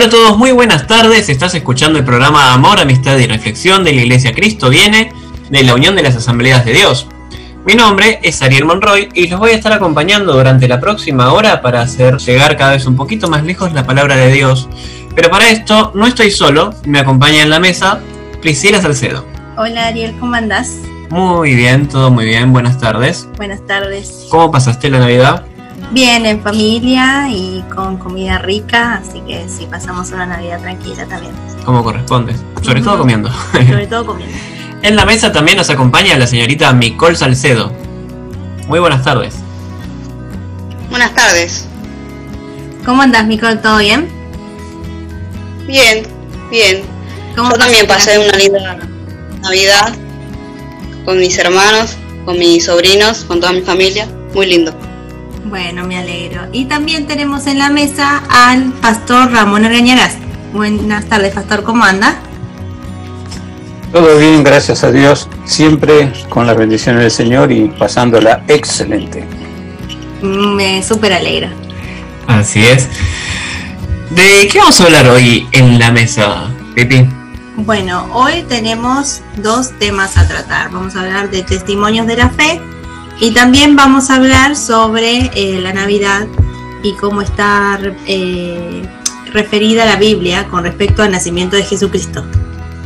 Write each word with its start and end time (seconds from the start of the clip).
Hola 0.00 0.06
a 0.06 0.12
todos, 0.12 0.38
muy 0.38 0.52
buenas 0.52 0.86
tardes. 0.86 1.28
Estás 1.28 1.54
escuchando 1.54 1.98
el 1.98 2.06
programa 2.06 2.54
Amor, 2.54 2.80
Amistad 2.80 3.18
y 3.18 3.26
Reflexión 3.26 3.84
de 3.84 3.92
la 3.92 4.00
Iglesia 4.00 4.32
Cristo 4.32 4.70
Viene, 4.70 5.12
de 5.50 5.62
la 5.62 5.74
Unión 5.74 5.94
de 5.94 6.02
las 6.02 6.16
Asambleas 6.16 6.64
de 6.64 6.72
Dios. 6.72 7.06
Mi 7.66 7.74
nombre 7.74 8.18
es 8.22 8.40
Ariel 8.40 8.64
Monroy 8.64 9.10
y 9.12 9.28
los 9.28 9.38
voy 9.38 9.50
a 9.50 9.56
estar 9.56 9.74
acompañando 9.74 10.32
durante 10.32 10.66
la 10.68 10.80
próxima 10.80 11.34
hora 11.34 11.60
para 11.60 11.82
hacer 11.82 12.16
llegar 12.16 12.56
cada 12.56 12.72
vez 12.72 12.86
un 12.86 12.96
poquito 12.96 13.28
más 13.28 13.44
lejos 13.44 13.74
la 13.74 13.84
palabra 13.84 14.16
de 14.16 14.32
Dios. 14.32 14.70
Pero 15.14 15.28
para 15.28 15.50
esto 15.50 15.92
no 15.94 16.06
estoy 16.06 16.30
solo, 16.30 16.72
me 16.86 16.98
acompaña 16.98 17.42
en 17.42 17.50
la 17.50 17.60
mesa 17.60 18.00
Priscila 18.40 18.80
Salcedo. 18.80 19.26
Hola 19.58 19.88
Ariel, 19.88 20.16
¿cómo 20.18 20.34
andás? 20.34 20.78
Muy 21.10 21.54
bien, 21.54 21.88
todo 21.88 22.10
muy 22.10 22.24
bien, 22.24 22.54
buenas 22.54 22.78
tardes. 22.78 23.28
Buenas 23.36 23.66
tardes. 23.66 24.28
¿Cómo 24.30 24.50
pasaste 24.50 24.88
la 24.88 25.00
Navidad? 25.00 25.44
Bien, 25.90 26.24
en 26.24 26.40
familia 26.40 27.28
y 27.28 27.64
con 27.74 27.96
comida 27.98 28.38
rica, 28.38 29.02
así 29.02 29.20
que 29.22 29.48
sí, 29.48 29.66
pasamos 29.68 30.12
una 30.12 30.24
Navidad 30.24 30.60
tranquila 30.60 31.04
también. 31.06 31.32
Como 31.64 31.82
corresponde, 31.82 32.36
sobre 32.62 32.80
todo 32.80 32.98
comiendo. 32.98 33.28
Sobre 33.52 33.88
todo 33.88 34.06
comiendo. 34.06 34.36
En 34.82 34.94
la 34.94 35.04
mesa 35.04 35.32
también 35.32 35.56
nos 35.56 35.68
acompaña 35.68 36.16
la 36.16 36.28
señorita 36.28 36.72
Micol 36.72 37.16
Salcedo. 37.16 37.72
Muy 38.68 38.78
buenas 38.78 39.02
tardes. 39.02 39.34
Buenas 40.90 41.12
tardes. 41.12 41.66
¿Cómo 42.84 43.02
andás, 43.02 43.26
Nicole? 43.26 43.56
¿Todo 43.56 43.78
bien? 43.78 44.08
Bien, 45.66 46.06
bien. 46.50 46.82
¿Cómo 47.34 47.50
Yo 47.50 47.58
también 47.58 47.86
pasé 47.88 48.16
una 48.18 48.36
linda 48.36 48.78
Navidad 49.42 49.92
con 51.04 51.18
mis 51.18 51.36
hermanos, 51.36 51.96
con 52.24 52.38
mis 52.38 52.66
sobrinos, 52.66 53.24
con 53.24 53.40
toda 53.40 53.52
mi 53.52 53.62
familia. 53.62 54.08
Muy 54.34 54.46
lindo. 54.46 54.72
Bueno, 55.44 55.84
me 55.84 55.96
alegro. 55.96 56.42
Y 56.52 56.66
también 56.66 57.06
tenemos 57.06 57.46
en 57.46 57.58
la 57.58 57.70
mesa 57.70 58.22
al 58.28 58.72
pastor 58.74 59.32
Ramón 59.32 59.64
Argañarás. 59.64 60.16
Buenas 60.52 61.06
tardes, 61.06 61.34
pastor, 61.34 61.62
¿cómo 61.62 61.84
anda? 61.84 62.16
Todo 63.92 64.18
bien, 64.18 64.44
gracias 64.44 64.84
a 64.84 64.92
Dios, 64.92 65.28
siempre 65.44 66.12
con 66.28 66.46
las 66.46 66.56
bendiciones 66.56 67.02
del 67.02 67.10
Señor 67.10 67.50
y 67.50 67.68
pasándola 67.68 68.44
excelente. 68.46 69.24
Me 70.22 70.82
súper 70.82 71.12
alegra. 71.12 71.50
Así 72.26 72.64
es. 72.64 72.88
¿De 74.10 74.48
qué 74.48 74.58
vamos 74.58 74.80
a 74.80 74.84
hablar 74.84 75.08
hoy 75.08 75.48
en 75.52 75.78
la 75.78 75.90
mesa, 75.90 76.50
Pipi? 76.74 77.08
Bueno, 77.56 78.06
hoy 78.12 78.44
tenemos 78.48 79.22
dos 79.36 79.76
temas 79.78 80.16
a 80.16 80.28
tratar. 80.28 80.70
Vamos 80.70 80.94
a 80.94 81.00
hablar 81.00 81.30
de 81.30 81.42
testimonios 81.42 82.06
de 82.06 82.16
la 82.16 82.30
fe 82.30 82.60
y 83.20 83.32
también 83.32 83.76
vamos 83.76 84.10
a 84.10 84.16
hablar 84.16 84.56
sobre 84.56 85.30
eh, 85.34 85.60
la 85.60 85.72
Navidad 85.72 86.26
y 86.82 86.94
cómo 86.94 87.20
está 87.22 87.78
eh, 88.06 88.82
referida 89.32 89.84
la 89.84 89.96
Biblia 89.96 90.46
con 90.48 90.64
respecto 90.64 91.02
al 91.02 91.12
nacimiento 91.12 91.56
de 91.56 91.62
Jesucristo. 91.62 92.24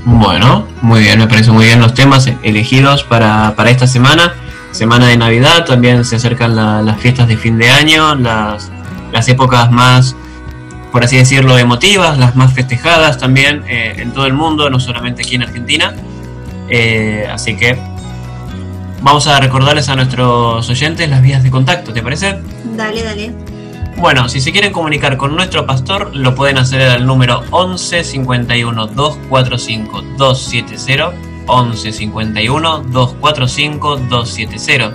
Bueno, 0.04 0.66
muy 0.82 1.00
bien, 1.00 1.18
me 1.18 1.26
parecen 1.26 1.54
muy 1.54 1.64
bien 1.66 1.80
los 1.80 1.94
temas 1.94 2.28
elegidos 2.42 3.04
para, 3.04 3.54
para 3.56 3.70
esta 3.70 3.86
semana. 3.86 4.34
Semana 4.72 5.06
de 5.06 5.16
Navidad, 5.16 5.64
también 5.64 6.04
se 6.04 6.16
acercan 6.16 6.56
la- 6.56 6.82
las 6.82 6.98
fiestas 7.00 7.28
de 7.28 7.36
fin 7.36 7.56
de 7.56 7.70
año, 7.70 8.14
las, 8.16 8.70
las 9.12 9.28
épocas 9.28 9.70
más, 9.70 10.16
por 10.90 11.04
así 11.04 11.16
decirlo, 11.16 11.56
emotivas, 11.56 12.18
las 12.18 12.34
más 12.34 12.52
festejadas 12.52 13.18
también 13.18 13.62
eh, 13.68 13.94
en 13.98 14.12
todo 14.12 14.26
el 14.26 14.32
mundo, 14.34 14.68
no 14.68 14.80
solamente 14.80 15.22
aquí 15.22 15.36
en 15.36 15.44
Argentina. 15.44 15.94
Así 17.32 17.56
que 17.56 17.78
vamos 19.04 19.26
a 19.28 19.38
recordarles 19.38 19.88
a 19.88 19.94
nuestros 19.94 20.68
oyentes 20.68 21.08
las 21.08 21.22
vías 21.22 21.42
de 21.44 21.50
contacto, 21.50 21.92
¿te 21.92 22.02
parece? 22.02 22.40
Dale, 22.76 23.02
dale. 23.02 23.32
Bueno, 23.96 24.28
si 24.28 24.40
se 24.40 24.50
quieren 24.50 24.72
comunicar 24.72 25.16
con 25.16 25.36
nuestro 25.36 25.66
pastor, 25.66 26.14
lo 26.16 26.34
pueden 26.34 26.58
hacer 26.58 26.82
al 26.82 27.06
número 27.06 27.42
11 27.52 28.02
51 28.02 28.86
245 28.88 30.02
270. 30.18 31.12
11 31.46 31.92
51 31.92 32.78
245 32.88 33.96
270. 34.08 34.92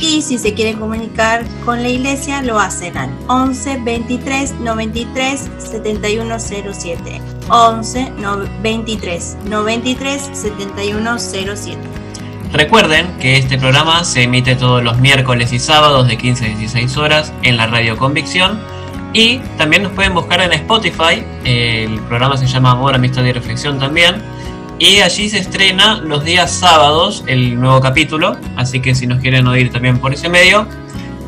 Y 0.00 0.22
si 0.22 0.38
se 0.38 0.54
quieren 0.54 0.78
comunicar 0.80 1.44
con 1.66 1.82
la 1.82 1.88
iglesia, 1.90 2.42
lo 2.42 2.58
hacen 2.58 2.96
al 2.96 3.10
11 3.28 3.78
23 3.84 4.54
93 4.60 5.50
7107. 5.58 7.20
11 7.48 8.10
no- 8.18 8.38
23 8.62 9.36
93 9.44 10.30
7107. 10.32 11.78
Recuerden 12.52 13.16
que 13.18 13.38
este 13.38 13.56
programa 13.56 14.04
se 14.04 14.24
emite 14.24 14.56
todos 14.56 14.84
los 14.84 14.98
miércoles 14.98 15.54
y 15.54 15.58
sábados 15.58 16.06
de 16.06 16.18
15 16.18 16.44
a 16.44 16.48
16 16.48 16.96
horas 16.98 17.32
en 17.42 17.56
la 17.56 17.66
radio 17.66 17.96
Convicción. 17.96 18.60
Y 19.14 19.38
también 19.56 19.82
nos 19.84 19.92
pueden 19.92 20.12
buscar 20.12 20.42
en 20.42 20.52
Spotify. 20.52 21.24
El 21.44 21.98
programa 22.00 22.36
se 22.36 22.46
llama 22.46 22.72
Amor, 22.72 22.94
Amistad 22.94 23.24
y 23.24 23.32
Reflexión 23.32 23.78
también. 23.78 24.22
Y 24.78 25.00
allí 25.00 25.30
se 25.30 25.38
estrena 25.38 25.96
los 25.96 26.24
días 26.24 26.50
sábados 26.50 27.24
el 27.26 27.58
nuevo 27.58 27.80
capítulo. 27.80 28.36
Así 28.56 28.80
que 28.80 28.94
si 28.94 29.06
nos 29.06 29.20
quieren 29.20 29.46
oír 29.46 29.72
también 29.72 29.98
por 29.98 30.12
ese 30.12 30.28
medio, 30.28 30.66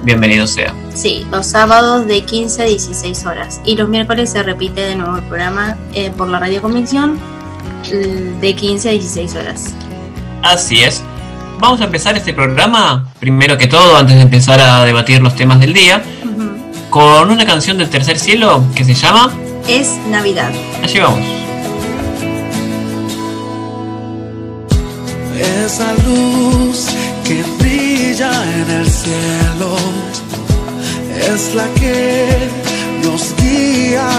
bienvenido 0.03 0.47
sea. 0.47 0.75
Sí, 0.95 1.27
los 1.31 1.47
sábados 1.47 2.07
de 2.07 2.23
15 2.23 2.63
a 2.63 2.67
16 2.67 3.25
horas. 3.25 3.63
Y 3.65 3.77
los 3.77 3.89
miércoles 3.89 4.31
se 4.31 4.43
repite 4.43 4.83
de 4.83 4.97
nuevo 4.97 5.17
el 5.17 5.25
programa 5.25 5.79
eh, 5.95 6.11
por 6.15 6.29
la 6.29 6.39
radio 6.39 6.61
Convicción 6.61 7.19
de 8.41 8.55
15 8.55 8.89
a 8.91 8.93
16 8.93 9.37
horas. 9.37 9.75
Así 10.43 10.83
es. 10.83 11.03
Vamos 11.59 11.81
a 11.81 11.85
empezar 11.85 12.17
este 12.17 12.33
programa, 12.33 13.09
primero 13.19 13.57
que 13.57 13.67
todo, 13.67 13.97
antes 13.97 14.17
de 14.17 14.23
empezar 14.23 14.61
a 14.61 14.85
debatir 14.85 15.23
los 15.23 15.35
temas 15.35 15.61
del 15.61 15.73
día, 15.73 16.03
con 16.91 17.31
una 17.31 17.47
canción 17.47 17.79
del 17.79 17.89
tercer 17.89 18.19
cielo 18.19 18.63
que 18.75 18.85
se 18.85 18.95
llama 18.95 19.33
Es 19.67 19.97
Navidad. 20.11 20.51
Allí 20.83 21.01
vamos. 21.01 21.21
Esa 25.65 25.93
luz 26.07 26.89
que 27.25 27.43
brilla 27.59 28.31
en 28.45 28.71
el 28.71 28.87
cielo 28.87 29.77
es 31.33 31.55
la 31.55 31.67
que 31.81 32.49
nos 33.03 33.35
guiará 33.37 34.14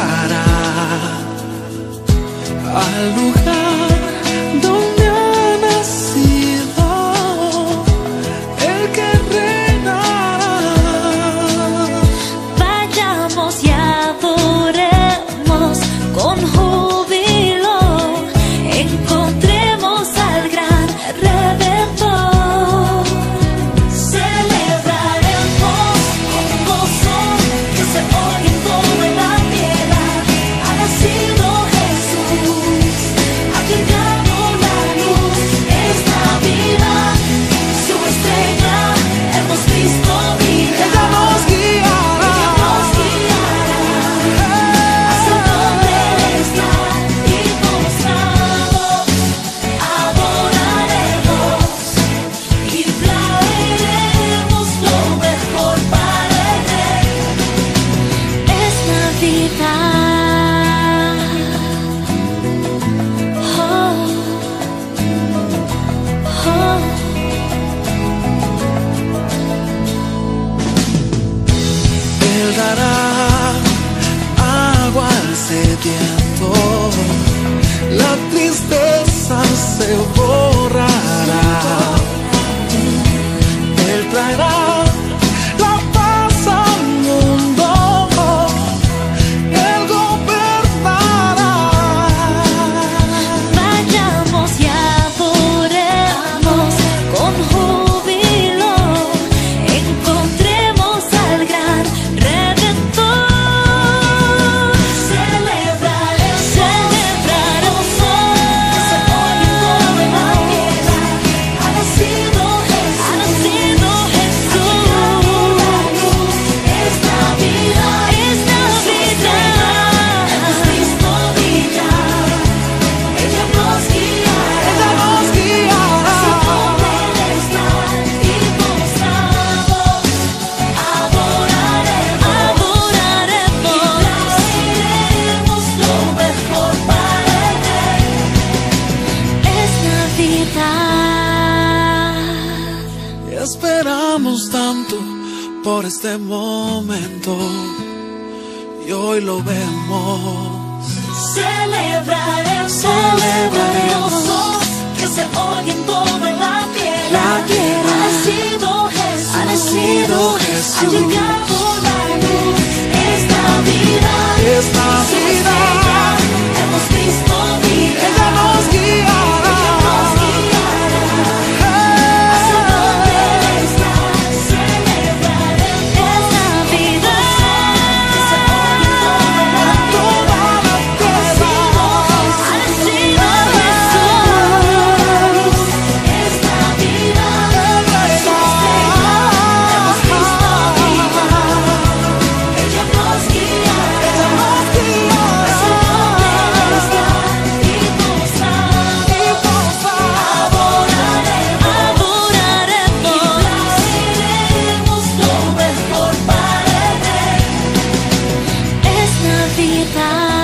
Navidad. 209.66 210.35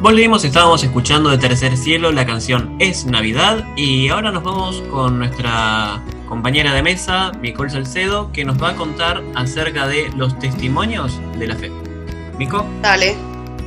Volvimos, 0.00 0.46
estábamos 0.46 0.82
escuchando 0.82 1.28
de 1.28 1.36
Tercer 1.36 1.76
Cielo 1.76 2.10
la 2.10 2.24
canción 2.24 2.74
Es 2.78 3.04
Navidad 3.04 3.66
y 3.76 4.08
ahora 4.08 4.32
nos 4.32 4.42
vamos 4.42 4.82
con 4.90 5.18
nuestra 5.18 6.02
compañera 6.26 6.72
de 6.72 6.82
mesa, 6.82 7.32
Nicole 7.42 7.68
Salcedo, 7.68 8.32
que 8.32 8.46
nos 8.46 8.60
va 8.60 8.70
a 8.70 8.76
contar 8.76 9.22
acerca 9.34 9.86
de 9.86 10.08
los 10.16 10.38
testimonios 10.38 11.20
de 11.38 11.46
la 11.46 11.54
fe. 11.54 11.70
Mico, 12.38 12.64
Dale. 12.80 13.14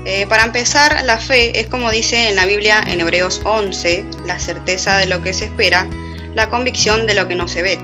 Eh, 0.06 0.26
para 0.28 0.46
empezar, 0.46 1.04
la 1.06 1.20
fe 1.20 1.60
es 1.60 1.68
como 1.68 1.92
dice 1.92 2.30
en 2.30 2.36
la 2.36 2.48
Biblia 2.48 2.84
en 2.88 3.00
Hebreos 3.00 3.40
11, 3.44 4.04
la 4.26 4.40
certeza 4.40 4.98
de 4.98 5.06
lo 5.06 5.22
que 5.22 5.34
se 5.34 5.46
espera, 5.46 5.88
la 6.34 6.50
convicción 6.50 7.06
de 7.06 7.14
lo 7.14 7.28
que 7.28 7.36
no 7.36 7.48
se 7.48 7.62
ve. 7.62 7.80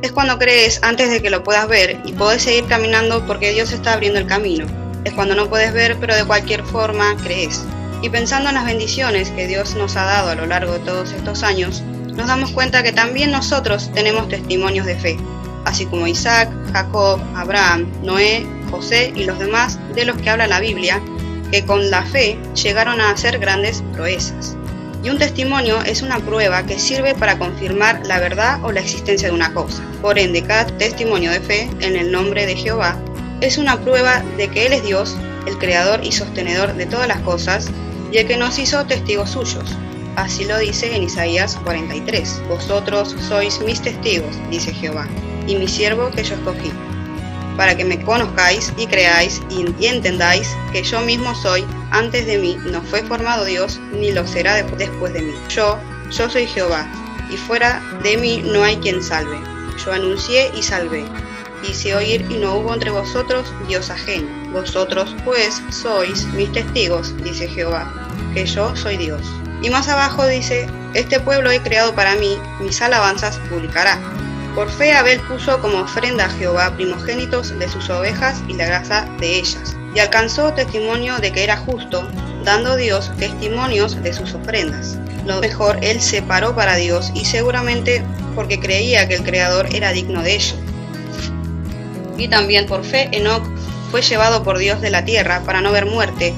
Es 0.00 0.12
cuando 0.12 0.38
crees 0.38 0.82
antes 0.82 1.10
de 1.10 1.20
que 1.20 1.28
lo 1.28 1.44
puedas 1.44 1.68
ver 1.68 2.00
y 2.06 2.12
podés 2.14 2.42
seguir 2.42 2.64
caminando 2.68 3.26
porque 3.26 3.52
Dios 3.52 3.70
está 3.70 3.92
abriendo 3.92 4.18
el 4.18 4.26
camino. 4.26 4.79
Es 5.04 5.14
cuando 5.14 5.34
no 5.34 5.48
puedes 5.48 5.72
ver, 5.72 5.96
pero 5.98 6.14
de 6.14 6.24
cualquier 6.24 6.62
forma 6.64 7.16
crees. 7.22 7.64
Y 8.02 8.08
pensando 8.08 8.48
en 8.48 8.54
las 8.54 8.66
bendiciones 8.66 9.30
que 9.30 9.46
Dios 9.46 9.74
nos 9.74 9.96
ha 9.96 10.04
dado 10.04 10.30
a 10.30 10.34
lo 10.34 10.46
largo 10.46 10.72
de 10.72 10.80
todos 10.80 11.12
estos 11.12 11.42
años, 11.42 11.82
nos 12.14 12.26
damos 12.26 12.50
cuenta 12.50 12.82
que 12.82 12.92
también 12.92 13.30
nosotros 13.30 13.90
tenemos 13.94 14.28
testimonios 14.28 14.86
de 14.86 14.96
fe, 14.96 15.16
así 15.64 15.86
como 15.86 16.06
Isaac, 16.06 16.50
Jacob, 16.72 17.20
Abraham, 17.34 17.90
Noé, 18.02 18.46
José 18.70 19.12
y 19.14 19.24
los 19.24 19.38
demás 19.38 19.78
de 19.94 20.04
los 20.04 20.16
que 20.18 20.30
habla 20.30 20.46
la 20.46 20.60
Biblia, 20.60 21.00
que 21.50 21.64
con 21.64 21.90
la 21.90 22.02
fe 22.02 22.38
llegaron 22.54 23.00
a 23.00 23.10
hacer 23.10 23.38
grandes 23.38 23.82
proezas. 23.92 24.56
Y 25.02 25.08
un 25.08 25.18
testimonio 25.18 25.80
es 25.82 26.02
una 26.02 26.18
prueba 26.18 26.64
que 26.64 26.78
sirve 26.78 27.14
para 27.14 27.38
confirmar 27.38 28.06
la 28.06 28.18
verdad 28.18 28.62
o 28.62 28.70
la 28.70 28.80
existencia 28.80 29.28
de 29.28 29.34
una 29.34 29.54
cosa. 29.54 29.82
Por 30.02 30.18
ende, 30.18 30.42
cada 30.42 30.66
testimonio 30.66 31.30
de 31.30 31.40
fe 31.40 31.70
en 31.80 31.96
el 31.96 32.12
nombre 32.12 32.44
de 32.44 32.54
Jehová 32.54 32.98
es 33.40 33.58
una 33.58 33.80
prueba 33.80 34.22
de 34.36 34.48
que 34.48 34.66
Él 34.66 34.72
es 34.72 34.82
Dios, 34.82 35.16
el 35.46 35.58
creador 35.58 36.00
y 36.04 36.12
sostenedor 36.12 36.74
de 36.74 36.86
todas 36.86 37.08
las 37.08 37.20
cosas, 37.20 37.68
y 38.12 38.18
el 38.18 38.26
que 38.26 38.36
nos 38.36 38.58
hizo 38.58 38.84
testigos 38.86 39.30
suyos. 39.30 39.64
Así 40.16 40.44
lo 40.44 40.58
dice 40.58 40.94
en 40.94 41.04
Isaías 41.04 41.56
43. 41.64 42.42
Vosotros 42.48 43.14
sois 43.28 43.60
mis 43.60 43.80
testigos, 43.80 44.36
dice 44.50 44.72
Jehová, 44.74 45.06
y 45.46 45.56
mi 45.56 45.68
siervo 45.68 46.10
que 46.10 46.24
yo 46.24 46.34
escogí, 46.34 46.72
para 47.56 47.76
que 47.76 47.84
me 47.84 48.02
conozcáis 48.02 48.72
y 48.76 48.86
creáis 48.86 49.40
y, 49.50 49.86
entendáis 49.86 50.48
que 50.72 50.82
yo 50.82 51.00
mismo 51.00 51.34
soy, 51.34 51.64
antes 51.90 52.26
de 52.26 52.38
mí 52.38 52.56
no 52.70 52.82
fue 52.82 53.02
formado 53.02 53.44
Dios, 53.44 53.80
ni 53.92 54.12
lo 54.12 54.26
será 54.26 54.54
de- 54.54 54.64
después 54.76 55.12
de 55.12 55.22
mí. 55.22 55.32
Yo, 55.48 55.78
yo 56.10 56.28
soy 56.28 56.46
Jehová, 56.46 56.86
y 57.30 57.36
fuera 57.36 57.80
de 58.02 58.16
mí 58.16 58.42
no 58.44 58.64
hay 58.64 58.76
quien 58.76 59.02
salve. 59.02 59.38
Yo 59.84 59.92
anuncié 59.92 60.50
y 60.56 60.62
salvé. 60.62 61.04
Hice 61.62 61.94
oír 61.94 62.24
y 62.30 62.34
no 62.34 62.56
hubo 62.56 62.72
entre 62.72 62.90
vosotros 62.90 63.52
Dios 63.68 63.90
ajeno. 63.90 64.28
Vosotros 64.52 65.14
pues 65.24 65.62
sois 65.70 66.24
mis 66.34 66.50
testigos, 66.52 67.14
dice 67.22 67.48
Jehová, 67.48 67.92
que 68.34 68.46
yo 68.46 68.74
soy 68.74 68.96
Dios. 68.96 69.22
Y 69.62 69.70
más 69.70 69.88
abajo 69.88 70.26
dice, 70.26 70.66
este 70.94 71.20
pueblo 71.20 71.50
he 71.50 71.60
creado 71.60 71.94
para 71.94 72.14
mí, 72.16 72.38
mis 72.60 72.80
alabanzas 72.80 73.38
publicará. 73.50 73.98
Por 74.54 74.68
fe 74.70 74.92
Abel 74.92 75.20
puso 75.20 75.60
como 75.60 75.80
ofrenda 75.80 76.24
a 76.24 76.30
Jehová 76.30 76.74
primogénitos 76.74 77.56
de 77.58 77.68
sus 77.68 77.88
ovejas 77.90 78.42
y 78.48 78.54
la 78.54 78.66
grasa 78.66 79.08
de 79.20 79.38
ellas, 79.38 79.76
y 79.94 80.00
alcanzó 80.00 80.52
testimonio 80.54 81.18
de 81.18 81.30
que 81.30 81.44
era 81.44 81.56
justo, 81.58 82.08
dando 82.44 82.76
Dios 82.76 83.12
testimonios 83.18 84.02
de 84.02 84.12
sus 84.12 84.34
ofrendas. 84.34 84.98
Lo 85.26 85.40
mejor 85.40 85.78
él 85.82 86.00
separó 86.00 86.56
para 86.56 86.76
Dios 86.76 87.12
y 87.14 87.24
seguramente 87.24 88.02
porque 88.34 88.58
creía 88.58 89.06
que 89.06 89.14
el 89.14 89.22
Creador 89.22 89.68
era 89.72 89.92
digno 89.92 90.22
de 90.22 90.34
ello. 90.34 90.56
Y 92.20 92.28
también 92.28 92.66
por 92.66 92.84
fe 92.84 93.08
Enoc 93.12 93.42
fue 93.90 94.02
llevado 94.02 94.42
por 94.42 94.58
Dios 94.58 94.82
de 94.82 94.90
la 94.90 95.06
tierra 95.06 95.42
para 95.44 95.62
no 95.62 95.72
ver 95.72 95.86
muerte, 95.86 96.34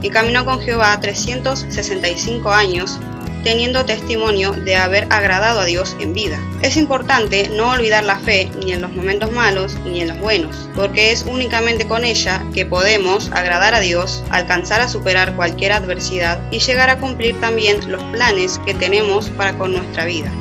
y 0.00 0.08
caminó 0.08 0.44
con 0.46 0.60
Jehová 0.60 0.98
365 1.00 2.50
años, 2.50 2.98
teniendo 3.44 3.84
testimonio 3.84 4.52
de 4.52 4.76
haber 4.76 5.06
agradado 5.10 5.60
a 5.60 5.64
Dios 5.66 5.96
en 6.00 6.14
vida. 6.14 6.38
Es 6.62 6.78
importante 6.78 7.50
no 7.50 7.70
olvidar 7.72 8.04
la 8.04 8.18
fe 8.18 8.50
ni 8.64 8.72
en 8.72 8.80
los 8.80 8.92
momentos 8.92 9.30
malos 9.30 9.76
ni 9.84 10.00
en 10.00 10.08
los 10.08 10.18
buenos, 10.18 10.68
porque 10.74 11.12
es 11.12 11.24
únicamente 11.24 11.86
con 11.86 12.04
ella 12.04 12.42
que 12.54 12.64
podemos 12.64 13.30
agradar 13.32 13.74
a 13.74 13.80
Dios, 13.80 14.24
alcanzar 14.30 14.80
a 14.80 14.88
superar 14.88 15.36
cualquier 15.36 15.72
adversidad 15.72 16.40
y 16.50 16.58
llegar 16.58 16.88
a 16.88 16.98
cumplir 16.98 17.38
también 17.38 17.90
los 17.90 18.02
planes 18.04 18.58
que 18.64 18.72
tenemos 18.72 19.28
para 19.30 19.56
con 19.58 19.72
nuestra 19.72 20.06
vida 20.06 20.32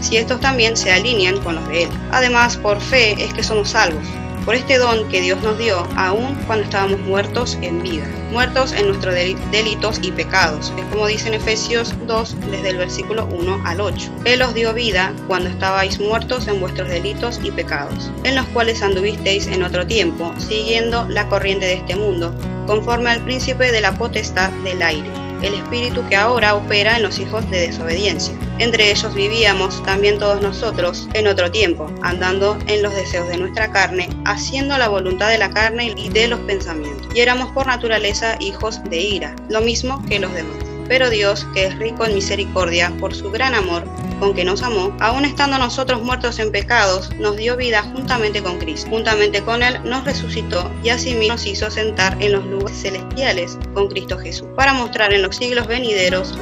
si 0.00 0.18
estos 0.18 0.38
también 0.38 0.76
se 0.76 0.92
alinean 0.92 1.40
con 1.40 1.54
los 1.54 1.66
de 1.68 1.84
Él. 1.84 1.88
Además, 2.12 2.58
por 2.58 2.78
fe 2.78 3.12
es 3.24 3.32
que 3.32 3.42
somos 3.42 3.70
salvos, 3.70 4.04
por 4.44 4.54
este 4.54 4.78
don 4.78 5.08
que 5.08 5.20
Dios 5.20 5.42
nos 5.42 5.58
dio, 5.58 5.86
aun 5.96 6.34
cuando 6.46 6.64
estábamos 6.64 7.00
muertos 7.00 7.56
en 7.62 7.82
vida, 7.82 8.04
muertos 8.30 8.72
en 8.72 8.88
nuestros 8.88 9.14
deli- 9.14 9.36
delitos 9.50 9.98
y 10.02 10.10
pecados. 10.12 10.72
Es 10.76 10.84
como 10.86 11.06
dice 11.06 11.28
en 11.28 11.34
Efesios 11.34 11.94
2, 12.06 12.36
desde 12.50 12.70
el 12.70 12.76
versículo 12.76 13.26
1 13.26 13.62
al 13.64 13.80
8. 13.80 14.10
Él 14.24 14.42
os 14.42 14.54
dio 14.54 14.74
vida 14.74 15.12
cuando 15.26 15.48
estabais 15.48 15.98
muertos 15.98 16.46
en 16.48 16.60
vuestros 16.60 16.88
delitos 16.88 17.40
y 17.42 17.50
pecados, 17.50 18.10
en 18.24 18.34
los 18.34 18.46
cuales 18.48 18.82
anduvisteis 18.82 19.46
en 19.46 19.62
otro 19.62 19.86
tiempo, 19.86 20.32
siguiendo 20.38 21.06
la 21.08 21.28
corriente 21.28 21.66
de 21.66 21.74
este 21.74 21.96
mundo, 21.96 22.34
conforme 22.66 23.10
al 23.10 23.20
príncipe 23.22 23.72
de 23.72 23.80
la 23.80 23.92
potestad 23.96 24.50
del 24.64 24.82
aire 24.82 25.23
el 25.44 25.54
espíritu 25.54 26.06
que 26.08 26.16
ahora 26.16 26.54
opera 26.54 26.96
en 26.96 27.02
los 27.02 27.18
hijos 27.18 27.48
de 27.50 27.66
desobediencia. 27.66 28.34
Entre 28.58 28.90
ellos 28.90 29.14
vivíamos 29.14 29.82
también 29.84 30.18
todos 30.18 30.40
nosotros 30.40 31.08
en 31.14 31.26
otro 31.26 31.50
tiempo, 31.50 31.90
andando 32.02 32.58
en 32.66 32.82
los 32.82 32.94
deseos 32.94 33.28
de 33.28 33.36
nuestra 33.36 33.70
carne, 33.70 34.08
haciendo 34.24 34.78
la 34.78 34.88
voluntad 34.88 35.28
de 35.28 35.38
la 35.38 35.50
carne 35.50 35.94
y 35.96 36.08
de 36.08 36.28
los 36.28 36.40
pensamientos. 36.40 37.08
Y 37.14 37.20
éramos 37.20 37.50
por 37.52 37.66
naturaleza 37.66 38.36
hijos 38.40 38.82
de 38.84 39.00
ira, 39.00 39.36
lo 39.48 39.60
mismo 39.60 40.02
que 40.06 40.18
los 40.18 40.32
demás. 40.32 40.73
Pero 40.88 41.10
Dios, 41.10 41.46
que 41.54 41.66
es 41.66 41.78
rico 41.78 42.04
en 42.04 42.14
misericordia, 42.14 42.92
por 43.00 43.14
su 43.14 43.30
gran 43.30 43.54
amor 43.54 43.84
con 44.20 44.34
que 44.34 44.44
nos 44.44 44.62
amó, 44.62 44.96
aun 45.00 45.24
estando 45.24 45.58
nosotros 45.58 46.02
muertos 46.02 46.38
en 46.38 46.52
pecados, 46.52 47.10
nos 47.18 47.36
dio 47.36 47.56
vida 47.56 47.82
juntamente 47.82 48.42
con 48.42 48.58
Cristo. 48.58 48.88
Juntamente 48.90 49.42
con 49.42 49.62
Él 49.62 49.78
nos 49.84 50.04
resucitó 50.04 50.70
y 50.82 50.90
asimismo 50.90 51.34
nos 51.34 51.46
hizo 51.46 51.70
sentar 51.70 52.16
en 52.20 52.32
los 52.32 52.44
lugares 52.44 52.82
celestiales 52.82 53.58
con 53.74 53.88
Cristo 53.88 54.18
Jesús, 54.18 54.48
para 54.56 54.72
mostrar 54.72 55.12
en 55.12 55.22
los 55.22 55.36
siglos 55.36 55.66
venideros 55.66 56.38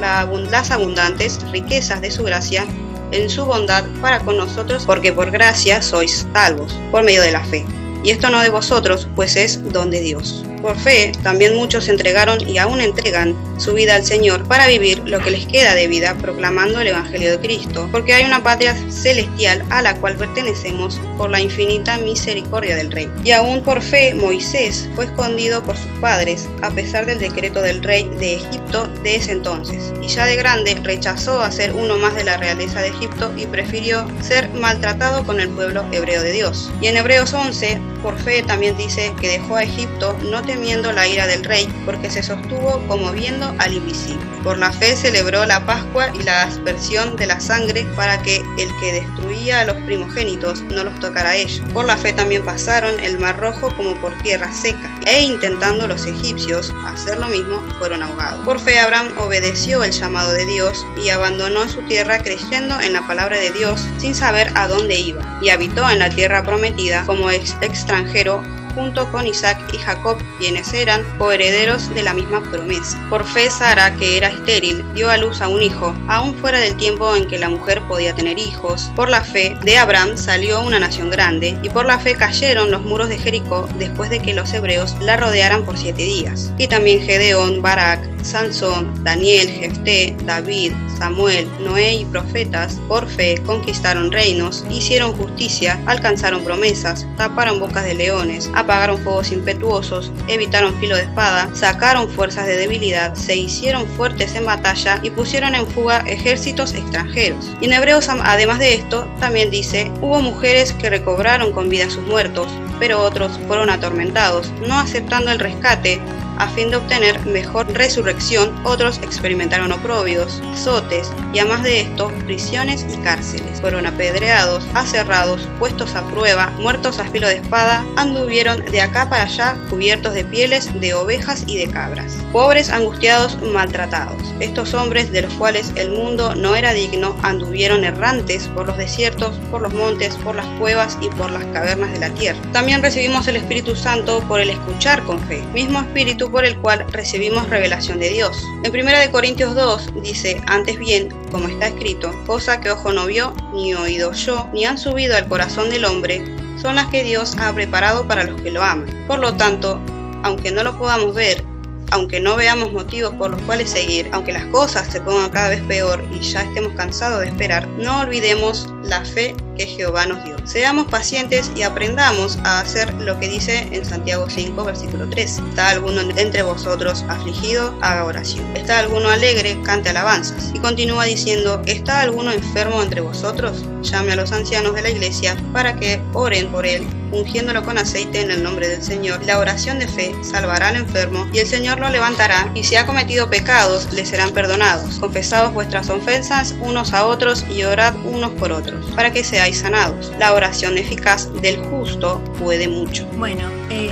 las 0.51 0.71
abundantes 0.71 1.39
riquezas 1.51 2.01
de 2.01 2.11
su 2.11 2.23
gracia 2.23 2.65
en 3.13 3.29
su 3.29 3.45
bondad 3.45 3.85
para 4.01 4.19
con 4.19 4.37
nosotros, 4.37 4.83
porque 4.85 5.13
por 5.13 5.31
gracia 5.31 5.81
sois 5.81 6.27
salvos, 6.33 6.75
por 6.91 7.03
medio 7.03 7.21
de 7.21 7.31
la 7.31 7.43
fe. 7.45 7.65
Y 8.03 8.09
esto 8.09 8.29
no 8.29 8.41
de 8.41 8.49
vosotros, 8.49 9.07
pues 9.15 9.35
es 9.35 9.63
don 9.71 9.89
de 9.89 10.01
Dios. 10.01 10.43
Por 10.61 10.77
fe, 10.77 11.11
también 11.23 11.55
muchos 11.55 11.87
entregaron 11.87 12.45
y 12.47 12.57
aún 12.57 12.81
entregan 12.81 13.35
su 13.63 13.73
vida 13.73 13.95
al 13.95 14.03
Señor 14.03 14.45
para 14.45 14.67
vivir 14.67 15.01
lo 15.05 15.19
que 15.21 15.31
les 15.31 15.45
queda 15.45 15.73
de 15.73 15.87
vida 15.87 16.15
proclamando 16.15 16.81
el 16.81 16.87
Evangelio 16.87 17.31
de 17.31 17.39
Cristo, 17.39 17.87
porque 17.93 18.13
hay 18.13 18.25
una 18.25 18.43
patria 18.43 18.75
celestial 18.91 19.63
a 19.69 19.81
la 19.81 19.95
cual 19.95 20.17
pertenecemos 20.17 20.99
por 21.17 21.29
la 21.29 21.39
infinita 21.39 21.97
misericordia 21.97 22.75
del 22.75 22.91
Rey. 22.91 23.09
Y 23.23 23.31
aún 23.31 23.63
por 23.63 23.81
fe, 23.81 24.13
Moisés 24.15 24.89
fue 24.95 25.05
escondido 25.05 25.63
por 25.63 25.77
sus 25.77 25.91
padres, 26.01 26.49
a 26.61 26.71
pesar 26.71 27.05
del 27.05 27.19
decreto 27.19 27.61
del 27.61 27.81
rey 27.81 28.09
de 28.19 28.35
Egipto 28.35 28.87
de 29.03 29.15
ese 29.15 29.31
entonces, 29.31 29.93
y 30.01 30.07
ya 30.07 30.25
de 30.25 30.35
grande 30.35 30.77
rechazó 30.83 31.41
a 31.41 31.51
ser 31.51 31.73
uno 31.73 31.97
más 31.97 32.15
de 32.15 32.25
la 32.25 32.37
realeza 32.37 32.81
de 32.81 32.89
Egipto 32.89 33.31
y 33.37 33.45
prefirió 33.45 34.05
ser 34.21 34.49
maltratado 34.49 35.23
con 35.25 35.39
el 35.39 35.47
pueblo 35.49 35.85
hebreo 35.91 36.21
de 36.21 36.33
Dios. 36.33 36.69
Y 36.81 36.87
en 36.87 36.97
Hebreos 36.97 37.33
11, 37.33 37.79
por 38.01 38.19
fe 38.19 38.43
también 38.43 38.75
dice 38.75 39.13
que 39.21 39.29
dejó 39.29 39.55
a 39.55 39.63
Egipto 39.63 40.17
no 40.29 40.41
temiendo 40.41 40.91
la 40.91 41.07
ira 41.07 41.27
del 41.27 41.45
rey, 41.45 41.69
porque 41.85 42.09
se 42.09 42.23
sostuvo 42.23 42.85
como 42.87 43.11
viendo 43.13 43.52
al 43.59 43.73
invisible. 43.73 44.23
Por 44.43 44.57
la 44.57 44.71
fe 44.71 44.95
celebró 44.95 45.45
la 45.45 45.65
Pascua 45.65 46.11
y 46.13 46.23
la 46.23 46.43
aspersión 46.43 47.15
de 47.15 47.27
la 47.27 47.39
sangre 47.39 47.85
para 47.95 48.21
que 48.21 48.37
el 48.57 48.69
que 48.79 48.93
destruía 48.93 49.61
a 49.61 49.65
los 49.65 49.77
primogénitos 49.83 50.61
no 50.63 50.83
los 50.83 50.99
tocara 50.99 51.29
a 51.29 51.35
ellos. 51.35 51.61
Por 51.73 51.85
la 51.85 51.95
fe 51.95 52.11
también 52.11 52.43
pasaron 52.43 52.99
el 52.99 53.19
mar 53.19 53.39
rojo 53.39 53.73
como 53.77 53.95
por 54.01 54.17
tierra 54.19 54.51
seca, 54.51 54.99
e 55.05 55.23
intentando 55.23 55.87
los 55.87 56.05
egipcios 56.05 56.73
hacer 56.85 57.17
lo 57.19 57.27
mismo, 57.27 57.63
fueron 57.79 58.03
ahogados. 58.03 58.43
Por 58.45 58.59
fe 58.59 58.79
Abraham 58.79 59.13
obedeció 59.17 59.83
el 59.83 59.91
llamado 59.91 60.33
de 60.33 60.45
Dios 60.45 60.85
y 61.03 61.09
abandonó 61.09 61.67
su 61.69 61.81
tierra 61.83 62.19
creyendo 62.19 62.79
en 62.81 62.93
la 62.93 63.07
palabra 63.07 63.37
de 63.37 63.51
Dios 63.51 63.87
sin 63.97 64.13
saber 64.13 64.51
a 64.55 64.67
dónde 64.67 64.99
iba, 64.99 65.39
y 65.41 65.49
habitó 65.49 65.89
en 65.89 65.99
la 65.99 66.09
tierra 66.09 66.43
prometida 66.43 67.05
como 67.05 67.31
ex 67.31 67.55
extranjero 67.61 68.43
junto 68.75 69.11
con 69.11 69.27
Isaac 69.27 69.59
y 69.73 69.77
Jacob, 69.77 70.17
quienes 70.39 70.73
eran 70.73 71.03
coherederos 71.17 71.93
de 71.93 72.03
la 72.03 72.13
misma 72.13 72.41
promesa. 72.41 72.97
Por 73.09 73.25
fe 73.25 73.49
Sara, 73.49 73.95
que 73.95 74.17
era 74.17 74.29
estéril, 74.29 74.83
dio 74.93 75.09
a 75.09 75.17
luz 75.17 75.41
a 75.41 75.47
un 75.47 75.61
hijo, 75.61 75.95
aún 76.07 76.35
fuera 76.35 76.59
del 76.59 76.75
tiempo 76.77 77.15
en 77.15 77.27
que 77.27 77.39
la 77.39 77.49
mujer 77.49 77.81
podía 77.87 78.13
tener 78.13 78.39
hijos. 78.39 78.91
Por 78.95 79.09
la 79.09 79.21
fe 79.21 79.55
de 79.63 79.77
Abraham 79.77 80.17
salió 80.17 80.61
una 80.61 80.79
nación 80.79 81.09
grande, 81.09 81.57
y 81.63 81.69
por 81.69 81.85
la 81.85 81.99
fe 81.99 82.15
cayeron 82.15 82.71
los 82.71 82.83
muros 82.83 83.09
de 83.09 83.17
Jericó 83.17 83.67
después 83.77 84.09
de 84.09 84.19
que 84.19 84.33
los 84.33 84.53
hebreos 84.53 84.95
la 85.01 85.17
rodearan 85.17 85.65
por 85.65 85.77
siete 85.77 86.03
días. 86.03 86.51
Y 86.57 86.67
también 86.67 87.01
Gedeón, 87.01 87.61
Barak, 87.61 87.99
Sansón, 88.23 89.03
Daniel, 89.03 89.49
Jefté, 89.49 90.15
David, 90.25 90.73
Samuel, 91.03 91.49
Noé 91.59 91.95
y 91.95 92.05
profetas, 92.05 92.79
por 92.87 93.09
fe 93.09 93.35
conquistaron 93.45 94.09
reinos, 94.09 94.63
hicieron 94.69 95.11
justicia, 95.11 95.77
alcanzaron 95.85 96.45
promesas, 96.45 97.05
taparon 97.17 97.59
bocas 97.59 97.83
de 97.83 97.93
leones, 97.93 98.49
apagaron 98.55 98.97
fuegos 98.99 99.33
impetuosos, 99.33 100.13
evitaron 100.29 100.73
filo 100.79 100.95
de 100.95 101.01
espada, 101.01 101.53
sacaron 101.53 102.07
fuerzas 102.07 102.47
de 102.47 102.55
debilidad, 102.55 103.15
se 103.15 103.35
hicieron 103.35 103.85
fuertes 103.85 104.33
en 104.35 104.45
batalla 104.45 105.01
y 105.03 105.09
pusieron 105.09 105.55
en 105.55 105.67
fuga 105.67 106.05
ejércitos 106.07 106.73
extranjeros. 106.73 107.51
Y 107.59 107.65
en 107.65 107.73
Hebreos, 107.73 108.07
además 108.07 108.59
de 108.59 108.75
esto, 108.75 109.05
también 109.19 109.51
dice, 109.51 109.91
hubo 109.99 110.21
mujeres 110.21 110.71
que 110.71 110.89
recobraron 110.89 111.51
con 111.51 111.67
vida 111.67 111.87
a 111.87 111.89
sus 111.89 112.07
muertos, 112.07 112.47
pero 112.79 113.01
otros 113.01 113.37
fueron 113.45 113.69
atormentados, 113.69 114.53
no 114.65 114.79
aceptando 114.79 115.31
el 115.31 115.39
rescate, 115.39 115.99
a 116.37 116.47
fin 116.47 116.69
de 116.69 116.77
obtener 116.77 117.25
mejor 117.25 117.71
resurrección, 117.73 118.53
otros 118.65 118.99
experimentaron 118.99 119.71
oprobios, 119.71 120.41
azotes 120.53 121.11
y 121.33 121.39
además 121.39 121.63
de 121.63 121.81
esto, 121.81 122.11
prisiones 122.25 122.85
y 122.91 122.97
cárceles. 122.97 123.61
Fueron 123.61 123.85
apedreados, 123.85 124.65
aserrados, 124.73 125.47
puestos 125.59 125.95
a 125.95 126.03
prueba, 126.07 126.51
muertos 126.59 126.99
a 126.99 127.05
filo 127.05 127.27
de 127.27 127.35
espada, 127.35 127.85
anduvieron 127.95 128.63
de 128.65 128.81
acá 128.81 129.09
para 129.09 129.23
allá 129.23 129.57
cubiertos 129.69 130.13
de 130.13 130.25
pieles 130.25 130.69
de 130.79 130.93
ovejas 130.93 131.43
y 131.47 131.57
de 131.57 131.67
cabras. 131.67 132.17
Pobres, 132.31 132.69
angustiados, 132.69 133.41
maltratados. 133.41 134.33
Estos 134.39 134.73
hombres 134.73 135.11
de 135.11 135.23
los 135.23 135.33
cuales 135.35 135.71
el 135.75 135.91
mundo 135.91 136.35
no 136.35 136.55
era 136.55 136.73
digno 136.73 137.15
anduvieron 137.21 137.83
errantes 137.83 138.47
por 138.49 138.67
los 138.67 138.77
desiertos, 138.77 139.35
por 139.51 139.61
los 139.61 139.73
montes, 139.73 140.15
por 140.15 140.35
las 140.35 140.45
cuevas 140.59 140.97
y 141.01 141.07
por 141.09 141.31
las 141.31 141.45
cavernas 141.45 141.91
de 141.93 141.99
la 141.99 142.09
tierra. 142.09 142.39
También 142.51 142.81
recibimos 142.81 143.27
el 143.27 143.37
Espíritu 143.37 143.75
Santo 143.75 144.19
por 144.27 144.41
el 144.41 144.49
escuchar 144.49 145.03
con 145.03 145.19
fe, 145.21 145.43
mismo 145.53 145.79
Espíritu 145.79 146.22
por 146.31 146.45
el 146.45 146.57
cual 146.57 146.85
recibimos 146.91 147.49
revelación 147.49 147.99
de 147.99 148.09
Dios. 148.09 148.43
En 148.63 148.71
1 148.71 149.11
Corintios 149.11 149.55
2 149.55 150.01
dice, 150.01 150.41
antes 150.47 150.77
bien, 150.77 151.09
como 151.31 151.47
está 151.47 151.67
escrito, 151.67 152.11
cosa 152.25 152.59
que 152.59 152.71
ojo 152.71 152.91
no 152.91 153.05
vio, 153.05 153.33
ni 153.53 153.73
oído 153.73 154.11
yo, 154.13 154.47
ni 154.53 154.65
han 154.65 154.77
subido 154.77 155.15
al 155.15 155.27
corazón 155.27 155.69
del 155.69 155.85
hombre, 155.85 156.23
son 156.61 156.75
las 156.75 156.87
que 156.87 157.03
Dios 157.03 157.35
ha 157.39 157.53
preparado 157.53 158.07
para 158.07 158.23
los 158.23 158.41
que 158.41 158.51
lo 158.51 158.63
aman. 158.63 159.05
Por 159.07 159.19
lo 159.19 159.35
tanto, 159.35 159.79
aunque 160.23 160.51
no 160.51 160.63
lo 160.63 160.77
podamos 160.77 161.13
ver, 161.13 161.43
aunque 161.91 162.19
no 162.19 162.35
veamos 162.35 162.71
motivos 162.71 163.13
por 163.15 163.29
los 163.29 163.41
cuales 163.43 163.69
seguir, 163.69 164.09
aunque 164.13 164.33
las 164.33 164.45
cosas 164.45 164.87
se 164.91 165.01
pongan 165.01 165.29
cada 165.29 165.49
vez 165.49 165.61
peor 165.63 166.03
y 166.11 166.19
ya 166.21 166.41
estemos 166.41 166.73
cansados 166.73 167.21
de 167.21 167.27
esperar, 167.27 167.67
no 167.67 167.99
olvidemos 167.99 168.72
la 168.83 169.03
fe 169.05 169.35
que 169.57 169.65
Jehová 169.65 170.05
nos 170.05 170.23
dio. 170.23 170.35
Seamos 170.45 170.87
pacientes 170.87 171.51
y 171.55 171.61
aprendamos 171.63 172.37
a 172.43 172.59
hacer 172.59 172.93
lo 172.95 173.19
que 173.19 173.29
dice 173.29 173.67
en 173.71 173.85
Santiago 173.85 174.29
5, 174.29 174.63
versículo 174.63 175.09
3. 175.09 175.41
¿Está 175.49 175.69
alguno 175.69 176.01
entre 176.17 176.43
vosotros 176.43 177.05
afligido? 177.07 177.73
Haga 177.81 178.05
oración. 178.05 178.45
¿Está 178.55 178.79
alguno 178.79 179.09
alegre? 179.09 179.57
Cante 179.63 179.89
alabanzas. 179.89 180.51
Y 180.53 180.59
continúa 180.59 181.05
diciendo, 181.05 181.61
¿está 181.65 182.01
alguno 182.01 182.31
enfermo 182.31 182.81
entre 182.81 183.01
vosotros? 183.01 183.65
Llame 183.81 184.13
a 184.13 184.15
los 184.15 184.31
ancianos 184.31 184.75
de 184.75 184.81
la 184.81 184.89
iglesia 184.89 185.37
para 185.51 185.75
que 185.75 186.01
oren 186.13 186.51
por 186.51 186.65
él 186.65 186.85
ungiéndolo 187.11 187.63
con 187.63 187.77
aceite 187.77 188.21
en 188.21 188.31
el 188.31 188.43
nombre 188.43 188.67
del 188.67 188.81
Señor. 188.81 189.23
La 189.23 189.37
oración 189.37 189.77
de 189.77 189.87
fe 189.87 190.15
salvará 190.23 190.69
al 190.69 190.77
enfermo 190.77 191.27
y 191.31 191.39
el 191.39 191.47
Señor 191.47 191.79
lo 191.79 191.89
levantará 191.89 192.49
y 192.55 192.63
si 192.63 192.75
ha 192.75 192.87
cometido 192.87 193.29
pecados 193.29 193.93
le 193.93 194.05
serán 194.05 194.31
perdonados. 194.31 194.99
Confesados 194.99 195.53
vuestras 195.53 195.89
ofensas 195.89 196.55
unos 196.61 196.93
a 196.93 197.05
otros 197.05 197.45
y 197.49 197.63
orad 197.63 197.95
unos 198.03 198.31
por 198.31 198.51
otros 198.51 198.72
para 198.95 199.11
que 199.11 199.23
seáis 199.23 199.59
sanados. 199.59 200.11
La 200.19 200.33
oración 200.33 200.77
eficaz 200.77 201.29
del 201.41 201.57
justo 201.65 202.21
puede 202.39 202.67
mucho. 202.67 203.05
Bueno, 203.17 203.43
eh, 203.69 203.91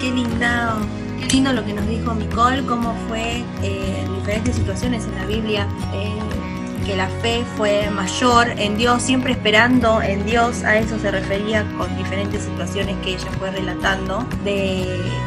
qué 0.00 0.10
linda, 0.10 0.74
qué 1.20 1.26
lindo 1.34 1.52
lo 1.52 1.64
que 1.64 1.72
nos 1.74 1.86
dijo 1.88 2.14
Nicole, 2.14 2.62
cómo 2.66 2.94
fue 3.08 3.42
eh, 3.62 4.02
en 4.04 4.14
diferentes 4.16 4.56
situaciones 4.56 5.04
en 5.04 5.14
la 5.16 5.26
Biblia. 5.26 5.66
eh, 5.94 6.12
que 6.86 6.96
la 6.96 7.08
fe 7.20 7.44
fue 7.58 7.90
mayor 7.90 8.48
en 8.56 8.78
Dios, 8.78 9.02
siempre 9.02 9.32
esperando 9.32 10.00
en 10.00 10.24
Dios, 10.24 10.64
a 10.64 10.78
eso 10.78 10.98
se 10.98 11.10
refería 11.10 11.62
con 11.76 11.94
diferentes 11.98 12.44
situaciones 12.44 12.96
que 13.04 13.10
ella 13.10 13.28
fue 13.38 13.50
relatando, 13.50 14.26
de, 14.42 14.86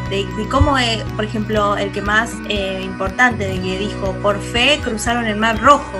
de- 0.09 0.25
de 0.37 0.49
cómo, 0.49 0.79
eh, 0.79 1.03
por 1.15 1.23
ejemplo, 1.23 1.77
el 1.77 1.91
que 1.91 2.01
más 2.01 2.31
eh, 2.49 2.81
importante, 2.83 3.47
de 3.47 3.61
que 3.61 3.77
dijo, 3.77 4.11
por 4.23 4.41
fe 4.41 4.79
cruzaron 4.83 5.27
el 5.27 5.35
mar 5.35 5.61
rojo, 5.61 5.99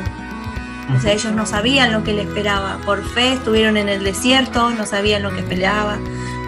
o 0.95 0.99
sea, 0.99 1.13
ellos 1.13 1.33
no 1.33 1.45
sabían 1.45 1.91
lo 1.91 2.03
que 2.03 2.13
le 2.13 2.23
esperaba. 2.23 2.77
Por 2.85 3.03
fe 3.03 3.33
estuvieron 3.33 3.77
en 3.77 3.89
el 3.89 4.03
desierto, 4.03 4.71
no 4.71 4.85
sabían 4.85 5.23
lo 5.23 5.31
que 5.31 5.39
esperaba. 5.39 5.97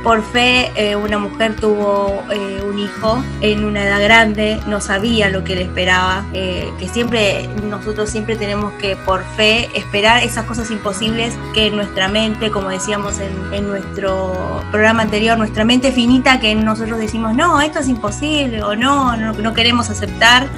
Por 0.04 0.22
fe 0.22 0.70
eh, 0.76 0.98
una 0.98 1.18
mujer 1.18 1.56
tuvo 1.56 2.24
eh, 2.30 2.62
un 2.62 2.78
hijo 2.78 3.24
en 3.40 3.64
una 3.64 3.86
edad 3.86 4.04
grande, 4.04 4.60
no 4.68 4.82
sabía 4.82 5.30
lo 5.30 5.46
que 5.46 5.56
le 5.56 5.62
esperaba. 5.62 6.26
Eh, 6.34 6.70
que 6.78 6.90
siempre, 6.90 7.48
nosotros 7.70 8.10
siempre 8.10 8.36
tenemos 8.36 8.74
que 8.74 8.98
por 8.98 9.24
fe 9.38 9.70
esperar 9.76 10.22
esas 10.22 10.44
cosas 10.44 10.70
imposibles 10.72 11.34
que 11.54 11.72
nuestra 11.72 12.10
mente, 12.10 12.52
como 12.52 12.68
decíamos 12.68 13.20
en, 13.20 13.54
en 13.54 13.70
nuestro 13.70 14.62
programa 14.72 15.04
anterior, 15.04 15.38
nuestra 15.38 15.64
mente 15.64 15.94
finita 15.94 16.42
que 16.42 16.54
nosotros 16.54 17.00
decimos, 17.00 17.34
no, 17.34 17.62
esto 17.62 17.80
es 17.80 17.88
imposible 17.88 18.62
o 18.62 18.76
no, 18.76 19.16
no, 19.16 19.32
no 19.32 19.54
queremos 19.54 19.90
aceptar 19.90 20.50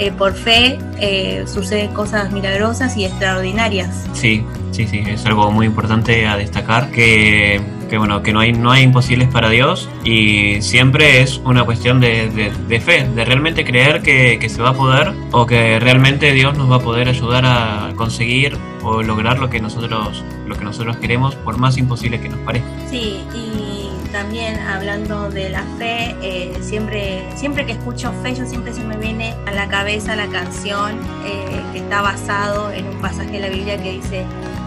eh, 0.00 0.10
por 0.10 0.32
fe 0.34 0.78
eh, 1.00 1.44
suceden 1.46 1.92
cosas 1.94 2.32
milagrosas 2.32 2.96
y 2.96 3.04
extraordinarias. 3.04 4.06
Sí, 4.12 4.44
sí, 4.72 4.86
sí, 4.88 5.02
es 5.06 5.24
algo 5.26 5.50
muy 5.52 5.66
importante 5.66 6.26
a 6.26 6.36
destacar 6.36 6.90
que, 6.90 7.60
que, 7.88 7.98
bueno, 7.98 8.22
que 8.22 8.32
no 8.32 8.40
hay, 8.40 8.52
no 8.52 8.70
hay 8.72 8.82
imposibles 8.82 9.28
para 9.28 9.48
Dios 9.50 9.88
y 10.04 10.60
siempre 10.62 11.20
es 11.22 11.38
una 11.44 11.64
cuestión 11.64 12.00
de, 12.00 12.28
de- 12.30 12.50
de 12.68 12.80
fe, 12.80 13.06
de 13.14 13.24
realmente 13.24 13.64
creer 13.64 14.00
que, 14.02 14.38
que 14.40 14.48
se 14.48 14.60
va 14.62 14.70
a 14.70 14.74
poder 14.74 15.12
o 15.32 15.46
que 15.46 15.78
realmente 15.78 16.32
Dios 16.32 16.56
nos 16.56 16.70
va 16.70 16.76
a 16.76 16.80
poder 16.80 17.08
ayudar 17.08 17.44
a 17.46 17.92
conseguir 17.96 18.56
o 18.82 19.02
lograr 19.02 19.38
lo 19.38 19.50
que 19.50 19.60
nosotros, 19.60 20.24
lo 20.46 20.56
que 20.56 20.64
nosotros 20.64 20.96
queremos, 20.96 21.34
por 21.34 21.58
más 21.58 21.76
imposible 21.76 22.18
que 22.20 22.28
nos 22.30 22.38
parezca. 22.40 22.68
Sí, 22.90 23.20
y 23.34 23.79
también 24.12 24.58
hablando 24.58 25.30
de 25.30 25.50
la 25.50 25.62
fe, 25.78 26.14
eh, 26.22 26.52
siempre, 26.60 27.24
siempre 27.36 27.64
que 27.66 27.72
escucho 27.72 28.12
fe, 28.22 28.34
yo 28.34 28.46
siempre 28.46 28.72
se 28.72 28.82
me 28.82 28.96
viene 28.96 29.34
a 29.46 29.52
la 29.52 29.68
cabeza 29.68 30.16
la 30.16 30.26
canción 30.28 30.98
eh, 31.24 31.62
que 31.72 31.78
está 31.78 32.02
basado 32.02 32.70
en 32.70 32.86
un 32.86 33.00
pasaje 33.00 33.32
de 33.32 33.40
la 33.40 33.48
Biblia 33.48 33.80
que 33.82 33.92
dice, 33.92 34.24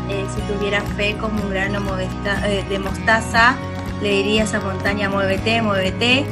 eh, 0.10 0.26
si 0.34 0.42
tuvieras 0.54 0.84
fe 0.96 1.16
como 1.20 1.42
un 1.42 1.50
grano 1.50 1.82
de 2.70 2.80
mostaza, 2.80 3.56
le 4.02 4.10
dirías 4.10 4.54
a 4.54 4.60
montaña, 4.60 5.10
muévete, 5.10 5.62
muévete. 5.62 6.26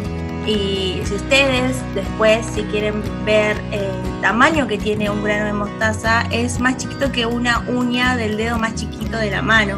Y 0.48 1.02
si 1.06 1.14
ustedes 1.14 1.78
después, 1.94 2.46
si 2.46 2.64
quieren 2.64 3.04
ver 3.26 3.56
el 3.72 4.22
tamaño 4.22 4.68
que 4.68 4.78
tiene 4.78 5.10
un 5.10 5.24
grano 5.24 5.46
de 5.46 5.54
mostaza, 5.54 6.24
es 6.32 6.60
más 6.60 6.78
chiquito 6.78 7.12
que 7.12 7.28
una 7.28 7.60
uña 7.68 8.18
del 8.18 8.38
dedo 8.38 8.58
más 8.58 8.74
chiquito 8.76 9.18
de 9.18 9.30
la 9.30 9.42
mano. 9.42 9.78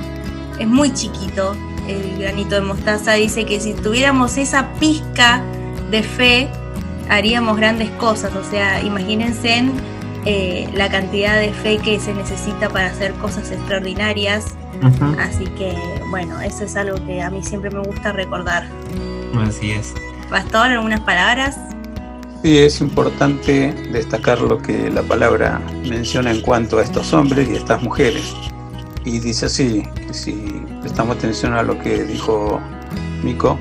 Es 0.59 0.67
muy 0.67 0.93
chiquito 0.93 1.55
el 1.87 2.19
granito 2.19 2.55
de 2.55 2.61
mostaza. 2.61 3.13
Dice 3.13 3.45
que 3.45 3.59
si 3.59 3.73
tuviéramos 3.73 4.37
esa 4.37 4.73
pizca 4.73 5.43
de 5.91 6.03
fe 6.03 6.49
haríamos 7.09 7.57
grandes 7.57 7.89
cosas. 7.91 8.35
O 8.35 8.43
sea, 8.43 8.81
imagínense 8.81 9.63
eh, 10.25 10.69
la 10.73 10.89
cantidad 10.89 11.39
de 11.39 11.51
fe 11.51 11.77
que 11.77 11.99
se 11.99 12.13
necesita 12.13 12.69
para 12.69 12.87
hacer 12.87 13.13
cosas 13.15 13.51
extraordinarias. 13.51 14.55
Así 15.17 15.45
que, 15.45 15.73
bueno, 16.09 16.41
eso 16.41 16.65
es 16.65 16.75
algo 16.75 16.97
que 17.05 17.21
a 17.21 17.29
mí 17.29 17.41
siempre 17.41 17.69
me 17.69 17.79
gusta 17.79 18.11
recordar. 18.11 18.67
Así 19.47 19.71
es. 19.71 19.93
Pastor, 20.29 20.71
algunas 20.71 20.99
palabras. 21.01 21.57
Sí, 22.41 22.57
es 22.57 22.81
importante 22.81 23.71
destacar 23.93 24.41
lo 24.41 24.57
que 24.57 24.89
la 24.89 25.01
palabra 25.03 25.61
menciona 25.87 26.31
en 26.31 26.41
cuanto 26.41 26.79
a 26.79 26.83
estos 26.83 27.13
hombres 27.13 27.47
y 27.49 27.55
estas 27.55 27.81
mujeres. 27.81 28.35
Y 29.05 29.19
dice 29.19 29.45
así, 29.45 29.83
que 29.95 30.13
si 30.13 30.62
prestamos 30.83 31.17
atención 31.17 31.53
a 31.53 31.63
lo 31.63 31.79
que 31.79 32.03
dijo 32.03 32.59
Mico, 33.23 33.57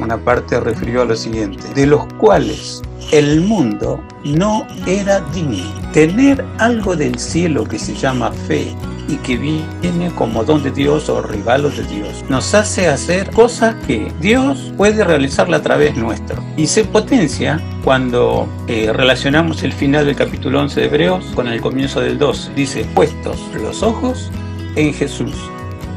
una 0.00 0.16
parte 0.16 0.58
refirió 0.60 1.02
a 1.02 1.04
lo 1.04 1.16
siguiente, 1.16 1.62
de 1.74 1.84
los 1.84 2.06
cuales 2.14 2.80
el 3.12 3.40
mundo 3.40 4.00
no 4.24 4.66
era 4.86 5.20
digno. 5.32 5.64
Tener 5.92 6.44
algo 6.58 6.94
del 6.94 7.18
cielo 7.18 7.64
que 7.64 7.78
se 7.78 7.94
llama 7.94 8.30
fe 8.30 8.72
y 9.08 9.16
que 9.16 9.36
viene 9.36 10.12
como 10.14 10.44
don 10.44 10.62
de 10.62 10.70
Dios 10.70 11.08
o 11.08 11.20
regalo 11.20 11.70
de 11.70 11.82
Dios, 11.82 12.24
nos 12.28 12.54
hace 12.54 12.86
hacer 12.86 13.30
cosas 13.32 13.74
que 13.86 14.12
Dios 14.20 14.72
puede 14.76 15.02
realizarla 15.02 15.56
a 15.56 15.62
través 15.62 15.96
nuestro. 15.96 16.40
Y 16.56 16.68
se 16.68 16.84
potencia 16.84 17.60
cuando 17.82 18.48
eh, 18.68 18.92
relacionamos 18.92 19.64
el 19.64 19.72
final 19.72 20.06
del 20.06 20.14
capítulo 20.14 20.60
11 20.60 20.80
de 20.80 20.86
Hebreos 20.86 21.24
con 21.34 21.48
el 21.48 21.60
comienzo 21.60 22.00
del 22.00 22.16
12. 22.18 22.54
Dice, 22.54 22.86
puestos 22.94 23.36
los 23.60 23.82
ojos 23.82 24.30
en 24.76 24.94
Jesús, 24.94 25.34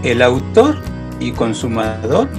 el 0.04 0.22
autor 0.22 0.78
y 1.20 1.32
consumador 1.32 2.30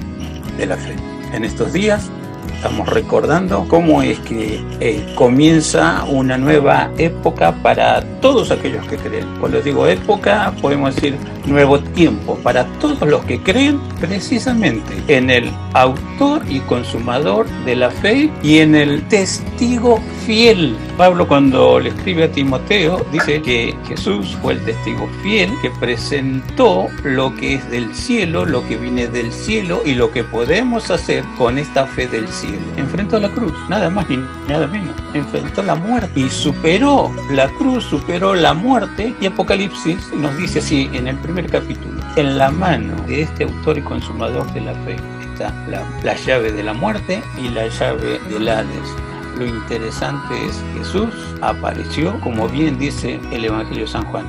de 0.57 0.65
la 0.65 0.77
fe. 0.77 0.95
En 1.33 1.43
estos 1.43 1.73
días 1.73 2.09
estamos 2.55 2.87
recordando 2.89 3.65
cómo 3.67 4.01
es 4.01 4.19
que 4.19 4.63
eh, 4.79 5.05
comienza 5.15 6.03
una 6.05 6.37
nueva 6.37 6.89
época 6.97 7.53
para 7.61 8.01
todos 8.21 8.51
aquellos 8.51 8.87
que 8.87 8.97
creen. 8.97 9.27
Cuando 9.39 9.61
digo 9.61 9.87
época, 9.87 10.53
podemos 10.61 10.95
decir 10.95 11.15
nuevo 11.45 11.79
tiempo 11.79 12.35
para 12.37 12.65
todos 12.79 13.07
los 13.07 13.23
que 13.25 13.39
creen 13.41 13.79
precisamente 13.99 14.95
en 15.07 15.29
el 15.29 15.51
autor 15.73 16.43
y 16.49 16.59
consumador 16.61 17.47
de 17.65 17.75
la 17.75 17.91
fe 17.91 18.31
y 18.41 18.59
en 18.59 18.75
el 18.75 19.07
testigo 19.07 19.99
fiel. 20.25 20.75
Pablo 20.97 21.27
cuando 21.27 21.79
le 21.79 21.89
escribe 21.89 22.23
a 22.23 22.31
Timoteo 22.31 23.05
dice 23.11 23.41
que 23.41 23.77
Jesús 23.85 24.37
fue 24.41 24.53
el 24.53 24.63
testigo 24.63 25.09
fiel 25.21 25.51
que 25.61 25.69
presentó 25.71 26.87
lo 27.03 27.35
que 27.35 27.55
es 27.55 27.69
del 27.69 27.93
cielo, 27.93 28.45
lo 28.45 28.65
que 28.65 28.77
viene 28.77 29.07
del 29.07 29.31
cielo 29.33 29.81
y 29.85 29.93
lo 29.93 30.11
que 30.11 30.23
podemos 30.23 30.89
hacer 30.91 31.25
con 31.37 31.57
esta 31.57 31.85
fe 31.85 32.07
del 32.07 32.27
cielo. 32.29 32.61
Enfrentó 32.77 33.19
la 33.19 33.29
cruz, 33.29 33.53
nada 33.67 33.89
más 33.89 34.09
ni 34.09 34.17
nada 34.47 34.67
menos. 34.67 34.95
Enfrentó 35.13 35.63
la 35.63 35.75
muerte 35.75 36.17
y 36.17 36.29
superó 36.29 37.11
la 37.29 37.49
cruz, 37.49 37.83
superó 37.83 38.33
la 38.33 38.53
muerte 38.53 39.13
y 39.19 39.25
Apocalipsis 39.25 40.13
nos 40.13 40.37
dice 40.37 40.59
así 40.59 40.89
en 40.93 41.07
el 41.07 41.17
primer 41.17 41.49
capítulo, 41.49 42.01
en 42.15 42.37
la 42.37 42.51
mano 42.51 42.95
de 43.05 43.23
este 43.23 43.43
autor 43.43 43.77
y 43.77 43.81
consumador 43.81 44.51
de 44.53 44.61
la 44.61 44.73
fe 44.85 44.95
está 45.33 45.53
la, 45.69 45.83
la 46.03 46.15
llave 46.15 46.53
de 46.53 46.63
la 46.63 46.73
muerte 46.73 47.21
y 47.37 47.49
la 47.49 47.67
llave 47.67 48.19
del 48.29 48.47
Hades. 48.47 49.14
Lo 49.37 49.45
interesante 49.45 50.45
es 50.45 50.63
Jesús 50.77 51.09
apareció, 51.41 52.19
como 52.21 52.47
bien 52.47 52.79
dice 52.79 53.19
el 53.31 53.45
Evangelio 53.45 53.85
de 53.85 53.91
San 53.91 54.05
Juan, 54.05 54.25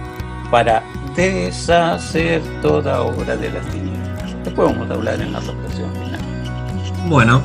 para 0.51 0.83
deshacer 1.15 2.43
toda 2.61 3.03
obra 3.03 3.37
de 3.37 3.51
las 3.51 3.67
tinieblas. 3.67 4.35
Después 4.45 4.73
vamos 4.73 4.91
a 4.91 4.95
hablar 4.95 5.21
en 5.21 5.33
la 5.33 5.41
reflexión 5.41 5.93
final. 5.95 6.21
Bueno, 7.09 7.43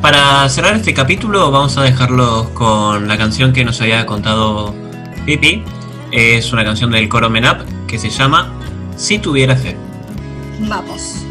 para 0.00 0.48
cerrar 0.48 0.76
este 0.76 0.94
capítulo 0.94 1.50
vamos 1.50 1.76
a 1.78 1.82
dejarlos 1.82 2.48
con 2.50 3.08
la 3.08 3.16
canción 3.16 3.52
que 3.52 3.64
nos 3.64 3.80
había 3.80 4.04
contado 4.06 4.74
Pipi. 5.24 5.62
Es 6.10 6.52
una 6.52 6.64
canción 6.64 6.90
del 6.90 7.08
coro 7.08 7.28
Menap 7.28 7.62
que 7.86 7.98
se 7.98 8.10
llama 8.10 8.52
Si 8.96 9.18
tuviera 9.18 9.56
fe. 9.56 9.76
Vamos. 10.60 11.23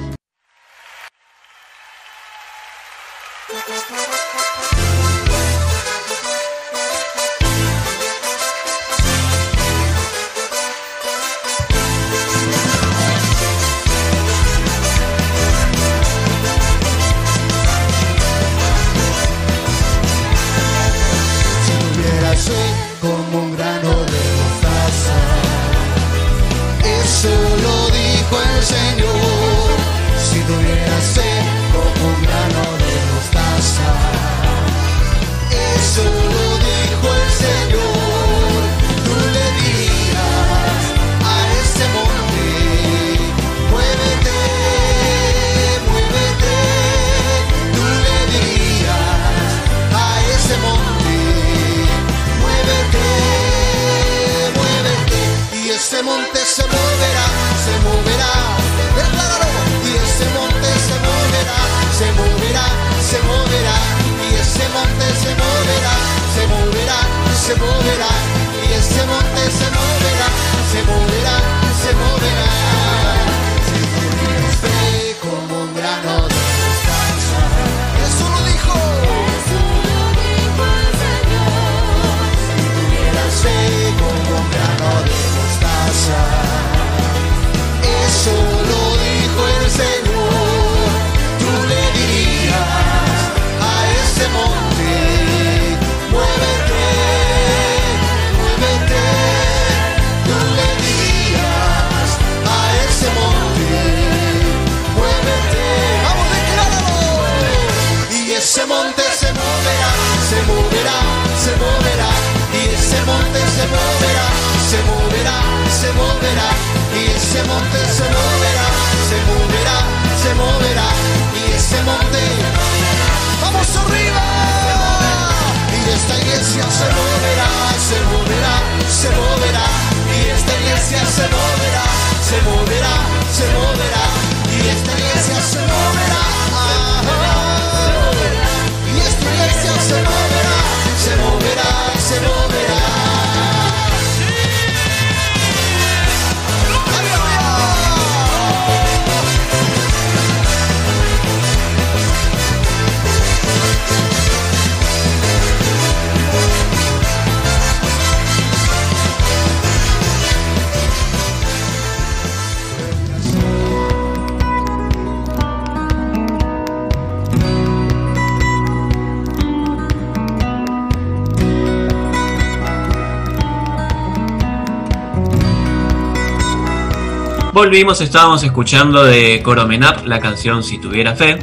Volvimos, 177.53 178.01
estábamos 178.01 178.43
escuchando 178.43 179.03
de 179.03 179.43
Coromenap 179.43 180.07
la 180.07 180.19
canción 180.19 180.63
Si 180.63 180.79
tuviera 180.79 181.15
fe, 181.15 181.37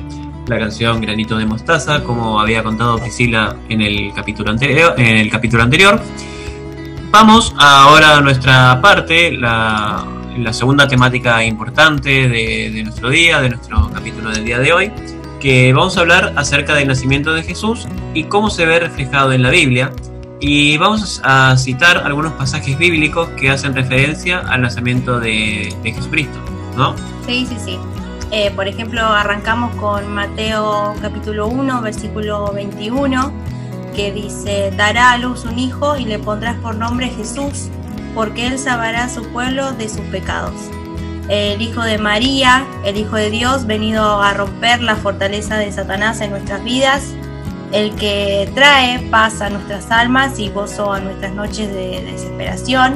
la 0.49 0.59
canción 0.59 1.01
Granito 1.01 1.39
de 1.39 1.47
Mostaza, 1.47 2.03
como 2.03 2.41
había 2.41 2.65
contado 2.65 2.99
Priscila 2.99 3.55
en 3.69 3.81
el 3.81 4.13
capítulo 4.13 4.51
anterior. 4.51 4.95
En 4.99 5.19
el 5.19 5.31
capítulo 5.31 5.63
anterior. 5.63 6.03
Vamos 7.13 7.55
ahora 7.57 8.17
a 8.17 8.21
nuestra 8.23 8.81
parte, 8.83 9.31
la, 9.31 10.05
la 10.37 10.53
segunda 10.53 10.89
temática 10.89 11.45
importante 11.45 12.29
de, 12.29 12.73
de 12.75 12.83
nuestro 12.83 13.09
día, 13.09 13.41
de 13.41 13.51
nuestro 13.51 13.89
capítulo 13.95 14.31
del 14.31 14.45
día 14.45 14.59
de 14.59 14.73
hoy, 14.73 14.93
que 15.39 15.73
vamos 15.73 15.97
a 15.97 16.01
hablar 16.01 16.33
acerca 16.35 16.75
del 16.75 16.89
nacimiento 16.89 17.33
de 17.35 17.45
Jesús 17.45 17.87
y 18.15 18.25
cómo 18.25 18.51
se 18.51 18.67
ve 18.67 18.81
reflejado 18.81 19.33
en 19.33 19.45
la 19.45 19.51
Biblia. 19.51 19.93
Y 20.41 20.79
vamos 20.79 21.21
a 21.23 21.55
citar 21.59 21.99
algunos 21.99 22.33
pasajes 22.33 22.79
bíblicos 22.79 23.29
que 23.31 23.51
hacen 23.51 23.75
referencia 23.75 24.39
al 24.39 24.63
nacimiento 24.63 25.21
de, 25.21 25.77
de 25.83 25.93
Jesucristo, 25.93 26.39
¿no? 26.77 26.97
Sí, 27.27 27.47
sí, 27.47 27.57
sí. 27.63 27.79
Eh, 28.33 28.51
por 28.55 28.69
ejemplo, 28.69 29.03
arrancamos 29.03 29.75
con 29.75 30.09
Mateo 30.15 30.95
capítulo 31.03 31.49
1, 31.49 31.83
versículo 31.83 32.53
21, 32.53 33.33
que 33.95 34.13
dice, 34.13 34.73
dará 34.77 35.13
a 35.13 35.19
luz 35.19 35.45
un 35.45 35.59
hijo 35.59 35.97
y 35.97 36.05
le 36.05 36.19
pondrás 36.19 36.57
por 36.59 36.77
nombre 36.77 37.09
Jesús, 37.09 37.69
porque 38.15 38.47
él 38.47 38.59
salvará 38.59 39.05
a 39.05 39.09
su 39.09 39.25
pueblo 39.33 39.73
de 39.73 39.89
sus 39.89 40.03
pecados. 40.13 40.55
El 41.29 41.61
Hijo 41.61 41.83
de 41.83 41.99
María, 41.99 42.65
el 42.85 42.97
Hijo 42.97 43.17
de 43.17 43.31
Dios, 43.31 43.67
venido 43.67 44.23
a 44.23 44.33
romper 44.33 44.81
la 44.81 44.97
fortaleza 44.97 45.59
de 45.59 45.71
Satanás 45.71 46.21
en 46.21 46.31
nuestras 46.31 46.63
vidas, 46.65 47.13
el 47.73 47.95
que 47.95 48.51
trae 48.55 48.99
paz 49.11 49.41
a 49.41 49.51
nuestras 49.51 49.91
almas 49.91 50.39
y 50.39 50.49
gozo 50.49 50.93
a 50.93 51.01
nuestras 51.01 51.35
noches 51.35 51.73
de 51.73 52.03
desesperación, 52.03 52.95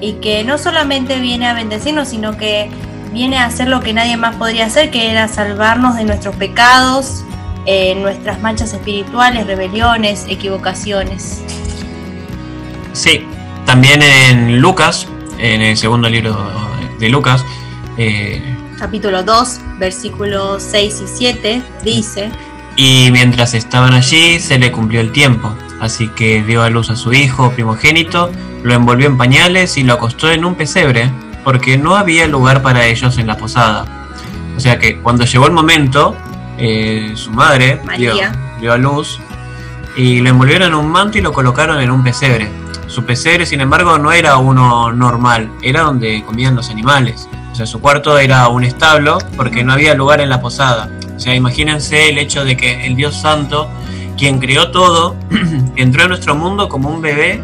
y 0.00 0.14
que 0.14 0.44
no 0.44 0.58
solamente 0.58 1.18
viene 1.20 1.46
a 1.48 1.54
bendecirnos, 1.54 2.08
sino 2.08 2.36
que 2.36 2.70
viene 3.12 3.38
a 3.38 3.46
hacer 3.46 3.68
lo 3.68 3.80
que 3.80 3.92
nadie 3.92 4.16
más 4.16 4.36
podría 4.36 4.66
hacer, 4.66 4.90
que 4.90 5.10
era 5.10 5.28
salvarnos 5.28 5.96
de 5.96 6.04
nuestros 6.04 6.36
pecados, 6.36 7.24
eh, 7.64 7.94
nuestras 7.96 8.40
manchas 8.40 8.72
espirituales, 8.72 9.46
rebeliones, 9.46 10.26
equivocaciones. 10.28 11.42
Sí, 12.92 13.24
también 13.64 14.02
en 14.02 14.60
Lucas, 14.60 15.08
en 15.38 15.62
el 15.62 15.76
segundo 15.76 16.08
libro 16.08 16.36
de 16.98 17.08
Lucas, 17.08 17.44
eh, 17.98 18.42
Capítulo 18.78 19.22
2, 19.22 19.60
versículos 19.78 20.62
6 20.62 21.02
y 21.04 21.08
7, 21.08 21.62
dice, 21.82 22.30
y 22.76 23.08
mientras 23.10 23.54
estaban 23.54 23.94
allí 23.94 24.38
se 24.38 24.58
le 24.58 24.70
cumplió 24.70 25.00
el 25.00 25.10
tiempo, 25.10 25.56
así 25.80 26.08
que 26.08 26.42
dio 26.42 26.62
a 26.62 26.70
luz 26.70 26.90
a 26.90 26.96
su 26.96 27.12
hijo 27.12 27.50
primogénito, 27.52 28.30
lo 28.62 28.74
envolvió 28.74 29.06
en 29.06 29.16
pañales 29.16 29.76
y 29.78 29.82
lo 29.82 29.94
acostó 29.94 30.30
en 30.30 30.44
un 30.44 30.54
pesebre, 30.54 31.10
porque 31.42 31.78
no 31.78 31.96
había 31.96 32.26
lugar 32.26 32.62
para 32.62 32.86
ellos 32.86 33.18
en 33.18 33.26
la 33.26 33.36
posada. 33.36 33.84
O 34.56 34.60
sea 34.60 34.78
que 34.78 34.98
cuando 34.98 35.24
llegó 35.24 35.46
el 35.46 35.52
momento, 35.52 36.16
eh, 36.58 37.12
su 37.14 37.30
madre 37.30 37.80
dio, 37.96 38.14
dio 38.60 38.72
a 38.72 38.78
luz 38.78 39.20
y 39.96 40.20
lo 40.20 40.30
envolvieron 40.30 40.68
en 40.68 40.74
un 40.74 40.90
manto 40.90 41.18
y 41.18 41.20
lo 41.22 41.32
colocaron 41.32 41.80
en 41.80 41.90
un 41.90 42.02
pesebre. 42.02 42.50
Su 42.86 43.04
pesebre, 43.04 43.46
sin 43.46 43.60
embargo, 43.60 43.98
no 43.98 44.12
era 44.12 44.36
uno 44.36 44.92
normal, 44.92 45.50
era 45.62 45.82
donde 45.82 46.22
comían 46.24 46.54
los 46.54 46.70
animales. 46.70 47.28
O 47.52 47.54
sea, 47.54 47.66
su 47.66 47.80
cuarto 47.80 48.18
era 48.18 48.48
un 48.48 48.64
establo 48.64 49.18
porque 49.36 49.64
no 49.64 49.72
había 49.72 49.94
lugar 49.94 50.20
en 50.20 50.28
la 50.28 50.40
posada. 50.40 50.90
O 51.16 51.20
sea, 51.20 51.34
imagínense 51.34 52.08
el 52.10 52.18
hecho 52.18 52.44
de 52.44 52.56
que 52.56 52.86
el 52.86 52.94
Dios 52.94 53.16
Santo, 53.16 53.68
quien 54.16 54.38
creó 54.38 54.70
todo, 54.70 55.16
entró 55.76 56.02
en 56.02 56.08
nuestro 56.10 56.34
mundo 56.34 56.68
como 56.68 56.90
un 56.90 57.00
bebé 57.00 57.42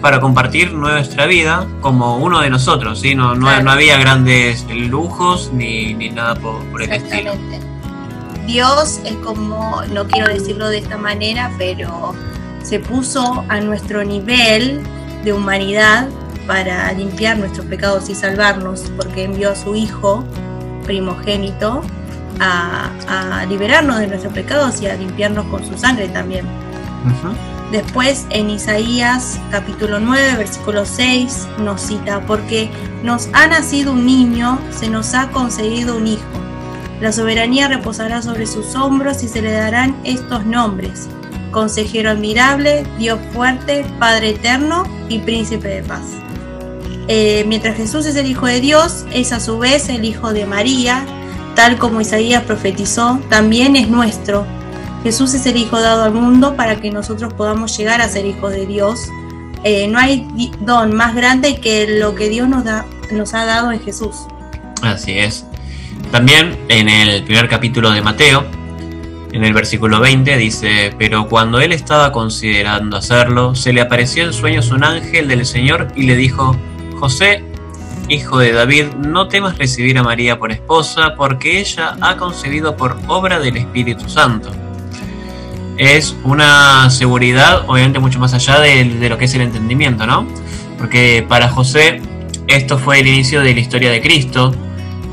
para 0.00 0.20
compartir 0.20 0.72
nuestra 0.72 1.26
vida 1.26 1.66
como 1.80 2.18
uno 2.18 2.40
de 2.40 2.50
nosotros, 2.50 3.00
¿sí? 3.00 3.14
No, 3.16 3.34
no, 3.34 3.46
Claro. 3.46 3.64
no 3.64 3.70
había 3.72 3.98
grandes 3.98 4.64
lujos 4.70 5.50
ni, 5.52 5.94
ni 5.94 6.10
nada 6.10 6.36
por, 6.36 6.62
por 6.66 6.82
el 6.82 6.92
estilo. 6.92 7.32
Dios 8.46 9.00
es 9.04 9.14
como, 9.16 9.82
no 9.92 10.06
quiero 10.06 10.32
decirlo 10.32 10.68
de 10.68 10.78
esta 10.78 10.96
manera, 10.96 11.50
pero 11.58 12.14
se 12.62 12.78
puso 12.78 13.44
a 13.48 13.60
nuestro 13.60 14.04
nivel 14.04 14.80
de 15.24 15.32
humanidad 15.32 16.08
para 16.46 16.90
limpiar 16.92 17.36
nuestros 17.36 17.66
pecados 17.66 18.08
y 18.08 18.14
salvarnos, 18.14 18.84
porque 18.96 19.24
envió 19.24 19.50
a 19.50 19.56
su 19.56 19.74
Hijo 19.74 20.24
primogénito 20.84 21.82
a, 22.40 22.90
a 23.08 23.46
liberarnos 23.46 23.98
de 23.98 24.06
nuestros 24.06 24.32
pecados 24.32 24.80
y 24.82 24.86
a 24.86 24.94
limpiarnos 24.94 25.46
con 25.46 25.64
su 25.64 25.76
sangre 25.76 26.08
también. 26.08 26.46
Después 27.70 28.26
en 28.30 28.48
Isaías 28.48 29.38
capítulo 29.50 30.00
9, 30.00 30.36
versículo 30.38 30.86
6 30.86 31.48
nos 31.58 31.82
cita, 31.82 32.24
porque 32.26 32.70
nos 33.02 33.28
ha 33.34 33.46
nacido 33.46 33.92
un 33.92 34.06
niño, 34.06 34.58
se 34.70 34.88
nos 34.88 35.12
ha 35.14 35.30
concedido 35.30 35.96
un 35.96 36.06
hijo. 36.06 36.24
La 37.00 37.12
soberanía 37.12 37.68
reposará 37.68 38.22
sobre 38.22 38.46
sus 38.46 38.74
hombros 38.74 39.22
y 39.22 39.28
se 39.28 39.42
le 39.42 39.52
darán 39.52 39.94
estos 40.04 40.46
nombres. 40.46 41.08
Consejero 41.52 42.10
admirable, 42.10 42.84
Dios 42.98 43.20
fuerte, 43.32 43.84
Padre 43.98 44.30
eterno 44.30 44.84
y 45.08 45.18
príncipe 45.18 45.68
de 45.68 45.82
paz. 45.82 46.02
Eh, 47.06 47.44
mientras 47.46 47.76
Jesús 47.76 48.06
es 48.06 48.16
el 48.16 48.26
Hijo 48.26 48.46
de 48.46 48.60
Dios, 48.60 49.06
es 49.12 49.32
a 49.32 49.40
su 49.40 49.58
vez 49.58 49.88
el 49.88 50.04
Hijo 50.04 50.32
de 50.32 50.46
María, 50.46 51.06
tal 51.58 51.76
como 51.76 52.00
Isaías 52.00 52.44
profetizó, 52.44 53.20
también 53.28 53.74
es 53.74 53.88
nuestro, 53.88 54.46
Jesús 55.02 55.34
es 55.34 55.44
el 55.44 55.56
Hijo 55.56 55.80
dado 55.80 56.04
al 56.04 56.12
mundo 56.12 56.54
para 56.54 56.76
que 56.76 56.92
nosotros 56.92 57.34
podamos 57.34 57.76
llegar 57.76 58.00
a 58.00 58.08
ser 58.08 58.26
hijos 58.26 58.52
de 58.52 58.64
Dios. 58.64 59.08
Eh, 59.64 59.88
no 59.88 59.98
hay 59.98 60.24
don 60.60 60.94
más 60.94 61.16
grande 61.16 61.56
que 61.56 61.98
lo 61.98 62.14
que 62.14 62.28
Dios 62.28 62.48
nos, 62.48 62.62
da, 62.62 62.86
nos 63.10 63.34
ha 63.34 63.44
dado 63.44 63.72
en 63.72 63.80
Jesús. 63.80 64.14
Así 64.82 65.18
es. 65.18 65.46
También 66.12 66.56
en 66.68 66.88
el 66.88 67.24
primer 67.24 67.48
capítulo 67.48 67.90
de 67.90 68.02
Mateo, 68.02 68.44
en 69.32 69.42
el 69.42 69.52
versículo 69.52 69.98
20, 69.98 70.36
dice, 70.36 70.94
pero 70.96 71.26
cuando 71.26 71.58
él 71.58 71.72
estaba 71.72 72.12
considerando 72.12 72.98
hacerlo, 72.98 73.56
se 73.56 73.72
le 73.72 73.80
apareció 73.80 74.22
en 74.22 74.32
sueños 74.32 74.70
un 74.70 74.84
ángel 74.84 75.26
del 75.26 75.44
Señor 75.44 75.88
y 75.96 76.04
le 76.04 76.14
dijo, 76.14 76.56
José, 77.00 77.42
hijo 78.08 78.38
de 78.38 78.52
David, 78.52 78.86
no 78.96 79.28
temas 79.28 79.58
recibir 79.58 79.98
a 79.98 80.02
María 80.02 80.38
por 80.38 80.50
esposa, 80.50 81.14
porque 81.16 81.60
ella 81.60 81.96
ha 82.00 82.16
concebido 82.16 82.76
por 82.76 82.96
obra 83.06 83.38
del 83.38 83.56
Espíritu 83.56 84.08
Santo. 84.08 84.50
Es 85.76 86.16
una 86.24 86.90
seguridad, 86.90 87.64
obviamente, 87.68 87.98
mucho 87.98 88.18
más 88.18 88.34
allá 88.34 88.60
de, 88.60 88.84
lo 89.08 89.18
que 89.18 89.26
es 89.26 89.34
el 89.34 89.42
entendimiento, 89.42 90.06
¿no? 90.06 90.26
Porque 90.78 91.24
para 91.28 91.48
José 91.48 92.00
esto 92.46 92.78
fue 92.78 93.00
el 93.00 93.06
inicio 93.06 93.42
de 93.42 93.54
la 93.54 93.60
historia 93.60 93.90
de 93.90 94.00
Cristo, 94.00 94.54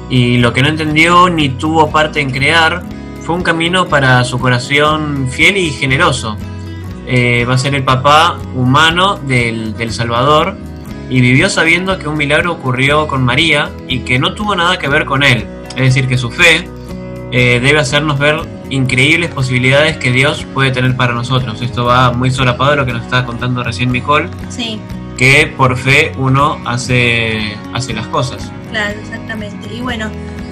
y 0.09 0.37
lo 0.37 0.53
que 0.53 0.61
no 0.61 0.69
entendió 0.69 1.29
ni 1.29 1.49
tuvo 1.49 1.91
parte 1.91 2.21
en 2.21 2.29
crear 2.29 2.83
fue 3.21 3.35
un 3.35 3.41
camino 3.41 3.87
para 3.87 4.23
su 4.23 4.39
corazón 4.39 5.27
fiel 5.29 5.57
y 5.57 5.71
generoso. 5.71 6.37
Eh, 7.07 7.45
va 7.47 7.55
a 7.55 7.57
ser 7.57 7.75
el 7.75 7.83
papá 7.83 8.37
humano 8.55 9.17
del 9.17 9.91
Salvador 9.91 10.57
y 11.09 11.21
vivió 11.21 11.49
sabiendo 11.49 11.97
que 11.99 12.07
un 12.07 12.17
milagro 12.17 12.53
ocurrió 12.53 13.07
con 13.07 13.23
María 13.23 13.69
y 13.87 13.99
que 13.99 14.19
no 14.19 14.33
tuvo 14.33 14.55
nada 14.55 14.77
que 14.79 14.87
ver 14.87 15.05
con 15.05 15.23
él. 15.23 15.45
Es 15.75 15.93
decir, 15.93 16.07
que 16.07 16.17
su 16.17 16.31
fe 16.31 16.67
eh, 17.31 17.59
debe 17.61 17.79
hacernos 17.79 18.17
ver 18.17 18.37
increíbles 18.69 19.29
posibilidades 19.31 19.97
que 19.97 20.11
Dios 20.11 20.45
puede 20.53 20.71
tener 20.71 20.95
para 20.95 21.13
nosotros. 21.13 21.61
Esto 21.61 21.85
va 21.85 22.11
muy 22.11 22.31
solapado 22.31 22.71
de 22.71 22.77
lo 22.77 22.85
que 22.85 22.93
nos 22.93 23.03
estaba 23.03 23.25
contando 23.25 23.63
recién 23.63 23.91
Nicole, 23.91 24.29
Sí, 24.49 24.79
que 25.17 25.53
por 25.55 25.77
fe 25.77 26.11
uno 26.17 26.59
hace, 26.65 27.55
hace 27.73 27.93
las 27.93 28.07
cosas. 28.07 28.51
claro, 28.71 28.99
exactamente. 28.99 29.73
Y 29.73 29.81
bueno, 29.81 30.09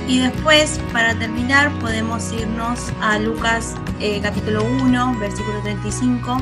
y 0.08 0.20
después, 0.20 0.80
para 0.92 1.16
terminar, 1.16 1.72
podemos 1.80 2.32
irnos 2.34 2.92
a 3.02 3.18
Lucas 3.20 3.76
eh, 4.02 4.20
capítulo 4.22 4.64
1, 4.64 5.18
versículo 5.20 5.62
35. 5.64 6.38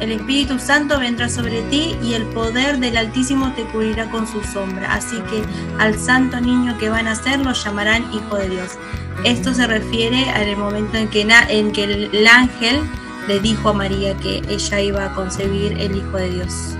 El 0.00 0.12
Espíritu 0.12 0.58
Santo 0.58 0.98
vendrá 0.98 1.28
sobre 1.28 1.62
ti 1.62 1.96
y 2.02 2.14
el 2.14 2.24
poder 2.26 2.78
del 2.78 2.96
Altísimo 2.96 3.52
te 3.54 3.64
cubrirá 3.64 4.10
con 4.10 4.26
su 4.26 4.42
sombra. 4.44 4.94
Así 4.94 5.16
que 5.30 5.42
al 5.78 5.98
santo 5.98 6.40
niño 6.40 6.78
que 6.78 6.88
van 6.88 7.06
a 7.06 7.10
nacer 7.10 7.40
lo 7.40 7.52
llamarán 7.52 8.04
Hijo 8.12 8.36
de 8.36 8.48
Dios. 8.48 8.78
Esto 9.24 9.52
se 9.54 9.66
refiere 9.66 10.30
al 10.30 10.56
momento 10.56 10.96
en 10.96 11.08
que, 11.08 11.26
en 11.48 11.72
que 11.72 11.84
el, 11.84 12.10
el 12.12 12.26
ángel 12.26 12.80
le 13.26 13.40
dijo 13.40 13.70
a 13.70 13.72
María 13.72 14.16
que 14.16 14.42
ella 14.48 14.80
iba 14.80 15.04
a 15.04 15.14
concebir 15.14 15.72
el 15.78 15.96
Hijo 15.96 16.16
de 16.16 16.30
Dios. 16.30 16.76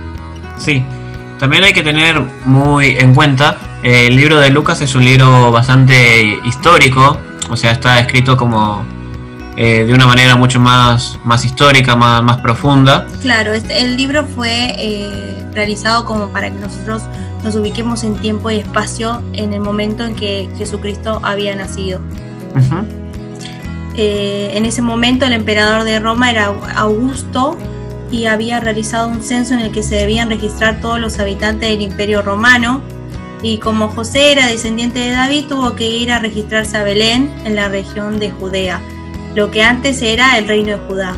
Sí, 0.57 0.83
también 1.39 1.63
hay 1.63 1.73
que 1.73 1.83
tener 1.83 2.19
muy 2.45 2.97
en 2.97 3.15
cuenta, 3.15 3.57
eh, 3.81 4.07
el 4.07 4.17
libro 4.17 4.39
de 4.39 4.49
Lucas 4.49 4.81
es 4.81 4.93
un 4.93 5.05
libro 5.05 5.51
bastante 5.51 6.37
histórico, 6.43 7.17
o 7.49 7.55
sea, 7.55 7.71
está 7.71 7.99
escrito 7.99 8.35
como 8.35 8.85
eh, 9.61 9.83
de 9.85 9.93
una 9.93 10.07
manera 10.07 10.35
mucho 10.37 10.57
más, 10.59 11.19
más 11.25 11.43
histórica, 11.43 11.95
más, 11.95 12.23
más 12.23 12.37
profunda. 12.37 13.05
Claro, 13.21 13.53
este- 13.53 13.81
el 13.81 13.97
libro 13.97 14.25
fue 14.25 14.73
eh, 14.77 15.35
realizado 15.53 16.05
como 16.05 16.29
para 16.29 16.49
que 16.49 16.57
nosotros 16.59 17.01
nos 17.43 17.55
ubiquemos 17.55 18.03
en 18.05 18.15
tiempo 18.15 18.49
y 18.51 18.55
espacio 18.59 19.21
en 19.33 19.51
el 19.53 19.59
momento 19.59 20.05
en 20.05 20.15
que 20.15 20.49
Jesucristo 20.57 21.19
había 21.23 21.55
nacido. 21.55 21.99
Eh, 23.95 24.51
en 24.53 24.65
ese 24.65 24.81
momento 24.81 25.25
el 25.25 25.33
emperador 25.33 25.83
de 25.83 25.99
Roma 25.99 26.31
era 26.31 26.53
Augusto 26.75 27.57
y 28.11 28.25
había 28.25 28.59
realizado 28.59 29.07
un 29.09 29.21
censo 29.21 29.53
en 29.55 29.59
el 29.59 29.71
que 29.71 29.83
se 29.83 29.95
debían 29.95 30.29
registrar 30.29 30.79
todos 30.79 30.99
los 30.99 31.19
habitantes 31.19 31.69
del 31.69 31.81
imperio 31.81 32.21
romano. 32.21 32.81
y 33.41 33.57
como 33.59 33.87
José 33.87 34.33
era 34.33 34.47
descendiente 34.47 34.99
de 34.99 35.11
David, 35.11 35.45
tuvo 35.47 35.73
que 35.75 35.87
ir 35.89 36.11
a 36.11 36.19
registrarse 36.19 36.75
a 36.75 36.83
Belén 36.83 37.31
en 37.45 37.55
la 37.55 37.69
región 37.69 38.19
de 38.19 38.31
Judea, 38.31 38.81
lo 39.35 39.51
que 39.51 39.63
antes 39.63 40.01
era 40.01 40.37
el 40.37 40.47
reino 40.47 40.77
de 40.77 40.87
Judá. 40.87 41.15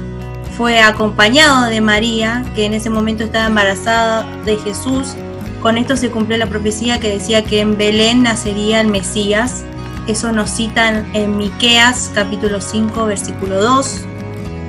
Fue 0.58 0.80
acompañado 0.80 1.66
de 1.66 1.82
María, 1.82 2.44
que 2.56 2.66
en 2.66 2.74
ese 2.74 2.90
momento 2.90 3.24
estaba 3.24 3.48
embarazada 3.48 4.24
de 4.44 4.58
Jesús. 4.58 5.16
Con 5.62 5.78
esto 5.78 5.96
se 5.96 6.12
cumplió 6.12 6.38
la 6.38 6.48
profecía 6.48 7.00
que 7.00 7.10
decía 7.10 7.44
que 7.44 7.62
en 7.62 7.78
Belén 7.78 8.24
nacería 8.24 8.82
el 8.82 8.88
Mesías. 8.88 9.64
Eso 10.08 10.32
nos 10.32 10.50
citan 10.50 11.10
en 11.14 11.38
Miqueas 11.38 12.12
capítulo 12.14 12.60
5 12.60 13.06
versículo 13.06 13.62
2. 13.62 14.06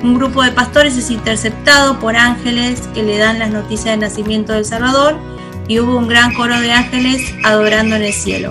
Un 0.04 0.14
grupo 0.14 0.42
de 0.42 0.52
pastores 0.52 0.96
es 0.96 1.10
interceptado 1.10 1.98
por 1.98 2.16
ángeles 2.16 2.88
que 2.94 3.02
le 3.02 3.18
dan 3.18 3.38
las 3.38 3.50
noticias 3.50 3.92
del 3.92 4.00
nacimiento 4.00 4.52
del 4.52 4.64
Salvador 4.64 5.16
y 5.68 5.78
hubo 5.78 5.96
un 5.96 6.08
gran 6.08 6.34
coro 6.34 6.60
de 6.60 6.72
ángeles 6.72 7.34
adorando 7.44 7.96
en 7.96 8.02
el 8.02 8.12
cielo. 8.12 8.50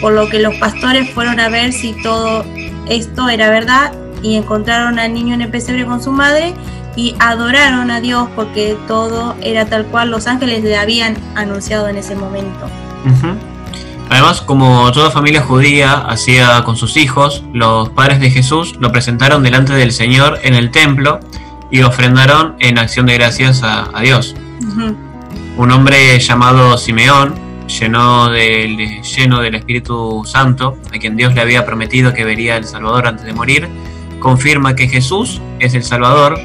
Por 0.00 0.12
lo 0.12 0.28
que 0.28 0.38
los 0.38 0.54
pastores 0.56 1.10
fueron 1.10 1.40
a 1.40 1.48
ver 1.48 1.72
si 1.72 1.92
todo 2.02 2.44
esto 2.88 3.28
era 3.28 3.50
verdad 3.50 3.92
y 4.22 4.36
encontraron 4.36 4.98
al 4.98 5.12
niño 5.12 5.34
en 5.34 5.42
el 5.42 5.50
pesebre 5.50 5.84
con 5.84 6.02
su 6.02 6.12
madre 6.12 6.54
y 6.96 7.14
adoraron 7.18 7.90
a 7.90 8.00
Dios 8.00 8.28
porque 8.34 8.76
todo 8.86 9.34
era 9.42 9.66
tal 9.66 9.86
cual 9.86 10.10
los 10.10 10.26
ángeles 10.26 10.62
le 10.62 10.76
habían 10.76 11.16
anunciado 11.34 11.88
en 11.88 11.96
ese 11.96 12.14
momento. 12.14 12.66
Además, 14.10 14.42
como 14.42 14.92
toda 14.92 15.10
familia 15.10 15.40
judía 15.40 15.94
hacía 15.94 16.62
con 16.64 16.76
sus 16.76 16.96
hijos, 16.96 17.44
los 17.52 17.88
padres 17.90 18.20
de 18.20 18.30
Jesús 18.30 18.76
lo 18.78 18.92
presentaron 18.92 19.42
delante 19.42 19.72
del 19.72 19.92
Señor 19.92 20.38
en 20.42 20.54
el 20.54 20.70
templo 20.70 21.20
y 21.70 21.82
ofrendaron 21.82 22.56
en 22.60 22.78
acción 22.78 23.06
de 23.06 23.14
gracias 23.14 23.62
a, 23.62 23.88
a 23.96 24.00
Dios. 24.02 24.36
Un 25.56 25.70
hombre 25.70 26.18
llamado 26.18 26.76
Simeón, 26.76 27.34
lleno 27.66 28.28
del, 28.28 29.02
lleno 29.02 29.40
del 29.40 29.54
Espíritu 29.54 30.22
Santo, 30.26 30.76
a 30.94 30.98
quien 30.98 31.16
Dios 31.16 31.34
le 31.34 31.40
había 31.40 31.64
prometido 31.64 32.12
que 32.12 32.24
vería 32.24 32.56
el 32.56 32.64
Salvador 32.64 33.06
antes 33.06 33.24
de 33.24 33.32
morir, 33.32 33.68
confirma 34.22 34.74
que 34.74 34.88
Jesús 34.88 35.42
es 35.58 35.74
el 35.74 35.82
Salvador. 35.82 36.38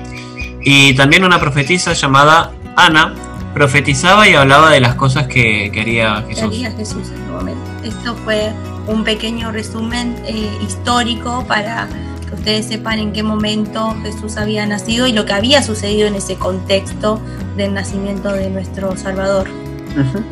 Y 0.61 0.95
también 0.95 1.23
una 1.23 1.39
profetisa 1.39 1.93
llamada 1.93 2.51
Ana 2.75 3.13
profetizaba 3.53 4.27
y 4.27 4.33
hablaba 4.33 4.71
de 4.71 4.81
las 4.81 4.95
cosas 4.95 5.27
que, 5.27 5.71
que 5.71 5.81
haría 5.81 6.25
que 6.27 6.35
Jesús. 6.35 6.53
haría 6.53 6.71
Jesús 6.71 7.07
en 7.15 7.23
el 7.23 7.31
momento. 7.31 7.61
Esto 7.83 8.15
fue 8.25 8.51
un 8.87 9.03
pequeño 9.03 9.51
resumen 9.51 10.15
eh, 10.25 10.49
histórico 10.65 11.45
para 11.47 11.87
que 12.27 12.35
ustedes 12.35 12.65
sepan 12.65 12.99
en 12.99 13.13
qué 13.13 13.23
momento 13.23 13.95
Jesús 14.03 14.37
había 14.37 14.65
nacido 14.65 15.07
y 15.07 15.13
lo 15.13 15.25
que 15.25 15.33
había 15.33 15.63
sucedido 15.63 16.07
en 16.07 16.15
ese 16.15 16.35
contexto 16.35 17.21
del 17.55 17.73
nacimiento 17.73 18.33
de 18.33 18.49
nuestro 18.49 18.95
Salvador. 18.97 19.47
Ujú. 19.91 20.23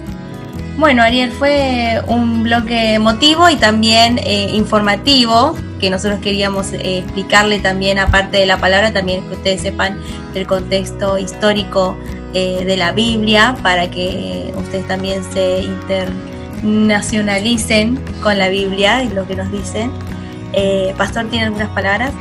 Bueno, 0.77 1.03
Ariel, 1.03 1.31
fue 1.31 2.01
un 2.05 2.43
bloque 2.43 2.95
emotivo 2.95 3.49
y 3.49 3.55
también 3.55 4.17
eh, 4.17 4.49
informativo 4.53 5.55
que 5.79 5.89
nosotros 5.89 6.19
queríamos 6.19 6.73
eh, 6.73 6.97
explicarle 6.97 7.59
también, 7.59 7.97
aparte 7.97 8.39
de 8.39 8.45
la 8.45 8.57
palabra, 8.57 8.91
también 8.91 9.23
que 9.23 9.35
ustedes 9.35 9.61
sepan 9.61 9.97
del 10.33 10.45
contexto 10.45 11.17
histórico 11.17 11.97
eh, 12.33 12.65
de 12.65 12.75
la 12.75 12.91
Biblia 12.91 13.55
para 13.63 13.89
que 13.89 14.53
ustedes 14.57 14.85
también 14.85 15.23
se 15.31 15.61
internacionalicen 16.61 17.97
con 18.21 18.37
la 18.37 18.49
Biblia 18.49 19.01
y 19.01 19.07
lo 19.09 19.25
que 19.25 19.37
nos 19.37 19.49
dicen. 19.51 19.91
Pastor, 20.97 21.25
¿tiene 21.27 21.45
algunas 21.45 21.69
palabras? 21.69 22.11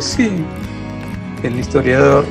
Sí, 0.00 0.44
el 1.42 1.58
historiador 1.58 2.24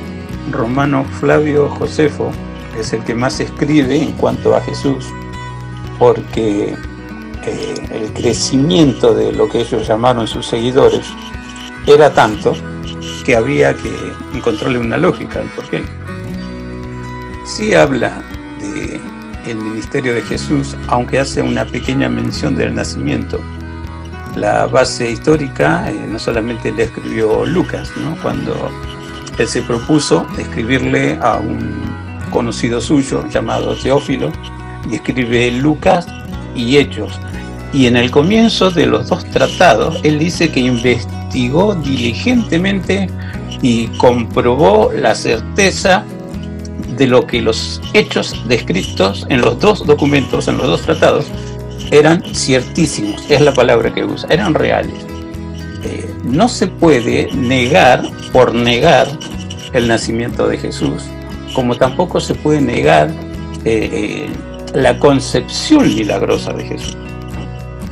romano 0.50 1.04
Flavio 1.20 1.68
Josefo 1.68 2.32
es 2.80 2.92
el 2.92 3.04
que 3.04 3.14
más 3.14 3.40
escribe 3.40 4.02
en 4.02 4.12
cuanto 4.12 4.54
a 4.54 4.60
Jesús, 4.60 5.06
porque 5.98 6.74
eh, 7.44 7.74
el 7.90 8.12
crecimiento 8.12 9.14
de 9.14 9.32
lo 9.32 9.48
que 9.48 9.60
ellos 9.60 9.86
llamaron 9.86 10.26
sus 10.26 10.46
seguidores 10.46 11.06
era 11.86 12.12
tanto 12.12 12.54
que 13.24 13.36
había 13.36 13.74
que 13.74 13.92
encontrarle 14.34 14.78
una 14.78 14.96
lógica 14.96 15.40
al 15.40 15.48
porqué. 15.48 15.82
Sí 17.44 17.74
habla 17.74 18.22
de 18.60 19.00
ministerio 19.54 20.14
de 20.14 20.22
Jesús, 20.22 20.76
aunque 20.88 21.18
hace 21.18 21.42
una 21.42 21.64
pequeña 21.64 22.08
mención 22.08 22.54
del 22.54 22.74
nacimiento. 22.74 23.40
La 24.36 24.66
base 24.66 25.10
histórica 25.10 25.90
eh, 25.90 26.06
no 26.08 26.18
solamente 26.18 26.70
le 26.70 26.84
escribió 26.84 27.44
Lucas, 27.44 27.90
¿no? 27.96 28.16
cuando 28.22 28.70
él 29.38 29.48
se 29.48 29.62
propuso 29.62 30.26
escribirle 30.38 31.18
a 31.20 31.38
un 31.38 31.89
conocido 32.30 32.80
suyo 32.80 33.24
llamado 33.28 33.74
Teófilo, 33.74 34.30
y 34.90 34.96
escribe 34.96 35.50
Lucas 35.50 36.06
y 36.54 36.76
Hechos. 36.76 37.18
Y 37.72 37.86
en 37.86 37.96
el 37.96 38.10
comienzo 38.10 38.70
de 38.70 38.86
los 38.86 39.08
dos 39.08 39.24
tratados, 39.26 40.00
él 40.02 40.18
dice 40.18 40.50
que 40.50 40.60
investigó 40.60 41.74
diligentemente 41.74 43.08
y 43.62 43.86
comprobó 43.98 44.90
la 44.92 45.14
certeza 45.14 46.04
de 46.96 47.06
lo 47.06 47.26
que 47.26 47.40
los 47.40 47.80
hechos 47.94 48.34
descritos 48.48 49.26
en 49.28 49.40
los 49.40 49.58
dos 49.60 49.86
documentos, 49.86 50.48
en 50.48 50.58
los 50.58 50.66
dos 50.66 50.82
tratados, 50.82 51.26
eran 51.90 52.22
ciertísimos, 52.34 53.24
es 53.30 53.40
la 53.40 53.52
palabra 53.52 53.92
que 53.92 54.04
usa, 54.04 54.28
eran 54.30 54.54
reales. 54.54 55.06
Eh, 55.82 56.12
no 56.24 56.48
se 56.48 56.66
puede 56.66 57.28
negar 57.32 58.02
por 58.32 58.54
negar 58.54 59.08
el 59.72 59.88
nacimiento 59.88 60.46
de 60.48 60.58
Jesús, 60.58 61.04
como 61.54 61.76
tampoco 61.76 62.20
se 62.20 62.34
puede 62.34 62.60
negar 62.60 63.08
eh, 63.64 63.90
eh, 63.92 64.30
la 64.74 64.98
concepción 64.98 65.94
milagrosa 65.94 66.52
de 66.52 66.64
Jesús. 66.64 66.96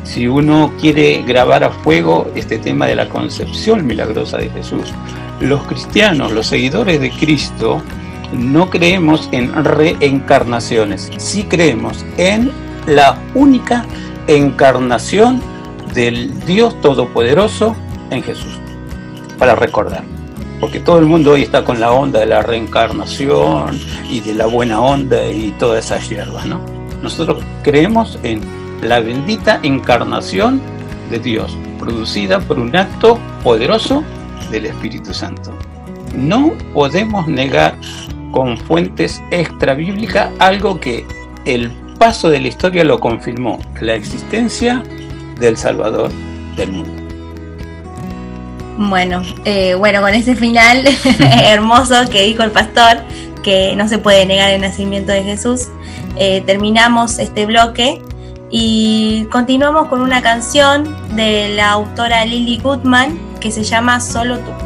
Si 0.05 0.27
uno 0.27 0.73
quiere 0.81 1.23
grabar 1.23 1.65
a 1.65 1.71
fuego 1.71 2.31
este 2.35 2.59
tema 2.59 2.87
de 2.87 2.97
la 2.97 3.09
concepción 3.09 3.87
milagrosa 3.87 4.39
de 4.39 4.49
Jesús, 4.49 4.93
los 5.41 5.63
cristianos, 5.65 6.33
los 6.33 6.47
seguidores 6.47 7.01
de 7.01 7.11
Cristo, 7.11 7.83
no 8.33 8.71
creemos 8.71 9.29
en 9.33 9.53
reencarnaciones, 9.65 11.11
sí 11.19 11.45
creemos 11.45 12.05
en 12.17 12.51
la 12.87 13.19
única 13.35 13.85
encarnación 14.27 15.43
del 15.95 16.39
Dios 16.47 16.81
Todopoderoso 16.81 17.77
en 18.11 18.23
Jesús. 18.23 18.59
Para 19.39 19.55
recordar. 19.55 20.18
Porque 20.61 20.81
todo 20.81 20.99
el 20.99 21.07
mundo 21.07 21.33
hoy 21.33 21.43
está 21.43 21.65
con 21.65 21.79
la 21.79 21.93
onda 21.93 22.21
de 22.21 22.27
la 22.27 22.43
reencarnación 22.43 23.79
y 24.11 24.21
de 24.21 24.35
la 24.35 24.47
buena 24.47 24.81
onda 24.81 25.31
y 25.31 25.55
todas 25.59 25.87
esas 25.87 26.09
hierbas, 26.09 26.47
¿no? 26.47 26.61
Nosotros 27.03 27.45
creemos 27.63 28.19
en 28.23 28.41
la 28.83 29.01
bendita 29.01 29.61
encarnación 29.63 30.61
de 31.11 31.19
Dios, 31.19 31.57
producida 31.79 32.41
por 32.41 32.59
un 32.59 32.75
acto 32.77 33.19
poderoso 33.43 34.03
del 34.51 34.67
Espíritu 34.67 35.15
Santo. 35.15 35.53
No 36.15 36.53
podemos 36.75 37.29
negar 37.29 37.77
con 38.33 38.57
fuentes 38.57 39.23
extra 39.31 39.75
bíblicas 39.75 40.31
algo 40.39 40.81
que 40.81 41.07
el 41.45 41.71
paso 41.99 42.31
de 42.31 42.41
la 42.41 42.49
historia 42.49 42.85
lo 42.85 42.99
confirmó, 42.99 43.59
la 43.81 43.95
existencia 43.95 44.83
del 45.39 45.57
Salvador 45.57 46.11
del 46.57 46.73
mundo. 46.73 46.98
Bueno, 48.79 49.23
eh, 49.45 49.75
bueno, 49.75 50.01
con 50.01 50.15
ese 50.15 50.37
final 50.37 50.85
hermoso 51.19 52.09
que 52.13 52.23
dijo 52.23 52.45
el 52.45 52.53
pastor, 52.53 52.99
que 53.43 53.75
no 53.75 53.89
se 53.89 53.99
puede 53.99 54.25
negar 54.25 54.51
el 54.51 54.61
nacimiento 54.61 55.11
de 55.11 55.25
Jesús, 55.25 55.67
eh, 56.17 56.43
terminamos 56.47 57.19
este 57.19 57.45
bloque 57.45 58.01
y 58.51 59.27
continuamos 59.33 59.89
con 59.89 60.01
una 60.01 60.23
canción 60.23 60.97
de 61.17 61.49
la 61.57 61.73
autora 61.73 62.25
Lily 62.25 62.59
Goodman 62.59 63.19
que 63.41 63.51
se 63.51 63.65
llama 63.65 63.99
Solo 63.99 64.39
tú. 64.39 64.58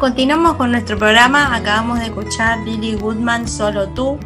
Continuamos 0.00 0.54
con 0.54 0.70
nuestro 0.70 0.96
programa. 0.96 1.56
Acabamos 1.56 1.98
de 1.98 2.06
escuchar 2.06 2.60
Lily 2.60 2.94
Goodman, 2.94 3.48
Solo 3.48 3.88
tú. 3.88 4.16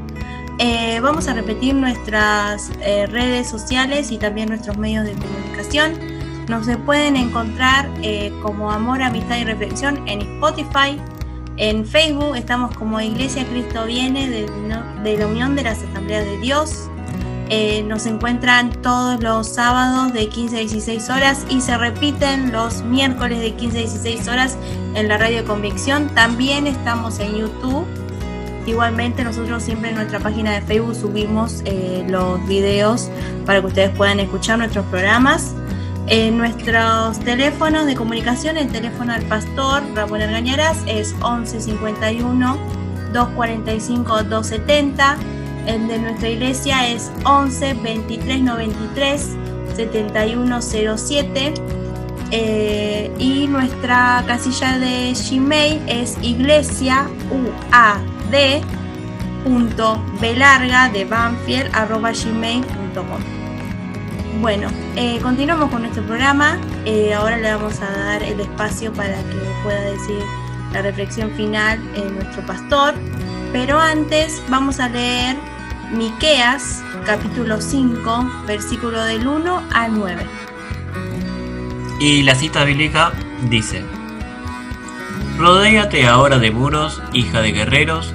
Eh, 0.59 1.01
vamos 1.01 1.29
a 1.29 1.33
repetir 1.33 1.75
nuestras 1.75 2.71
eh, 2.83 3.07
redes 3.07 3.49
sociales 3.49 4.11
y 4.11 4.19
también 4.19 4.51
nuestros 4.51 4.77
medios 4.77 5.07
de 5.07 5.13
comunicación. 5.13 5.95
Nos 6.47 6.67
pueden 6.85 7.17
encontrar 7.17 7.89
eh, 8.03 8.35
como 8.43 8.71
Amor, 8.71 9.01
Amistad 9.01 9.39
y 9.39 9.45
Reflexión 9.45 10.07
en 10.07 10.21
Spotify. 10.21 11.01
En 11.57 11.87
Facebook 11.87 12.37
estamos 12.37 12.77
como 12.77 13.01
Iglesia 13.01 13.47
Cristo 13.47 13.87
Viene 13.87 14.29
de, 14.29 15.17
la 15.17 15.27
Unión 15.27 15.57
de 15.57 15.63
las 15.63 15.79
Asambleas 15.79 16.27
de 16.27 16.39
Dios. 16.41 16.91
Nos 17.87 18.07
encuentran 18.07 18.73
todos 18.83 19.23
los 19.23 19.47
sábados 19.47 20.13
de 20.13 20.29
15 20.29 20.57
a 20.57 20.61
16 20.61 21.11
horas 21.11 21.47
y 21.51 21.61
se 21.61 21.77
repiten 21.77 22.51
los 22.51 22.83
miércoles 22.83 23.41
de 23.41 23.53
15 23.55 23.77
a 23.77 23.81
16 23.81 24.29
horas 24.29 24.57
en 24.95 25.09
la 25.09 25.19
radio 25.19 25.45
Convicción. 25.45 26.09
También 26.15 26.67
estamos 26.67 27.19
en 27.19 27.37
YouTube. 27.37 27.87
Igualmente 28.67 29.25
nosotros 29.25 29.63
siempre 29.63 29.91
en 29.91 29.97
nuestra 29.97 30.21
página 30.21 30.53
de 30.53 30.63
Facebook 30.63 30.95
subimos 30.95 31.63
eh, 31.65 32.05
los 32.09 32.47
videos 32.47 33.11
para 33.45 33.61
que 33.61 33.67
ustedes 33.67 33.91
puedan 33.91 34.21
escuchar 34.21 34.59
nuestros 34.59 34.87
programas. 34.87 35.55
En 36.09 36.37
nuestros 36.37 37.19
teléfonos 37.21 37.87
de 37.87 37.95
comunicación, 37.95 38.57
el 38.57 38.69
teléfono 38.69 39.13
del 39.13 39.25
pastor 39.27 39.83
Ramón 39.95 40.21
Argañarás 40.21 40.79
es 40.87 41.15
11 41.23 41.61
51 41.61 42.59
245 43.13 44.23
270. 44.25 45.17
El 45.67 45.89
de 45.89 45.99
nuestra 45.99 46.29
iglesia 46.29 46.89
es 46.89 47.11
11 47.25 47.75
23 47.75 48.43
93 48.43 49.29
7107. 49.77 51.55
Eh, 52.35 53.13
y 53.19 53.47
nuestra 53.47 54.25
casilla 54.27 54.79
de 54.79 55.13
Gmail 55.13 55.83
es 55.87 56.17
iglesia 56.23 57.07
punto 59.45 60.03
belarga 60.19 60.89
de 60.89 61.05
Banfield 61.05 61.69
arroba. 61.75 62.13
Bueno, 64.41 64.69
eh, 64.97 65.19
continuamos 65.23 65.71
con 65.71 65.83
nuestro 65.83 66.03
programa. 66.05 66.59
Eh, 66.87 67.13
ahora 67.13 67.37
le 67.37 67.53
vamos 67.53 67.81
a 67.83 67.91
dar 67.91 68.23
el 68.23 68.41
espacio 68.41 68.95
para 68.95 69.15
que 69.15 69.37
pueda 69.63 69.81
decir 69.83 70.25
la 70.73 70.81
reflexión 70.81 71.31
final 71.33 71.79
en 71.95 72.15
nuestro 72.15 72.47
pastor. 72.47 72.95
Pero 73.53 73.79
antes 73.79 74.43
vamos 74.49 74.81
a 74.81 74.89
leer 74.89 75.37
Miqueas, 75.93 76.83
capítulo 77.05 77.61
5, 77.61 78.45
versículo 78.47 79.05
del 79.05 79.27
1 79.27 79.63
al 79.75 79.99
9. 79.99 80.52
Y 82.03 82.23
la 82.25 82.35
cita 82.35 82.65
bíblica 82.65 83.13
dice: 83.49 83.85
Rodéate 85.39 86.09
ahora 86.09 86.41
de 86.41 86.51
muros, 86.51 87.01
hija 87.13 87.41
de 87.41 87.53
guerreros, 87.53 88.13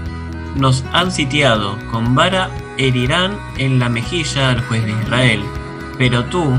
nos 0.58 0.84
han 0.92 1.10
sitiado, 1.10 1.78
con 1.90 2.14
vara 2.14 2.50
herirán 2.78 3.40
en 3.58 3.80
la 3.80 3.88
mejilla 3.88 4.50
al 4.50 4.60
juez 4.66 4.84
de 4.84 4.92
Israel. 4.92 5.42
Pero 5.98 6.26
tú, 6.26 6.54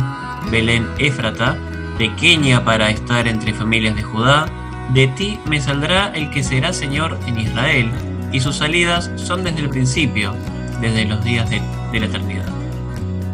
Belén 0.50 0.88
Éfrata, 0.96 1.58
pequeña 1.98 2.64
para 2.64 2.88
estar 2.88 3.28
entre 3.28 3.52
familias 3.52 3.94
de 3.94 4.04
Judá, 4.04 4.46
de 4.94 5.08
ti 5.08 5.38
me 5.44 5.60
saldrá 5.60 6.10
el 6.14 6.30
que 6.30 6.42
será 6.42 6.72
Señor 6.72 7.20
en 7.26 7.40
Israel, 7.40 7.90
y 8.32 8.40
sus 8.40 8.56
salidas 8.56 9.10
son 9.16 9.44
desde 9.44 9.60
el 9.60 9.68
principio, 9.68 10.34
desde 10.80 11.04
los 11.04 11.22
días 11.22 11.50
de, 11.50 11.60
de 11.92 12.00
la 12.00 12.06
eternidad. 12.06 12.48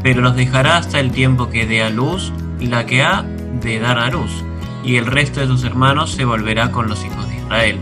Pero 0.02 0.20
los 0.20 0.34
dejará 0.34 0.78
hasta 0.78 0.98
el 0.98 1.12
tiempo 1.12 1.48
que 1.48 1.64
dé 1.64 1.84
a 1.84 1.90
luz 1.90 2.32
la 2.58 2.86
que 2.86 3.00
ha 3.00 3.24
de 3.60 3.78
dar 3.78 3.98
a 3.98 4.10
luz, 4.10 4.44
y 4.82 4.96
el 4.96 5.06
resto 5.06 5.40
de 5.40 5.46
sus 5.46 5.64
hermanos 5.64 6.12
se 6.12 6.24
volverá 6.24 6.70
con 6.70 6.88
los 6.88 7.04
hijos 7.04 7.28
de 7.28 7.36
Israel. 7.36 7.78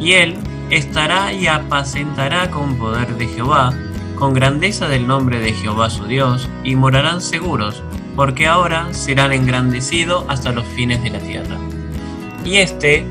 Y 0.00 0.12
él 0.12 0.36
estará 0.70 1.32
y 1.32 1.46
apacentará 1.46 2.50
con 2.50 2.76
poder 2.76 3.16
de 3.16 3.26
Jehová, 3.26 3.72
con 4.16 4.34
grandeza 4.34 4.88
del 4.88 5.06
nombre 5.06 5.40
de 5.40 5.52
Jehová 5.52 5.90
su 5.90 6.06
Dios, 6.06 6.48
y 6.64 6.76
morarán 6.76 7.20
seguros, 7.20 7.82
porque 8.14 8.46
ahora 8.46 8.92
serán 8.92 9.32
engrandecidos 9.32 10.24
hasta 10.28 10.52
los 10.52 10.64
fines 10.66 11.02
de 11.02 11.10
la 11.10 11.18
tierra. 11.18 11.56
Y 12.44 12.56
este 12.56 13.06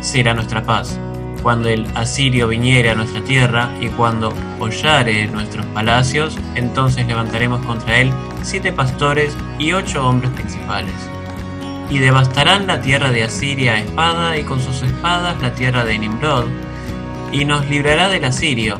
será 0.00 0.34
nuestra 0.34 0.62
paz, 0.62 0.98
cuando 1.42 1.68
el 1.68 1.86
asirio 1.94 2.48
viniere 2.48 2.90
a 2.90 2.94
nuestra 2.94 3.22
tierra 3.24 3.70
y 3.80 3.88
cuando 3.88 4.32
hollare 4.58 5.26
nuestros 5.28 5.64
palacios, 5.66 6.36
entonces 6.54 7.06
levantaremos 7.06 7.64
contra 7.64 7.98
él 7.98 8.12
siete 8.42 8.72
pastores 8.72 9.36
y 9.58 9.72
ocho 9.72 10.06
hombres 10.06 10.30
principales. 10.32 10.94
Y 11.90 11.98
devastarán 11.98 12.66
la 12.66 12.80
tierra 12.80 13.10
de 13.10 13.24
Asiria 13.24 13.74
a 13.74 13.78
espada 13.80 14.38
y 14.38 14.44
con 14.44 14.60
sus 14.60 14.82
espadas 14.82 15.40
la 15.42 15.54
tierra 15.54 15.84
de 15.84 15.98
Nimrod, 15.98 16.46
y 17.32 17.44
nos 17.44 17.68
librará 17.68 18.08
del 18.08 18.24
asirio, 18.24 18.78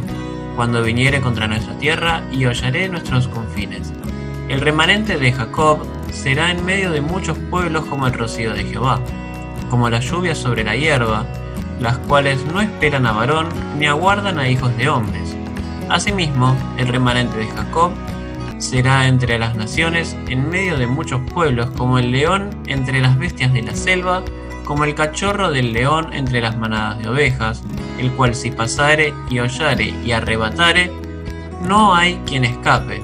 cuando 0.57 0.83
viniere 0.83 1.21
contra 1.21 1.49
nuestra 1.49 1.77
tierra 1.79 2.23
y 2.31 2.47
hollaré 2.47 2.89
nuestros 2.89 3.29
confines. 3.29 3.93
El 4.49 4.61
remanente 4.61 5.17
de 5.17 5.33
Jacob 5.33 5.87
será 6.13 6.51
en 6.51 6.65
medio 6.65 6.91
de 6.91 7.01
muchos 7.01 7.39
pueblos 7.51 7.85
como 7.87 8.07
el 8.07 8.13
rocío 8.13 8.53
de 8.53 8.65
Jehová, 8.65 9.01
como 9.71 9.89
la 9.89 10.01
lluvia 10.01 10.35
sobre 10.35 10.65
la 10.65 10.77
hierba, 10.77 11.25
las 11.81 11.99
cuales 11.99 12.45
no 12.53 12.61
esperan 12.61 13.07
a 13.07 13.13
varón 13.13 13.49
ni 13.79 13.87
aguardan 13.87 14.39
a 14.39 14.49
hijos 14.49 14.77
de 14.77 14.89
hombres. 14.89 15.37
Asimismo, 15.89 16.57
el 16.77 16.89
remanente 16.89 17.39
de 17.39 17.47
Jacob 17.47 17.93
será 18.61 19.09
entre 19.09 19.39
las 19.39 19.57
naciones 19.57 20.17
en 20.29 20.49
medio 20.49 20.79
de 20.79 20.87
muchos 20.87 21.21
pueblos, 21.33 21.71
como 21.71 21.99
el 21.99 22.13
león 22.13 22.51
entre 22.67 23.01
las 23.01 23.19
bestias 23.19 23.53
de 23.53 23.63
la 23.63 23.75
selva, 23.75 24.23
como 24.65 24.85
el 24.85 24.95
cachorro 24.95 25.51
del 25.51 25.73
león 25.73 26.13
entre 26.13 26.41
las 26.41 26.57
manadas 26.57 27.01
de 27.01 27.09
ovejas, 27.09 27.63
el 27.99 28.13
cual 28.13 28.35
si 28.35 28.53
pasare 28.53 29.13
y 29.29 29.41
hollare 29.41 29.95
y 30.05 30.13
arrebatare, 30.13 30.93
no 31.67 31.95
hay 31.95 32.21
quien 32.27 32.45
escape. 32.45 33.03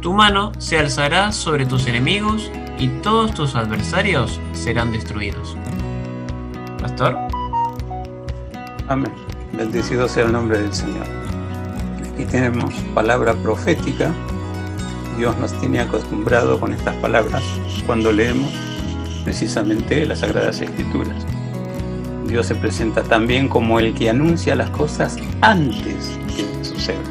Tu 0.00 0.14
mano 0.14 0.52
se 0.58 0.78
alzará 0.78 1.32
sobre 1.32 1.66
tus 1.66 1.86
enemigos 1.86 2.50
y 2.78 2.88
todos 2.88 3.34
tus 3.34 3.54
adversarios 3.54 4.40
serán 4.52 4.92
destruidos. 4.92 5.56
Pastor. 6.80 7.16
Amén. 8.88 9.12
Bendecido 9.52 10.08
sea 10.08 10.24
el 10.24 10.32
nombre 10.32 10.58
del 10.58 10.72
Señor. 10.72 11.06
Aquí 12.12 12.24
tenemos 12.24 12.74
palabra 12.94 13.34
profética. 13.34 14.12
Dios 15.16 15.36
nos 15.38 15.52
tiene 15.60 15.80
acostumbrado 15.80 16.58
con 16.58 16.72
estas 16.72 16.96
palabras 16.96 17.42
cuando 17.86 18.12
leemos 18.12 18.50
precisamente 19.24 20.06
las 20.06 20.20
Sagradas 20.20 20.60
Escrituras. 20.60 21.26
Dios 22.26 22.46
se 22.46 22.54
presenta 22.54 23.02
también 23.02 23.48
como 23.48 23.78
el 23.78 23.94
que 23.94 24.08
anuncia 24.08 24.56
las 24.56 24.70
cosas 24.70 25.16
antes 25.42 26.18
que 26.34 26.64
sucedan. 26.64 27.02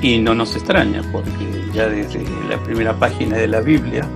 Y 0.00 0.18
no 0.18 0.34
nos 0.34 0.54
extraña 0.54 1.02
porque 1.10 1.30
ya 1.74 1.88
desde 1.88 2.24
la 2.48 2.56
primera 2.62 2.94
página 2.94 3.36
de 3.36 3.48
la 3.48 3.60
Biblia 3.60 4.06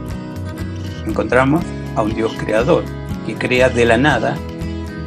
encontramos 1.06 1.64
a 1.96 2.02
un 2.02 2.14
Dios 2.14 2.32
creador 2.38 2.84
que 3.26 3.34
crea 3.34 3.68
de 3.68 3.84
la 3.84 3.98
nada. 3.98 4.36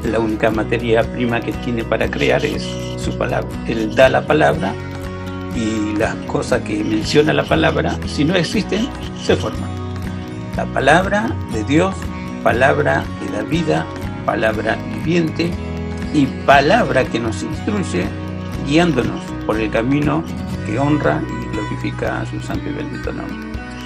La 0.04 0.20
única 0.20 0.52
materia 0.52 1.04
prima 1.04 1.40
que 1.40 1.52
tiene 1.54 1.84
para 1.84 2.10
crear 2.10 2.46
es 2.46 2.64
su 2.98 3.18
palabra. 3.18 3.50
Él 3.68 3.96
da 3.96 4.10
la 4.10 4.26
palabra 4.26 4.74
y 5.58 5.96
las 5.98 6.16
cosas 6.28 6.62
que 6.62 6.84
menciona 6.84 7.34
la 7.34 7.44
palabra, 7.44 7.98
si 8.06 8.24
no 8.24 8.36
existen, 8.36 8.88
se 9.24 9.36
forman. 9.36 9.70
La 10.56 10.66
palabra 10.66 11.32
de 11.52 11.64
Dios, 11.64 11.96
palabra 12.44 13.04
que 13.20 13.32
da 13.32 13.42
vida, 13.42 13.86
palabra 14.26 14.78
viviente 14.94 15.52
y 16.14 16.28
palabra 16.46 17.06
que 17.06 17.20
nos 17.20 17.42
instruye 17.42 18.06
guiándonos 18.68 19.20
por 19.46 19.60
el 19.60 19.72
camino 19.72 20.24
que 20.66 20.78
honra 20.78 21.22
y 21.24 21.56
glorifica 21.56 22.22
a 22.22 22.26
su 22.26 22.40
santo 22.40 22.70
y 22.70 22.74
bendito 22.74 23.12
nombre. 23.12 23.36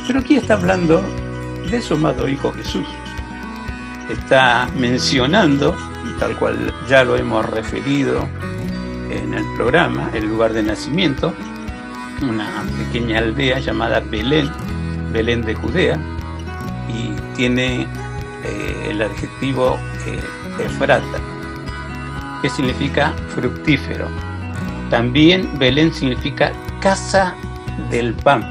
Pero 0.07 0.19
aquí 0.19 0.35
está 0.35 0.55
hablando 0.55 1.01
de 1.69 1.81
su 1.81 1.93
amado 1.93 2.27
Hijo 2.27 2.51
Jesús. 2.51 2.87
Está 4.09 4.67
mencionando, 4.77 5.75
tal 6.19 6.35
cual 6.37 6.73
ya 6.89 7.05
lo 7.05 7.15
hemos 7.15 7.49
referido 7.49 8.27
en 9.09 9.33
el 9.33 9.45
programa, 9.55 10.09
el 10.13 10.25
lugar 10.25 10.51
de 10.53 10.63
nacimiento, 10.63 11.33
una 12.21 12.63
pequeña 12.77 13.19
aldea 13.19 13.59
llamada 13.59 13.99
Belén, 13.99 14.49
Belén 15.11 15.41
de 15.41 15.55
Judea, 15.55 15.99
y 16.89 17.11
tiene 17.35 17.87
eh, 18.43 18.87
el 18.89 19.01
adjetivo 19.01 19.77
eh, 20.05 20.19
Efrata, 20.65 21.19
que 22.41 22.49
significa 22.49 23.13
fructífero. 23.29 24.07
También 24.89 25.57
Belén 25.57 25.93
significa 25.93 26.51
casa 26.81 27.35
del 27.89 28.13
pan. 28.13 28.43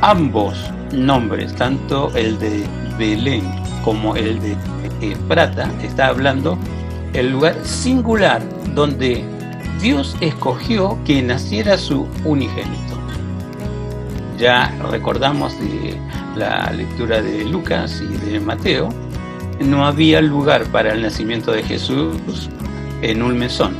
Ambos 0.00 0.70
nombres, 0.92 1.54
tanto 1.54 2.10
el 2.16 2.38
de 2.38 2.66
Belén 2.98 3.42
como 3.84 4.16
el 4.16 4.40
de 4.40 4.56
Efrata, 5.00 5.70
está 5.82 6.08
hablando 6.08 6.58
el 7.12 7.30
lugar 7.30 7.56
singular 7.64 8.42
donde 8.74 9.24
Dios 9.80 10.16
escogió 10.20 10.98
que 11.04 11.22
naciera 11.22 11.78
su 11.78 12.08
unigénito. 12.24 12.98
Ya 14.36 14.74
recordamos 14.90 15.58
de 15.60 15.96
la 16.36 16.70
lectura 16.72 17.22
de 17.22 17.44
Lucas 17.44 18.02
y 18.02 18.30
de 18.30 18.40
Mateo, 18.40 18.88
no 19.60 19.86
había 19.86 20.20
lugar 20.20 20.64
para 20.66 20.92
el 20.92 21.02
nacimiento 21.02 21.52
de 21.52 21.62
Jesús 21.62 22.48
en 23.02 23.22
un 23.22 23.38
mesón, 23.38 23.76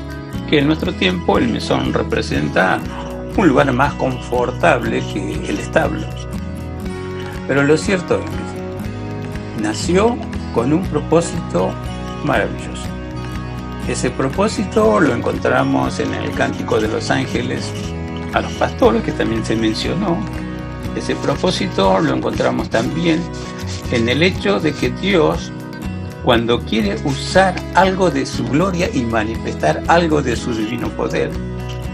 que 0.49 0.59
en 0.59 0.67
nuestro 0.67 0.93
tiempo 0.95 1.39
el 1.39 1.49
mesón 1.49 1.93
representa 1.93 2.81
un 3.37 3.49
lugar 3.49 3.73
más 3.73 3.95
confortable 3.95 5.03
que 5.13 5.35
el 5.49 5.59
establo. 5.59 6.07
Pero 7.47 7.63
lo 7.63 7.77
cierto 7.77 8.21
es 8.21 9.63
nació 9.63 10.17
con 10.55 10.73
un 10.73 10.83
propósito 10.85 11.71
maravilloso. 12.25 12.78
Ese 13.89 14.11
propósito 14.11 15.01
lo 15.01 15.15
encontramos 15.15 15.99
en 15.99 16.13
el 16.13 16.31
Cántico 16.33 16.79
de 16.79 16.89
los 16.89 17.11
Ángeles 17.11 17.73
a 18.35 18.43
los 18.43 18.53
pastores, 18.53 19.03
que 19.03 19.13
también 19.13 19.43
se 19.47 19.57
mencionó. 19.57 20.19
Ese 20.95 21.17
propósito 21.17 21.99
lo 21.99 22.15
encontramos 22.15 22.69
también 22.69 23.23
en 23.91 24.07
el 24.11 24.23
hecho 24.23 24.61
de 24.61 24.75
que 24.75 24.91
Dios, 24.91 25.51
cuando 26.23 26.61
quiere 26.61 26.97
usar 27.05 27.55
algo 27.75 28.11
de 28.11 28.27
su 28.27 28.47
gloria 28.47 28.91
y 28.93 29.05
manifestar 29.05 29.83
algo 29.89 30.21
de 30.21 30.37
su 30.37 30.53
divino 30.53 30.91
poder, 30.91 31.31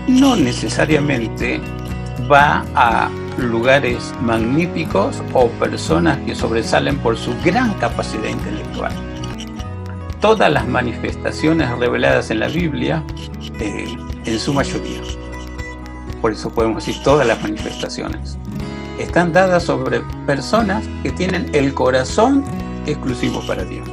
no 0.09 0.35
necesariamente 0.35 1.61
va 2.29 2.65
a 2.75 3.09
lugares 3.39 4.13
magníficos 4.21 5.23
o 5.33 5.47
personas 5.47 6.19
que 6.27 6.35
sobresalen 6.35 6.99
por 6.99 7.17
su 7.17 7.33
gran 7.45 7.73
capacidad 7.75 8.29
intelectual 8.29 9.14
todas 10.25 10.51
las 10.51 10.67
manifestaciones 10.67 11.69
reveladas 11.79 12.31
en 12.31 12.41
la 12.41 12.49
Biblia, 12.49 13.05
eh, 13.61 13.95
en 14.25 14.39
su 14.39 14.55
mayoría, 14.55 15.03
por 16.23 16.33
eso 16.33 16.49
podemos 16.49 16.87
decir 16.87 17.03
todas 17.03 17.27
las 17.27 17.43
manifestaciones, 17.43 18.39
están 18.99 19.35
dadas 19.35 19.65
sobre 19.65 20.01
personas 20.25 20.89
que 21.03 21.13
tienen 21.13 21.51
el 21.53 21.75
corazón 21.75 22.43
exclusivo 22.87 23.43
para 23.47 23.65
Dios. 23.65 23.87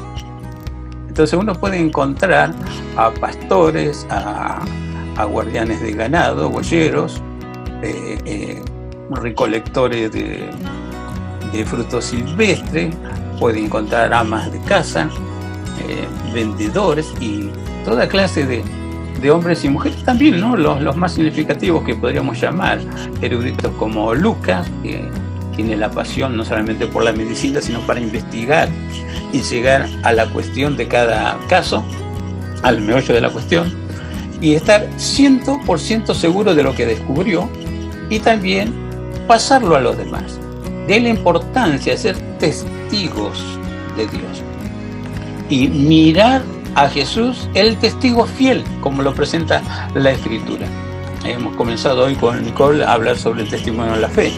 Entonces 1.10 1.38
uno 1.38 1.54
puede 1.54 1.78
encontrar 1.78 2.54
a 2.96 3.12
pastores, 3.12 4.08
a, 4.10 4.64
guardianes 5.26 5.82
de 5.82 5.92
ganado, 5.92 6.50
boyeros, 6.50 7.22
eh, 7.82 8.18
eh, 8.24 8.64
recolectores 9.16 10.14
de, 10.14 10.50
de 11.52 11.66
frutos 11.66 12.06
silvestres, 12.06 12.96
puede 13.38 13.60
encontrar 13.60 14.14
amas 14.14 14.50
de 14.50 14.62
casa, 14.62 15.10
eh, 15.88 16.08
vendedores 16.34 17.14
y 17.20 17.50
toda 17.84 18.08
clase 18.08 18.46
de, 18.46 18.64
de, 19.22 19.32
hombres 19.32 19.64
y 19.64 19.70
mujeres 19.70 20.04
también, 20.04 20.40
¿no? 20.40 20.56
Los, 20.56 20.82
los, 20.82 20.96
más 20.96 21.14
significativos 21.14 21.84
que 21.84 21.96
podríamos 21.96 22.40
llamar 22.40 22.80
eruditos 23.22 23.72
como 23.78 24.14
Lucas, 24.14 24.70
que 24.84 25.10
tiene 25.56 25.76
la 25.76 25.90
pasión 25.90 26.38
no 26.38 26.46
solamente 26.46 26.88
por 26.88 27.04
la 27.04 27.12
medicina, 27.12 27.62
sino 27.62 27.80
para 27.82 28.00
investigar 28.00 28.70
y 29.34 29.42
llegar 29.42 29.88
a 30.04 30.14
la 30.14 30.30
cuestión 30.30 30.78
de 30.78 30.88
cada 30.88 31.38
caso, 31.48 31.84
al 32.64 32.82
meollo 32.82 33.14
de 33.14 33.22
la 33.22 33.30
cuestión, 33.30 33.74
y 34.40 34.56
estar 34.56 34.88
100% 34.98 36.14
seguro 36.14 36.56
de 36.56 36.64
lo 36.64 36.76
que 36.76 36.86
descubrió 36.86 37.50
y 38.10 38.20
también 38.20 38.74
pasarlo 39.28 39.76
a 39.76 39.82
los 39.82 39.98
demás. 39.98 40.40
De 40.88 41.00
la 41.00 41.10
importancia 41.10 41.94
de 41.94 41.98
ser 41.98 42.18
testigos 42.38 43.44
de 43.96 44.08
Dios 44.08 44.44
y 45.52 45.68
mirar 45.68 46.42
a 46.76 46.88
Jesús 46.88 47.50
el 47.54 47.78
testigo 47.78 48.26
fiel, 48.26 48.64
como 48.80 49.04
lo 49.04 49.14
presenta 49.14 49.62
la 49.94 50.12
Escritura. 50.12 50.66
Hemos 51.26 51.56
comenzado 51.58 52.06
hoy 52.06 52.16
con 52.16 52.42
Nicole 52.44 52.84
a 52.84 52.94
hablar 52.94 53.18
sobre 53.18 53.44
el 53.44 53.50
testimonio 53.50 53.94
de 53.94 54.00
la 54.00 54.10
fe. 54.10 54.32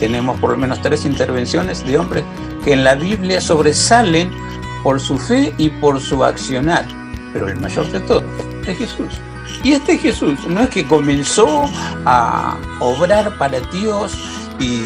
Tenemos 0.00 0.40
por 0.40 0.50
lo 0.50 0.56
menos 0.56 0.80
tres 0.80 1.04
intervenciones 1.04 1.86
de 1.86 1.98
hombres 1.98 2.24
que 2.64 2.72
en 2.72 2.82
la 2.82 2.94
Biblia 2.94 3.40
sobresalen 3.40 4.30
por 4.82 4.98
su 4.98 5.18
fe 5.18 5.52
y 5.58 5.68
por 5.68 6.00
su 6.00 6.24
accionar, 6.24 6.86
pero 7.32 7.48
el 7.48 7.60
mayor 7.60 7.86
de 7.92 8.00
todos 8.00 8.24
es 8.66 8.78
Jesús. 8.78 9.20
Y 9.62 9.72
este 9.72 9.98
Jesús 9.98 10.38
no 10.48 10.62
es 10.62 10.70
que 10.70 10.86
comenzó 10.86 11.68
a 12.06 12.56
obrar 12.80 13.36
para 13.36 13.60
Dios 13.72 14.16
y 14.58 14.80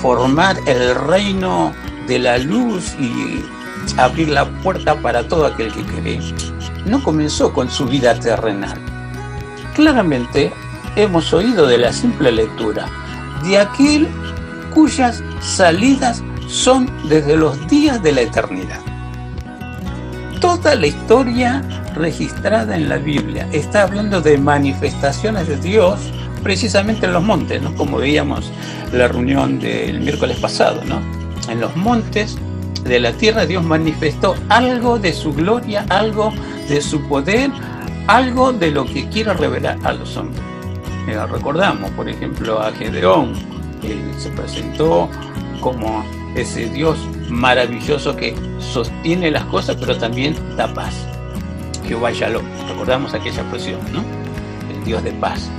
formar 0.00 0.56
el 0.66 0.94
reino 0.94 1.74
de 2.06 2.18
la 2.18 2.38
luz 2.38 2.94
y 2.98 3.44
abrir 3.96 4.28
la 4.28 4.44
puerta 4.62 4.94
para 5.00 5.26
todo 5.26 5.46
aquel 5.46 5.72
que 5.72 5.84
cree. 5.84 6.20
No 6.86 7.02
comenzó 7.02 7.52
con 7.52 7.70
su 7.70 7.86
vida 7.86 8.18
terrenal. 8.18 8.78
Claramente 9.74 10.52
hemos 10.96 11.32
oído 11.32 11.66
de 11.66 11.78
la 11.78 11.92
simple 11.92 12.32
lectura 12.32 12.86
de 13.44 13.58
aquel 13.58 14.08
cuyas 14.74 15.22
salidas 15.40 16.22
son 16.48 16.90
desde 17.08 17.36
los 17.36 17.66
días 17.68 18.02
de 18.02 18.12
la 18.12 18.22
eternidad. 18.22 18.80
Toda 20.40 20.74
la 20.74 20.86
historia 20.86 21.62
registrada 21.94 22.76
en 22.76 22.88
la 22.88 22.98
Biblia 22.98 23.48
está 23.52 23.82
hablando 23.82 24.20
de 24.20 24.38
manifestaciones 24.38 25.48
de 25.48 25.56
Dios 25.56 26.00
precisamente 26.42 27.06
en 27.06 27.12
los 27.12 27.22
montes, 27.22 27.62
¿no? 27.62 27.74
como 27.74 27.98
veíamos 27.98 28.50
la 28.92 29.08
reunión 29.08 29.60
del 29.60 30.00
miércoles 30.00 30.38
pasado. 30.38 30.82
¿no? 30.84 31.00
En 31.50 31.60
los 31.60 31.74
montes 31.76 32.36
de 32.84 33.00
la 33.00 33.12
tierra 33.12 33.46
Dios 33.46 33.64
manifestó 33.64 34.34
algo 34.48 34.98
de 34.98 35.12
su 35.12 35.32
gloria, 35.32 35.84
algo 35.88 36.32
de 36.68 36.80
su 36.80 37.00
poder, 37.08 37.50
algo 38.06 38.52
de 38.52 38.70
lo 38.70 38.84
que 38.84 39.08
quiere 39.08 39.34
revelar 39.34 39.78
a 39.84 39.92
los 39.92 40.16
hombres. 40.16 40.40
Eh, 41.08 41.18
recordamos, 41.26 41.90
por 41.92 42.08
ejemplo, 42.08 42.60
a 42.60 42.72
Gedeón, 42.72 43.34
que 43.80 43.98
se 44.18 44.30
presentó 44.30 45.08
como 45.60 46.04
ese 46.34 46.68
Dios 46.70 46.98
maravilloso 47.28 48.16
que 48.16 48.34
sostiene 48.58 49.30
las 49.30 49.44
cosas, 49.44 49.76
pero 49.78 49.96
también 49.96 50.36
da 50.56 50.72
paz. 50.72 50.94
Jehová 51.86 52.12
Shalom, 52.12 52.44
recordamos 52.68 53.14
aquella 53.14 53.42
expresión, 53.42 53.80
¿no? 53.92 54.02
El 54.72 54.84
Dios 54.84 55.02
de 55.02 55.12
paz. 55.12 55.50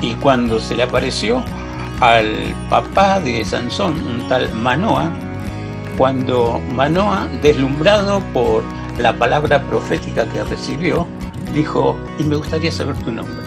Y 0.00 0.14
cuando 0.14 0.58
se 0.58 0.76
le 0.76 0.84
apareció 0.84 1.42
al 2.00 2.54
papá 2.68 3.20
de 3.20 3.44
Sansón, 3.44 3.94
un 4.06 4.28
tal 4.28 4.52
Manoa, 4.54 5.12
cuando 5.96 6.60
Manoa, 6.74 7.28
deslumbrado 7.42 8.20
por 8.32 8.62
la 8.98 9.12
palabra 9.16 9.62
profética 9.62 10.26
que 10.26 10.44
recibió, 10.44 11.06
dijo, 11.54 11.96
y 12.18 12.24
me 12.24 12.36
gustaría 12.36 12.70
saber 12.70 12.96
tu 12.96 13.12
nombre. 13.12 13.42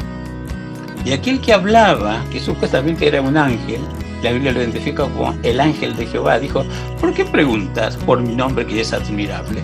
Y 1.04 1.12
aquel 1.12 1.40
que 1.40 1.54
hablaba, 1.54 2.24
que 2.32 2.40
supuestamente 2.40 3.08
era 3.08 3.22
un 3.22 3.38
ángel, 3.38 3.82
la 4.24 4.32
Biblia 4.32 4.52
lo 4.52 4.62
identifica 4.62 5.04
como 5.04 5.36
el 5.44 5.60
ángel 5.60 5.96
de 5.96 6.08
Jehová, 6.08 6.40
dijo, 6.40 6.64
¿por 7.00 7.14
qué 7.14 7.26
preguntas 7.26 7.96
por 7.96 8.22
mi 8.22 8.36
nombre 8.36 8.66
que 8.66 8.82
es 8.82 8.92
admirable? 8.92 9.62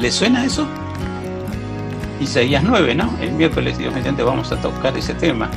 ¿Le 0.00 0.10
suena 0.10 0.44
eso? 0.44 0.66
Isaías 2.20 2.64
9, 2.64 2.94
¿no? 2.96 3.10
El 3.20 3.32
miércoles, 3.32 3.78
Dios 3.78 3.94
mediante, 3.94 4.22
vamos 4.22 4.50
a 4.50 4.56
tocar 4.56 4.96
ese 4.96 5.14
tema. 5.14 5.48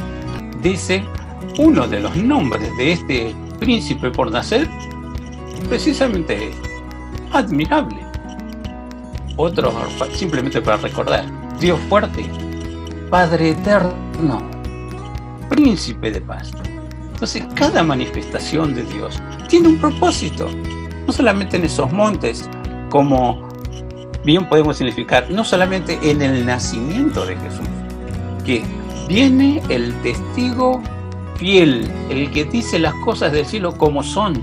Dice, 0.62 1.04
uno 1.58 1.88
de 1.88 2.00
los 2.00 2.16
nombres 2.16 2.76
de 2.78 2.92
este 2.92 3.36
príncipe 3.60 4.12
por 4.12 4.32
nacer, 4.32 4.70
precisamente 5.62 6.52
admirable. 7.32 7.98
Otro, 9.38 9.74
simplemente 10.14 10.62
para 10.62 10.78
recordar, 10.78 11.26
Dios 11.60 11.80
fuerte, 11.90 12.26
Padre 13.10 13.52
eterno, 13.52 14.42
príncipe 15.50 16.12
de 16.12 16.22
paz. 16.22 16.52
Entonces, 17.14 17.44
cada 17.56 17.84
manifestación 17.84 18.74
de 18.74 18.84
Dios 18.84 19.22
tiene 19.48 19.70
un 19.70 19.78
propósito, 19.78 20.48
no 21.06 21.14
solamente 21.14 21.58
en 21.58 21.66
esos 21.66 21.92
montes, 21.92 22.50
como 22.90 23.48
bien 24.24 24.48
podemos 24.48 24.78
significar, 24.78 25.30
no 25.30 25.44
solamente 25.44 26.00
en 26.04 26.22
el 26.22 26.46
nacimiento 26.46 27.26
de 27.26 27.36
Jesús, 27.38 27.68
que 28.46 28.64
viene 29.08 29.62
el 29.70 29.94
testigo 30.02 30.82
fiel, 31.36 31.92
el 32.10 32.32
que 32.32 32.46
dice 32.46 32.80
las 32.80 32.94
cosas 33.04 33.32
del 33.32 33.46
cielo 33.46 33.78
como 33.78 34.04
son. 34.04 34.42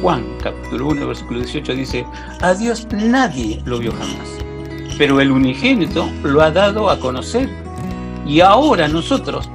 Juan, 0.00 0.24
capítulo 0.42 0.88
1, 0.88 1.06
versículo 1.06 1.40
18 1.40 1.74
dice, 1.74 2.06
a 2.40 2.54
Dios 2.54 2.86
nadie 2.92 3.60
lo 3.64 3.78
vio 3.78 3.92
jamás, 3.92 4.28
pero 4.98 5.20
el 5.20 5.30
unigénito 5.30 6.08
lo 6.22 6.42
ha 6.42 6.50
dado 6.50 6.90
a 6.90 6.98
conocer. 6.98 7.48
Y 8.26 8.40
ahora 8.40 8.88
nosotros, 8.88 9.48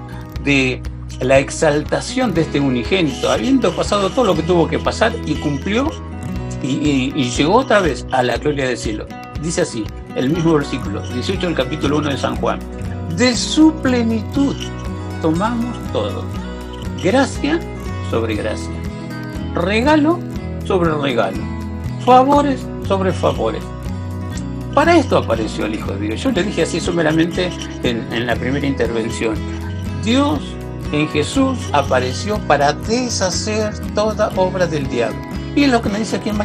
de 0.44 0.82
la 1.20 1.39
exaltación 1.39 2.34
de 2.34 2.42
este 2.42 2.60
unigénito, 2.60 3.30
habiendo 3.30 3.72
pasado 3.76 4.10
todo 4.10 4.26
lo 4.26 4.36
que 4.36 4.44
tuvo 4.44 4.68
que 4.68 4.80
pasar 4.80 5.14
y 5.26 5.36
cumplió 5.36 5.89
y 6.64 7.30
llegó 7.30 7.56
otra 7.56 7.80
vez 7.80 8.06
a 8.12 8.24
la 8.24 8.38
gloria 8.38 8.68
del 8.68 8.78
cielo. 8.78 9.08
Dice 9.42 9.62
así, 9.62 9.84
el 10.16 10.30
mismo 10.30 10.54
versículo, 10.54 11.02
18 11.02 11.48
del 11.48 11.56
capítulo 11.56 11.98
1 11.98 12.10
de 12.10 12.18
San 12.18 12.36
Juan. 12.36 12.60
De 13.16 13.36
su 13.36 13.74
plenitud 13.82 14.56
tomamos 15.22 15.78
todo. 15.92 16.24
Gracia 17.04 17.60
sobre 18.10 18.36
gracia. 18.36 18.72
Regalo 19.56 20.20
sobre 20.66 20.91
regalo. 20.91 21.38
Favores 22.05 22.66
sobre 22.88 23.12
favores. 23.12 23.64
Para 24.74 24.97
esto 24.97 25.18
apareció 25.18 25.66
el 25.66 25.76
Hijo 25.76 25.91
de 25.91 26.07
Dios. 26.07 26.22
Yo 26.22 26.32
le 26.32 26.43
dije 26.43 26.64
así 26.64 26.80
someramente 26.80 27.51
en, 27.84 28.07
en 28.12 28.26
la 28.26 28.36
primera 28.36 28.66
intervención. 28.66 29.36
Dios 30.03 30.39
en 30.91 31.07
Jesús 31.09 31.57
apareció 31.74 32.38
para 32.47 32.74
deshacer 32.74 33.78
toda 33.93 34.32
obra 34.36 34.68
del 34.68 34.88
diablo. 34.88 35.20
Y 35.55 35.64
es 35.64 35.72
lo 35.72 35.82
que 35.82 35.89
me 35.89 35.99
dice 35.99 36.18
aquí 36.18 36.30
en. 36.30 36.38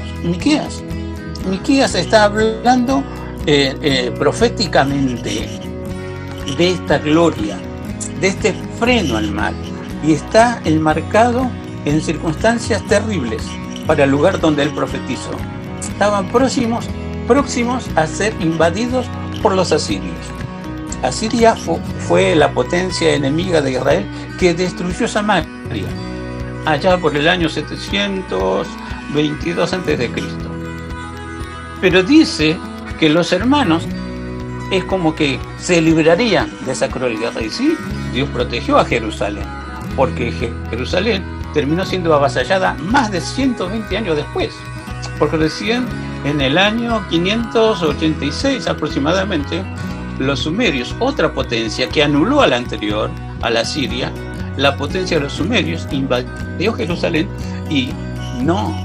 Miqueas 1.48 1.94
está 1.94 2.24
hablando 2.24 3.02
eh, 3.46 3.76
eh, 3.80 4.14
proféticamente 4.18 5.48
de 6.56 6.70
esta 6.70 6.98
gloria, 6.98 7.56
de 8.20 8.28
este 8.28 8.54
freno 8.78 9.16
al 9.16 9.30
mal. 9.30 9.54
Y 10.04 10.12
está 10.12 10.60
enmarcado 10.64 11.48
en 11.84 12.00
circunstancias 12.00 12.82
terribles 12.88 13.42
para 13.86 14.04
el 14.04 14.10
lugar 14.10 14.40
donde 14.40 14.62
él 14.62 14.70
profetizó. 14.70 15.30
Estaban 15.80 16.28
próximos, 16.28 16.86
próximos 17.26 17.86
a 17.96 18.06
ser 18.06 18.34
invadidos 18.40 19.06
por 19.42 19.54
los 19.54 19.72
asirios. 19.72 20.14
Asiria 21.02 21.54
fu- 21.54 21.80
fue 22.08 22.34
la 22.34 22.50
potencia 22.52 23.14
enemiga 23.14 23.60
de 23.60 23.72
Israel 23.72 24.06
que 24.38 24.54
destruyó 24.54 25.06
Samaria 25.06 25.46
allá 26.64 26.96
por 26.98 27.14
el 27.16 27.28
año 27.28 27.48
722 27.48 29.72
a.C. 29.72 30.10
Pero 31.80 32.02
dice 32.02 32.56
que 32.98 33.08
los 33.08 33.32
hermanos 33.32 33.84
es 34.72 34.82
como 34.84 35.14
que 35.14 35.38
se 35.58 35.80
librarían 35.80 36.50
de 36.64 36.72
esa 36.72 36.88
cruel 36.88 37.18
guerra. 37.18 37.42
Y 37.42 37.50
sí, 37.50 37.76
Dios 38.12 38.28
protegió 38.30 38.78
a 38.78 38.84
Jerusalén, 38.84 39.44
porque 39.94 40.32
Je- 40.32 40.52
Jerusalén 40.70 41.24
terminó 41.56 41.86
siendo 41.86 42.12
avasallada 42.12 42.74
más 42.74 43.10
de 43.10 43.18
120 43.18 43.96
años 43.96 44.14
después, 44.14 44.54
porque 45.18 45.38
recién 45.38 45.86
en 46.26 46.42
el 46.42 46.58
año 46.58 47.02
586 47.08 48.66
aproximadamente, 48.66 49.64
los 50.18 50.40
sumerios, 50.40 50.94
otra 51.00 51.32
potencia 51.32 51.88
que 51.88 52.02
anuló 52.02 52.42
a 52.42 52.46
la 52.46 52.56
anterior, 52.56 53.10
a 53.40 53.48
la 53.48 53.64
Siria, 53.64 54.12
la 54.58 54.76
potencia 54.76 55.16
de 55.16 55.22
los 55.22 55.32
sumerios 55.32 55.88
invadió 55.92 56.74
Jerusalén 56.74 57.26
y 57.70 57.88
no 58.42 58.76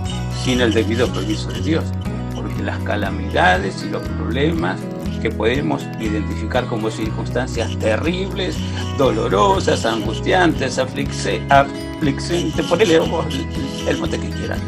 sin 0.41 0.61
el 0.61 0.73
debido 0.73 1.11
permiso 1.11 1.49
de 1.49 1.59
Dios, 1.59 1.83
porque 2.33 2.63
las 2.63 2.79
calamidades 2.83 3.83
y 3.83 3.89
los 3.89 4.01
problemas 4.01 4.79
que 5.21 5.29
podemos 5.29 5.83
identificar 5.99 6.65
como 6.65 6.89
circunstancias 6.89 7.77
terribles, 7.79 8.57
dolorosas, 8.97 9.85
angustiantes, 9.85 10.77
aflicciones, 10.79 11.47
ponele 12.67 12.99
el, 13.87 13.97
mote 13.97 14.19
que 14.19 14.29
quieran. 14.29 14.59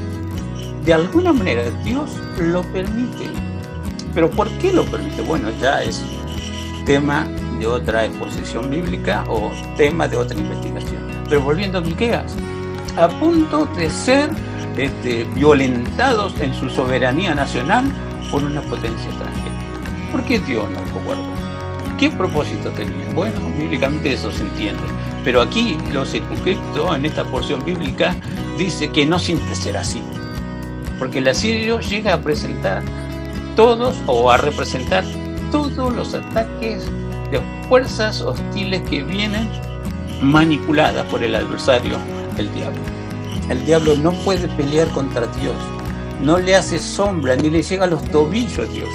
De 0.85 0.93
alguna 0.93 1.33
manera 1.33 1.63
Dios 1.83 2.11
lo 2.37 2.61
permite. 2.71 3.29
Pero 4.13 4.29
¿por 4.29 4.49
qué 4.59 4.71
lo 4.71 4.85
permite? 4.85 5.21
Bueno, 5.23 5.49
ya 5.59 5.81
es 5.81 6.03
tema 6.85 7.27
de 7.59 7.65
otra 7.65 8.05
exposición 8.05 8.69
bíblica 8.69 9.23
o 9.27 9.51
tema 9.75 10.07
de 10.07 10.17
otra 10.17 10.37
investigación. 10.37 11.01
Pero 11.27 11.41
volviendo 11.41 11.79
a 11.79 11.81
Miqueas, 11.81 12.35
a 12.97 13.07
punto 13.07 13.65
de 13.77 13.89
ser 13.89 14.29
este, 14.77 15.23
violentados 15.35 16.39
en 16.39 16.53
su 16.53 16.69
soberanía 16.69 17.33
nacional 17.33 17.85
por 18.31 18.43
una 18.43 18.61
potencia 18.61 19.09
extranjera. 19.09 19.32
¿Por 20.13 20.23
qué 20.25 20.37
Dios 20.37 20.69
no 20.69 20.79
lo 20.79 21.03
guardó? 21.03 21.23
¿Qué 21.97 22.07
propósito 22.11 22.69
tenía? 22.69 23.09
Bueno, 23.15 23.39
bíblicamente 23.57 24.13
eso 24.13 24.31
se 24.31 24.43
entiende. 24.43 24.83
Pero 25.23 25.41
aquí 25.41 25.75
lo 25.91 26.05
circunscripto 26.05 26.95
en 26.95 27.05
esta 27.05 27.23
porción 27.25 27.65
bíblica 27.65 28.15
dice 28.55 28.91
que 28.91 29.07
no 29.07 29.17
siempre 29.17 29.55
será 29.55 29.81
así. 29.81 30.03
Porque 30.99 31.17
el 31.17 31.27
asirio 31.27 31.79
llega 31.79 32.13
a 32.13 32.21
presentar 32.21 32.83
todos 33.55 33.95
o 34.05 34.29
a 34.29 34.37
representar 34.37 35.03
todos 35.51 35.91
los 35.91 36.13
ataques 36.13 36.85
de 37.31 37.41
fuerzas 37.67 38.21
hostiles 38.21 38.83
que 38.87 39.01
vienen 39.01 39.49
manipuladas 40.21 41.07
por 41.07 41.23
el 41.23 41.33
adversario, 41.33 41.97
el 42.37 42.53
diablo. 42.53 42.81
El 43.49 43.65
diablo 43.65 43.95
no 43.95 44.11
puede 44.11 44.47
pelear 44.49 44.89
contra 44.89 45.25
Dios, 45.25 45.55
no 46.21 46.37
le 46.37 46.55
hace 46.55 46.77
sombra 46.77 47.35
ni 47.35 47.49
le 47.49 47.63
llega 47.63 47.85
a 47.85 47.87
los 47.87 48.03
tobillos 48.11 48.59
a 48.59 48.71
Dios. 48.71 48.89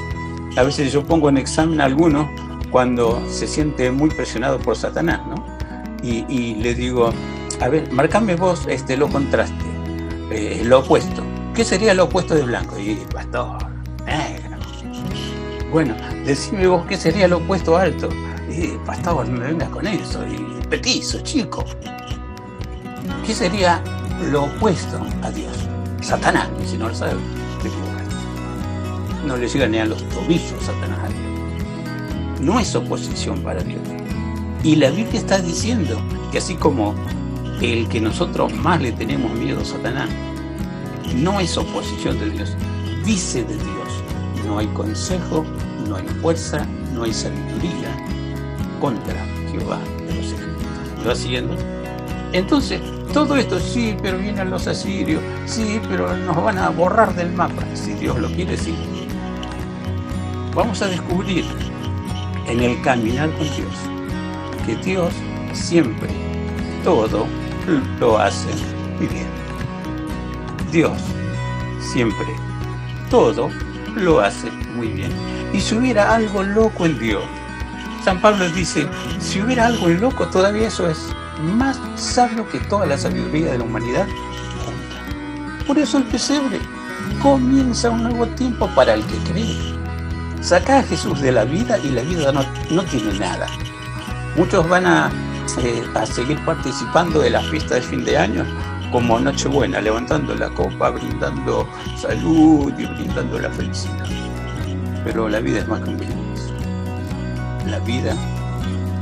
A 0.58 0.64
veces 0.64 0.92
yo 0.92 1.04
pongo 1.04 1.28
en 1.28 1.38
examen 1.38 1.80
a 1.80 1.84
alguno 1.84 2.28
cuando 2.72 3.22
se 3.30 3.46
siente 3.46 3.92
muy 3.92 4.10
presionado 4.10 4.58
por 4.58 4.76
Satanás, 4.76 5.20
¿no? 5.28 5.46
Y, 6.02 6.56
le 6.56 6.74
digo, 6.74 7.12
a 7.60 7.68
ver, 7.68 7.92
marcame 7.92 8.34
vos 8.34 8.66
este, 8.68 8.96
lo 8.96 9.08
contraste, 9.08 9.64
eh, 10.32 10.62
lo 10.64 10.80
opuesto. 10.80 11.22
¿Qué 11.54 11.64
sería 11.64 11.94
lo 11.94 12.04
opuesto 12.04 12.34
de 12.34 12.42
blanco? 12.42 12.76
Y 12.76 12.96
pastor, 13.12 13.56
negro. 14.04 14.56
Bueno, 15.70 15.94
decime 16.24 16.66
vos 16.66 16.84
qué 16.86 16.96
sería 16.96 17.28
lo 17.28 17.36
opuesto 17.36 17.76
alto. 17.76 18.08
Y 18.50 18.76
pastor, 18.84 19.28
no 19.28 19.38
me 19.38 19.46
vengas 19.46 19.68
con 19.68 19.86
eso. 19.86 20.24
Y 20.26 20.66
petizo, 20.66 21.20
chico. 21.20 21.64
¿Qué 23.24 23.32
sería 23.32 23.80
lo 24.32 24.44
opuesto 24.44 24.98
a 25.22 25.30
Dios? 25.30 25.56
Satanás, 26.00 26.48
si 26.66 26.76
no 26.76 26.88
lo 26.88 26.94
sabes. 26.96 27.37
No 29.28 29.36
le 29.36 29.46
llega 29.46 29.68
ni 29.68 29.76
a 29.76 29.84
los 29.84 30.02
tobillos 30.08 30.54
Satanás 30.62 31.00
a. 31.04 32.42
No 32.42 32.58
es 32.58 32.74
oposición 32.74 33.42
para 33.42 33.62
Dios. 33.62 33.82
Y 34.64 34.76
la 34.76 34.88
Biblia 34.88 35.20
está 35.20 35.38
diciendo 35.38 36.00
que 36.32 36.38
así 36.38 36.54
como 36.54 36.94
el 37.60 37.86
que 37.88 38.00
nosotros 38.00 38.54
más 38.54 38.80
le 38.80 38.90
tenemos 38.92 39.30
miedo 39.32 39.60
a 39.60 39.64
Satanás, 39.66 40.08
no 41.14 41.40
es 41.40 41.58
oposición 41.58 42.18
de 42.18 42.30
Dios, 42.30 42.56
dice 43.04 43.44
de 43.44 43.52
Dios. 43.52 44.02
No 44.46 44.60
hay 44.60 44.66
consejo, 44.68 45.44
no 45.86 45.96
hay 45.96 46.06
fuerza, 46.22 46.66
no 46.94 47.02
hay 47.02 47.12
sabiduría 47.12 47.94
contra 48.80 49.26
Jehová 49.52 49.78
de 50.06 50.14
los 50.14 50.32
ejércitos. 50.32 51.02
¿Lo 51.02 51.08
va 51.10 51.14
siguiendo? 51.14 51.54
Entonces, 52.32 52.80
todo 53.12 53.36
esto, 53.36 53.60
sí, 53.60 53.94
pero 54.00 54.16
vienen 54.16 54.48
los 54.48 54.66
asirios, 54.66 55.22
sí, 55.44 55.82
pero 55.86 56.16
nos 56.16 56.42
van 56.42 56.56
a 56.56 56.70
borrar 56.70 57.14
del 57.14 57.30
mapa. 57.30 57.62
Si 57.74 57.92
Dios 57.92 58.18
lo 58.18 58.28
quiere, 58.28 58.56
sí. 58.56 58.74
Vamos 60.58 60.82
a 60.82 60.88
descubrir 60.88 61.44
en 62.48 62.58
el 62.58 62.82
caminar 62.82 63.30
con 63.38 63.48
Dios 63.54 63.72
que 64.66 64.74
Dios 64.74 65.14
siempre, 65.52 66.08
todo, 66.82 67.28
lo 68.00 68.18
hacen 68.18 68.56
muy 68.98 69.06
bien. 69.06 69.28
Dios 70.72 71.00
siempre 71.78 72.26
todo 73.08 73.50
lo 73.94 74.18
hace 74.18 74.50
muy 74.74 74.88
bien. 74.88 75.12
Y 75.52 75.60
si 75.60 75.76
hubiera 75.76 76.12
algo 76.12 76.42
loco 76.42 76.86
en 76.86 76.98
Dios, 76.98 77.22
San 78.04 78.20
Pablo 78.20 78.50
dice, 78.50 78.88
si 79.20 79.40
hubiera 79.40 79.66
algo 79.66 79.88
loco, 79.88 80.26
todavía 80.26 80.66
eso 80.66 80.90
es 80.90 80.98
más 81.40 81.80
sabio 81.94 82.48
que 82.48 82.58
toda 82.58 82.84
la 82.84 82.98
sabiduría 82.98 83.52
de 83.52 83.58
la 83.58 83.64
humanidad. 83.64 84.08
Por 85.68 85.78
eso 85.78 85.98
el 85.98 86.04
pesebre 86.04 86.58
comienza 87.22 87.90
un 87.90 88.02
nuevo 88.02 88.26
tiempo 88.26 88.68
para 88.74 88.94
el 88.94 89.04
que 89.04 89.18
cree. 89.30 89.77
Saca 90.40 90.78
a 90.78 90.82
Jesús 90.82 91.20
de 91.20 91.32
la 91.32 91.44
vida 91.44 91.78
y 91.78 91.90
la 91.90 92.02
vida 92.02 92.32
no, 92.32 92.42
no 92.70 92.82
tiene 92.84 93.18
nada. 93.18 93.46
Muchos 94.36 94.68
van 94.68 94.86
a, 94.86 95.10
eh, 95.62 95.84
a 95.94 96.06
seguir 96.06 96.42
participando 96.44 97.20
de 97.20 97.30
la 97.30 97.40
fiesta 97.42 97.74
de 97.74 97.82
fin 97.82 98.04
de 98.04 98.16
año 98.16 98.44
como 98.92 99.18
Nochebuena, 99.18 99.80
levantando 99.80 100.34
la 100.34 100.48
copa, 100.50 100.90
brindando 100.90 101.68
salud 101.96 102.72
y 102.78 102.86
brindando 102.86 103.38
la 103.38 103.50
felicidad. 103.50 104.06
Pero 105.04 105.28
la 105.28 105.40
vida 105.40 105.58
es 105.58 105.68
más 105.68 105.80
que 105.80 105.90
un 105.90 105.98
brindis. 105.98 106.52
La 107.66 107.78
vida 107.80 108.14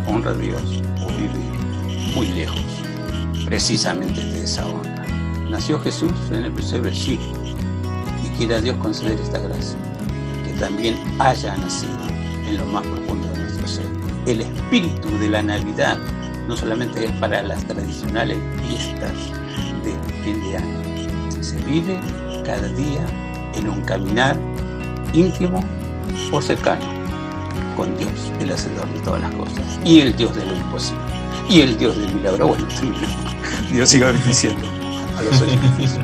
honra 0.08 0.30
a 0.30 0.34
Dios 0.34 0.82
o 1.02 1.08
vive 1.08 1.56
muy 2.14 2.28
lejos, 2.28 2.60
precisamente 3.44 4.24
de 4.24 4.44
esa 4.44 4.66
honra. 4.66 5.04
Nació 5.50 5.78
Jesús 5.80 6.12
en 6.30 6.44
el 6.44 6.52
pesebre, 6.52 6.92
sí, 6.94 7.20
y 8.24 8.28
quiera 8.36 8.60
Dios 8.60 8.76
conceder 8.78 9.18
esta 9.20 9.38
gracia, 9.38 9.76
también 10.58 10.96
haya 11.18 11.56
nacido 11.56 11.96
en 12.46 12.58
lo 12.58 12.66
más 12.66 12.86
profundo 12.86 13.28
de 13.28 13.38
nuestro 13.38 13.68
ser. 13.68 13.86
El 14.26 14.40
espíritu 14.40 15.08
de 15.18 15.28
la 15.30 15.42
Navidad 15.42 15.98
no 16.48 16.56
solamente 16.56 17.04
es 17.04 17.12
para 17.12 17.42
las 17.42 17.64
tradicionales 17.64 18.38
fiestas 18.66 19.12
de 19.84 19.94
fin 20.22 20.40
de 20.42 20.56
año, 20.56 21.42
se 21.42 21.56
vive 21.58 21.98
cada 22.44 22.68
día 22.68 23.04
en 23.54 23.68
un 23.68 23.80
caminar 23.82 24.36
íntimo 25.12 25.62
o 26.32 26.40
cercano 26.40 26.84
con 27.76 27.96
Dios, 27.98 28.32
el 28.40 28.50
hacedor 28.52 28.88
de 28.92 29.00
todas 29.00 29.20
las 29.20 29.34
cosas, 29.34 29.80
y 29.84 30.00
el 30.00 30.16
Dios 30.16 30.34
de 30.34 30.46
lo 30.46 30.56
imposible, 30.56 31.02
y 31.48 31.60
el 31.60 31.76
Dios 31.76 31.96
del 31.96 32.14
milagro. 32.14 32.48
Bueno, 32.48 32.66
Dios 33.70 33.88
siga 33.88 34.10
bendiciendo 34.12 34.66
a 35.18 35.22
los 35.22 35.40
oyentes. 35.42 35.98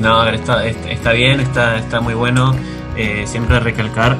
No, 0.00 0.24
está, 0.24 0.66
está 0.66 1.12
bien, 1.12 1.40
está, 1.40 1.78
está 1.78 2.00
muy 2.00 2.14
bueno. 2.14 2.54
Eh, 2.96 3.24
siempre 3.26 3.58
recalcar 3.60 4.16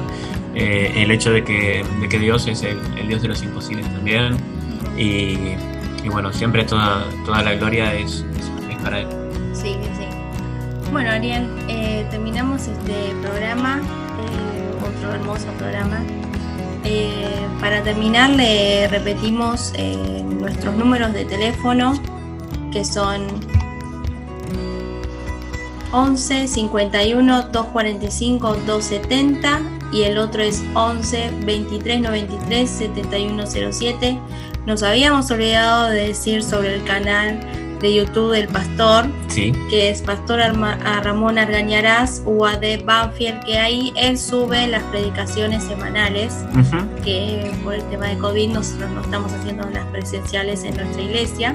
eh, 0.55 0.93
el 0.97 1.11
hecho 1.11 1.31
de 1.31 1.43
que, 1.43 1.83
de 2.01 2.09
que 2.09 2.19
Dios 2.19 2.47
es 2.47 2.63
el, 2.63 2.77
Dios 3.07 3.21
de 3.21 3.27
los 3.29 3.41
imposibles 3.43 3.85
también. 3.93 4.37
Y, 4.97 5.37
bueno, 6.09 6.31
siempre 6.33 6.63
toda, 6.65 7.05
toda 7.25 7.41
la 7.41 7.53
gloria 7.55 7.93
es, 7.93 8.25
es- 8.37 8.77
para 8.83 8.99
Él. 8.99 9.07
Sí, 9.53 9.77
sí. 9.97 10.05
Bueno, 10.91 11.09
Ariel, 11.11 11.47
eh, 11.69 12.05
terminamos 12.11 12.67
este 12.67 13.13
programa, 13.21 13.79
otro 14.85 15.13
hermoso 15.13 15.45
programa. 15.57 15.99
Para 17.61 17.81
terminar, 17.81 18.29
le 18.31 18.89
repetimos 18.89 19.71
nuestros 20.41 20.75
números 20.75 21.13
de 21.13 21.23
teléfono, 21.23 21.93
que 22.73 22.83
son 22.83 23.21
11 25.93 26.47
51 26.47 27.43
245 27.51 28.55
270 28.65 29.61
y 29.93 30.03
el 30.03 30.17
otro 30.17 30.41
es 30.41 30.63
11 30.73 31.31
23 31.45 32.01
93 32.01 32.69
7107. 32.69 34.19
Nos 34.65 34.81
habíamos 34.83 35.29
olvidado 35.31 35.89
de 35.89 36.07
decir 36.07 36.43
sobre 36.43 36.75
el 36.75 36.83
canal 36.83 37.39
de 37.79 37.93
YouTube 37.95 38.31
del 38.31 38.47
pastor, 38.47 39.05
Sí, 39.27 39.51
que 39.69 39.89
es 39.89 40.01
Pastor 40.01 40.39
Arma- 40.39 40.77
Ramón 41.03 41.37
Argañarás, 41.37 42.21
UAD 42.25 42.85
Banfield, 42.85 43.43
que 43.43 43.59
ahí 43.59 43.91
él 43.97 44.17
sube 44.17 44.67
las 44.67 44.83
predicaciones 44.83 45.63
semanales, 45.63 46.33
que 47.03 47.51
por 47.63 47.73
el 47.73 47.83
tema 47.89 48.07
de 48.07 48.17
COVID 48.17 48.49
nosotros 48.53 48.89
no 48.91 49.01
estamos 49.01 49.33
haciendo 49.33 49.69
las 49.69 49.85
presenciales 49.87 50.63
en 50.63 50.77
nuestra 50.77 51.01
iglesia, 51.01 51.53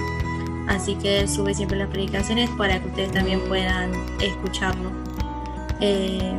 así 0.69 0.95
que 0.97 1.21
él 1.21 1.29
sube 1.29 1.55
siempre 1.55 1.79
las 1.79 1.89
predicaciones 1.89 2.49
para 2.51 2.81
que 2.81 2.89
ustedes 2.89 3.13
también 3.13 3.41
puedan 3.49 3.91
escucharlo. 4.21 4.91
Eh, 5.81 6.33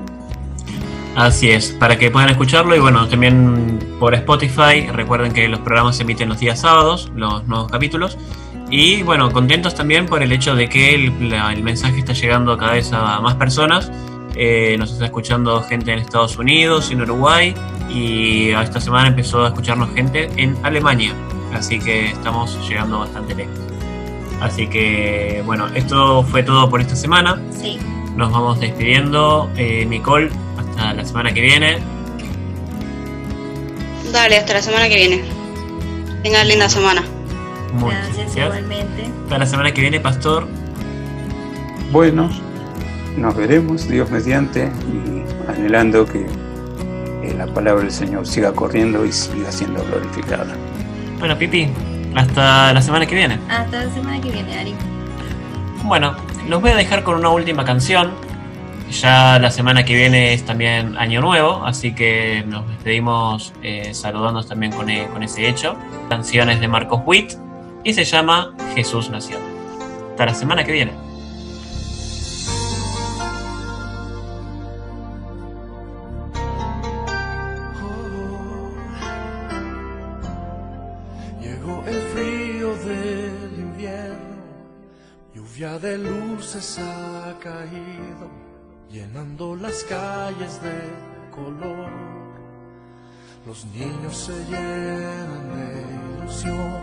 así 1.16 1.50
es, 1.50 1.72
para 1.72 1.98
que 1.98 2.12
puedan 2.12 2.30
escucharlo 2.30 2.76
y 2.76 2.80
bueno, 2.80 3.08
también 3.08 3.80
por 4.00 4.14
Spotify, 4.16 4.88
recuerden 4.94 5.34
que 5.34 5.48
los 5.48 5.60
programas 5.60 5.98
se 5.98 6.04
emiten 6.04 6.30
los 6.30 6.40
días 6.40 6.62
sábados, 6.62 7.12
los 7.16 7.46
nuevos 7.48 7.72
capítulos. 7.72 8.18
Y 8.72 9.02
bueno, 9.02 9.32
contentos 9.32 9.74
también 9.74 10.06
por 10.06 10.22
el 10.22 10.32
hecho 10.32 10.54
de 10.56 10.70
que 10.70 10.94
el, 10.94 11.30
la- 11.30 11.52
el 11.52 11.64
mensaje 11.64 12.00
está 12.00 12.14
llegando 12.14 12.56
cada 12.58 12.74
vez 12.74 12.94
a 12.94 13.20
más 13.20 13.34
personas. 13.36 13.92
Eh, 14.36 14.76
nos 14.78 14.92
está 14.92 15.06
escuchando 15.06 15.62
gente 15.64 15.92
en 15.92 16.00
Estados 16.00 16.38
Unidos, 16.38 16.92
en 16.92 17.02
Uruguay 17.02 17.56
y 17.90 18.52
esta 18.52 18.80
semana 18.80 19.08
empezó 19.08 19.44
a 19.44 19.48
escucharnos 19.48 19.90
gente 19.96 20.30
en 20.38 20.56
Alemania. 20.64 21.14
Así 21.52 21.80
que 21.80 22.12
estamos 22.12 22.58
llegando 22.70 23.00
bastante 23.00 23.34
lejos. 23.34 23.60
Así 24.42 24.68
que 24.68 25.42
bueno, 25.46 25.68
esto 25.76 26.24
fue 26.24 26.44
todo 26.44 26.70
por 26.70 26.82
esta 26.82 26.96
semana. 26.96 27.42
sí, 27.52 27.78
Nos 28.16 28.32
vamos 28.32 28.60
despidiendo. 28.60 29.50
Eh, 29.58 29.86
Nicole, 29.86 30.30
hasta 30.58 30.94
la 30.94 31.06
semana 31.06 31.34
que 31.34 31.42
viene. 31.42 31.78
Dale, 34.12 34.38
hasta 34.38 34.54
la 34.54 34.62
semana 34.62 34.90
que 34.90 34.96
viene. 34.96 35.22
Tengan 36.24 36.48
linda 36.48 36.68
semana. 36.70 37.04
Muchas 37.74 38.00
gracias 38.00 38.18
gracias. 38.18 38.46
igualmente. 38.48 39.04
Hasta 39.24 39.38
la 39.38 39.46
semana 39.46 39.72
que 39.72 39.82
viene, 39.82 40.00
Pastor. 40.00 40.48
Bueno, 41.92 42.30
nos 43.18 43.36
veremos, 43.36 43.88
Dios 43.88 44.10
mediante, 44.10 44.72
y 44.92 45.24
anhelando 45.50 46.06
que 46.06 46.26
eh, 47.24 47.34
la 47.38 47.46
palabra 47.48 47.84
del 47.84 47.92
Señor 47.92 48.26
siga 48.26 48.52
corriendo 48.54 49.06
y 49.06 49.12
siga 49.12 49.52
siendo 49.52 49.84
glorificada. 49.86 50.48
Bueno, 51.20 51.38
Pipi, 51.38 51.70
hasta 52.16 52.74
la 52.74 52.82
semana 52.82 53.06
que 53.06 53.16
viene. 53.16 53.40
Hasta 53.50 53.86
la 53.86 53.94
semana 53.94 54.22
que 54.22 54.32
viene, 54.32 54.58
Ari. 54.60 54.76
Bueno, 55.84 56.16
los 56.48 56.62
voy 56.62 56.72
a 56.72 56.76
dejar 56.76 57.04
con 57.04 57.16
una 57.16 57.30
última 57.30 57.64
canción. 57.66 58.12
Ya 58.92 59.38
la 59.40 59.52
semana 59.52 59.86
que 59.86 59.96
viene 59.96 60.34
es 60.34 60.44
también 60.46 60.98
Año 60.98 61.22
Nuevo, 61.22 61.64
así 61.64 61.94
que 61.94 62.44
nos 62.48 62.68
despedimos 62.68 63.54
eh, 63.62 63.94
saludándonos 63.94 64.48
también 64.48 64.72
con, 64.72 64.90
e- 64.90 65.08
con 65.10 65.22
ese 65.22 65.48
hecho. 65.48 65.76
Canciones 66.10 66.60
de 66.60 66.68
Marcos 66.68 67.02
Witt 67.06 67.34
y 67.84 67.94
se 67.94 68.04
llama 68.04 68.52
Jesús 68.76 69.10
Nació. 69.12 69.38
Hasta 70.12 70.26
la 70.26 70.34
semana 70.34 70.64
que 70.64 70.72
viene. 70.72 70.92
Caído, 87.50 88.28
llenando 88.90 89.56
las 89.56 89.84
calles 89.84 90.62
de 90.62 90.78
color. 91.32 91.90
Los 93.48 93.66
niños 93.66 94.16
se 94.16 94.38
llenan 94.52 95.46
de 95.56 95.70
ilusión, 96.22 96.82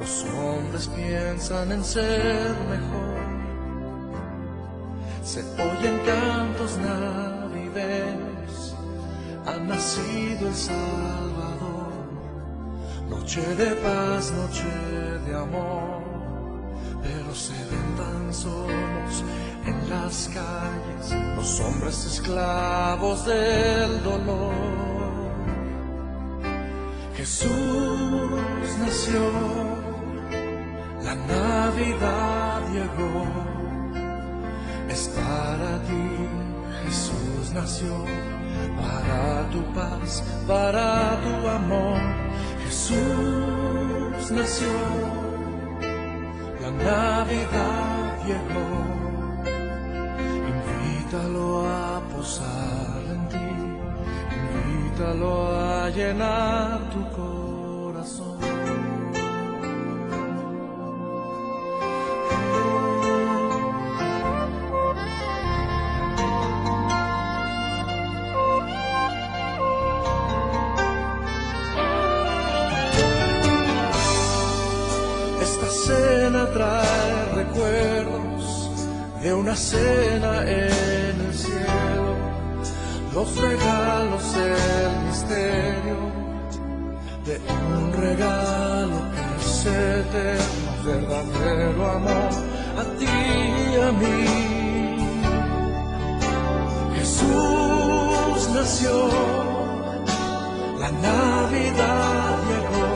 los 0.00 0.24
hombres 0.24 0.88
piensan 0.88 1.72
en 1.72 1.84
ser 1.84 2.54
mejor. 2.74 3.18
Se 5.22 5.40
oyen 5.70 5.98
cantos 6.06 6.78
navideños, 6.78 8.74
ha 9.46 9.56
nacido 9.58 10.48
el 10.48 10.54
Salvador. 10.54 11.98
Noche 13.10 13.42
de 13.56 13.70
paz, 13.86 14.32
noche 14.32 14.70
de 15.26 15.34
amor, 15.34 16.02
pero 17.02 17.34
se 17.34 17.52
ven 17.70 17.88
tan 17.96 18.32
solos 18.32 19.24
en 19.68 19.90
las 19.90 20.30
calles 20.32 21.36
los 21.36 21.60
hombres 21.60 22.04
esclavos 22.06 23.24
del 23.26 24.02
dolor. 24.02 24.54
Jesús 27.16 28.70
nació, 28.80 29.20
la 31.02 31.14
Navidad 31.14 32.60
llegó, 32.72 33.24
es 34.88 35.08
para 35.08 35.70
ti, 35.88 36.08
Jesús 36.84 37.52
nació, 37.52 37.92
para 38.80 39.50
tu 39.50 39.62
paz, 39.74 40.22
para 40.46 41.18
tu 41.24 41.48
amor. 41.48 42.00
Jesús 42.64 44.30
nació, 44.30 44.72
la 46.62 46.70
Navidad 46.70 48.26
llegó 48.26 48.87
invítalo 51.08 51.66
a 51.66 52.02
posar 52.14 53.02
en 53.14 53.28
ti, 53.28 53.48
invítalo 54.52 55.48
a 55.56 55.88
llenar 55.88 56.80
tu 56.90 57.00
corazón. 57.16 58.38
Esta 75.40 75.66
cena 75.70 76.46
trae 76.52 76.87
de 79.22 79.34
una 79.34 79.56
cena 79.56 80.42
en 80.42 81.20
el 81.20 81.34
cielo, 81.34 82.16
los 83.14 83.36
regalos, 83.36 84.34
el 84.36 85.06
misterio 85.08 85.96
de 87.26 87.40
un 87.76 87.92
regalo 87.92 88.96
que 89.12 89.22
es 89.40 89.66
eterno, 89.66 90.70
verdadero 90.84 91.90
amor 91.90 92.30
a 92.78 92.84
ti 92.98 93.06
y 93.06 93.76
a 93.80 93.92
mí. 93.92 94.24
Jesús 96.96 98.48
nació, 98.54 98.94
la 100.78 100.90
Navidad 100.90 102.36
llegó, 102.48 102.90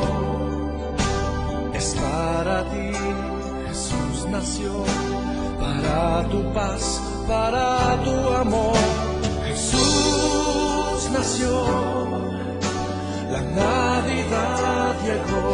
es 1.75 1.97
para 1.97 2.57
ti, 2.71 2.93
Jesús 3.69 4.17
nació, 4.31 4.73
para 5.63 6.29
tu 6.29 6.41
paz, 6.53 6.85
para 7.29 7.67
tu 8.05 8.17
amor. 8.45 8.77
Jesús 9.47 10.99
nació, 11.17 11.51
la 13.35 13.43
Navidad 13.63 14.95
llegó, 15.07 15.51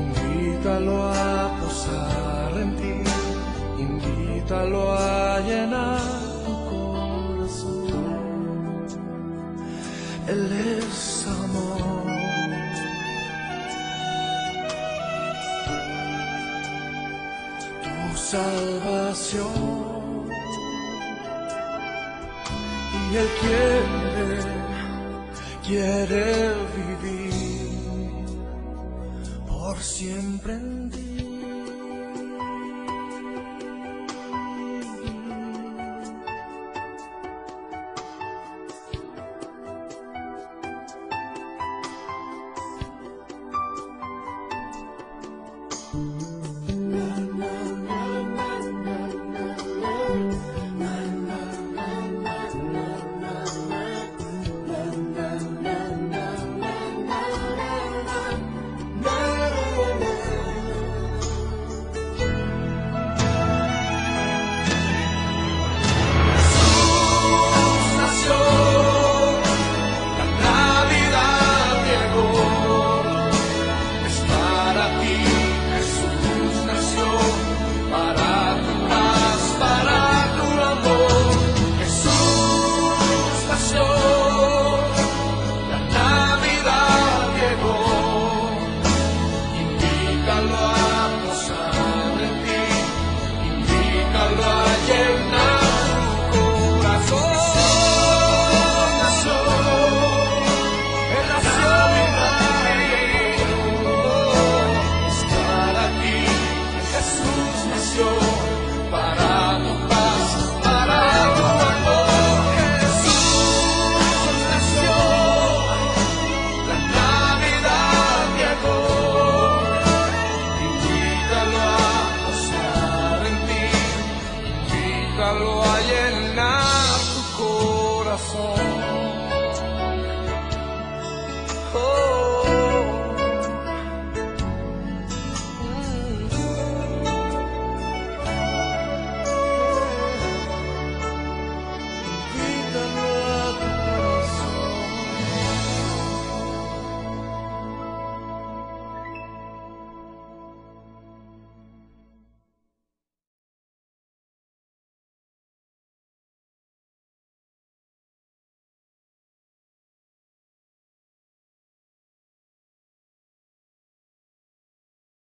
invítalo 0.00 0.96
a 1.12 1.50
posar 1.60 2.50
en 2.64 2.70
ti, 2.80 2.96
invítalo 3.86 4.80
a 4.92 5.40
llenar 5.48 6.00
tu 6.44 6.54
corazón. 6.70 7.92
Él 10.32 10.42
es 10.78 11.11
salvación. 18.32 19.52
Y 22.94 23.16
Él 23.22 23.30
quiere, 23.42 24.40
quiere 25.66 26.26
vivir 26.78 28.24
por 29.46 29.76
siempre 29.78 30.54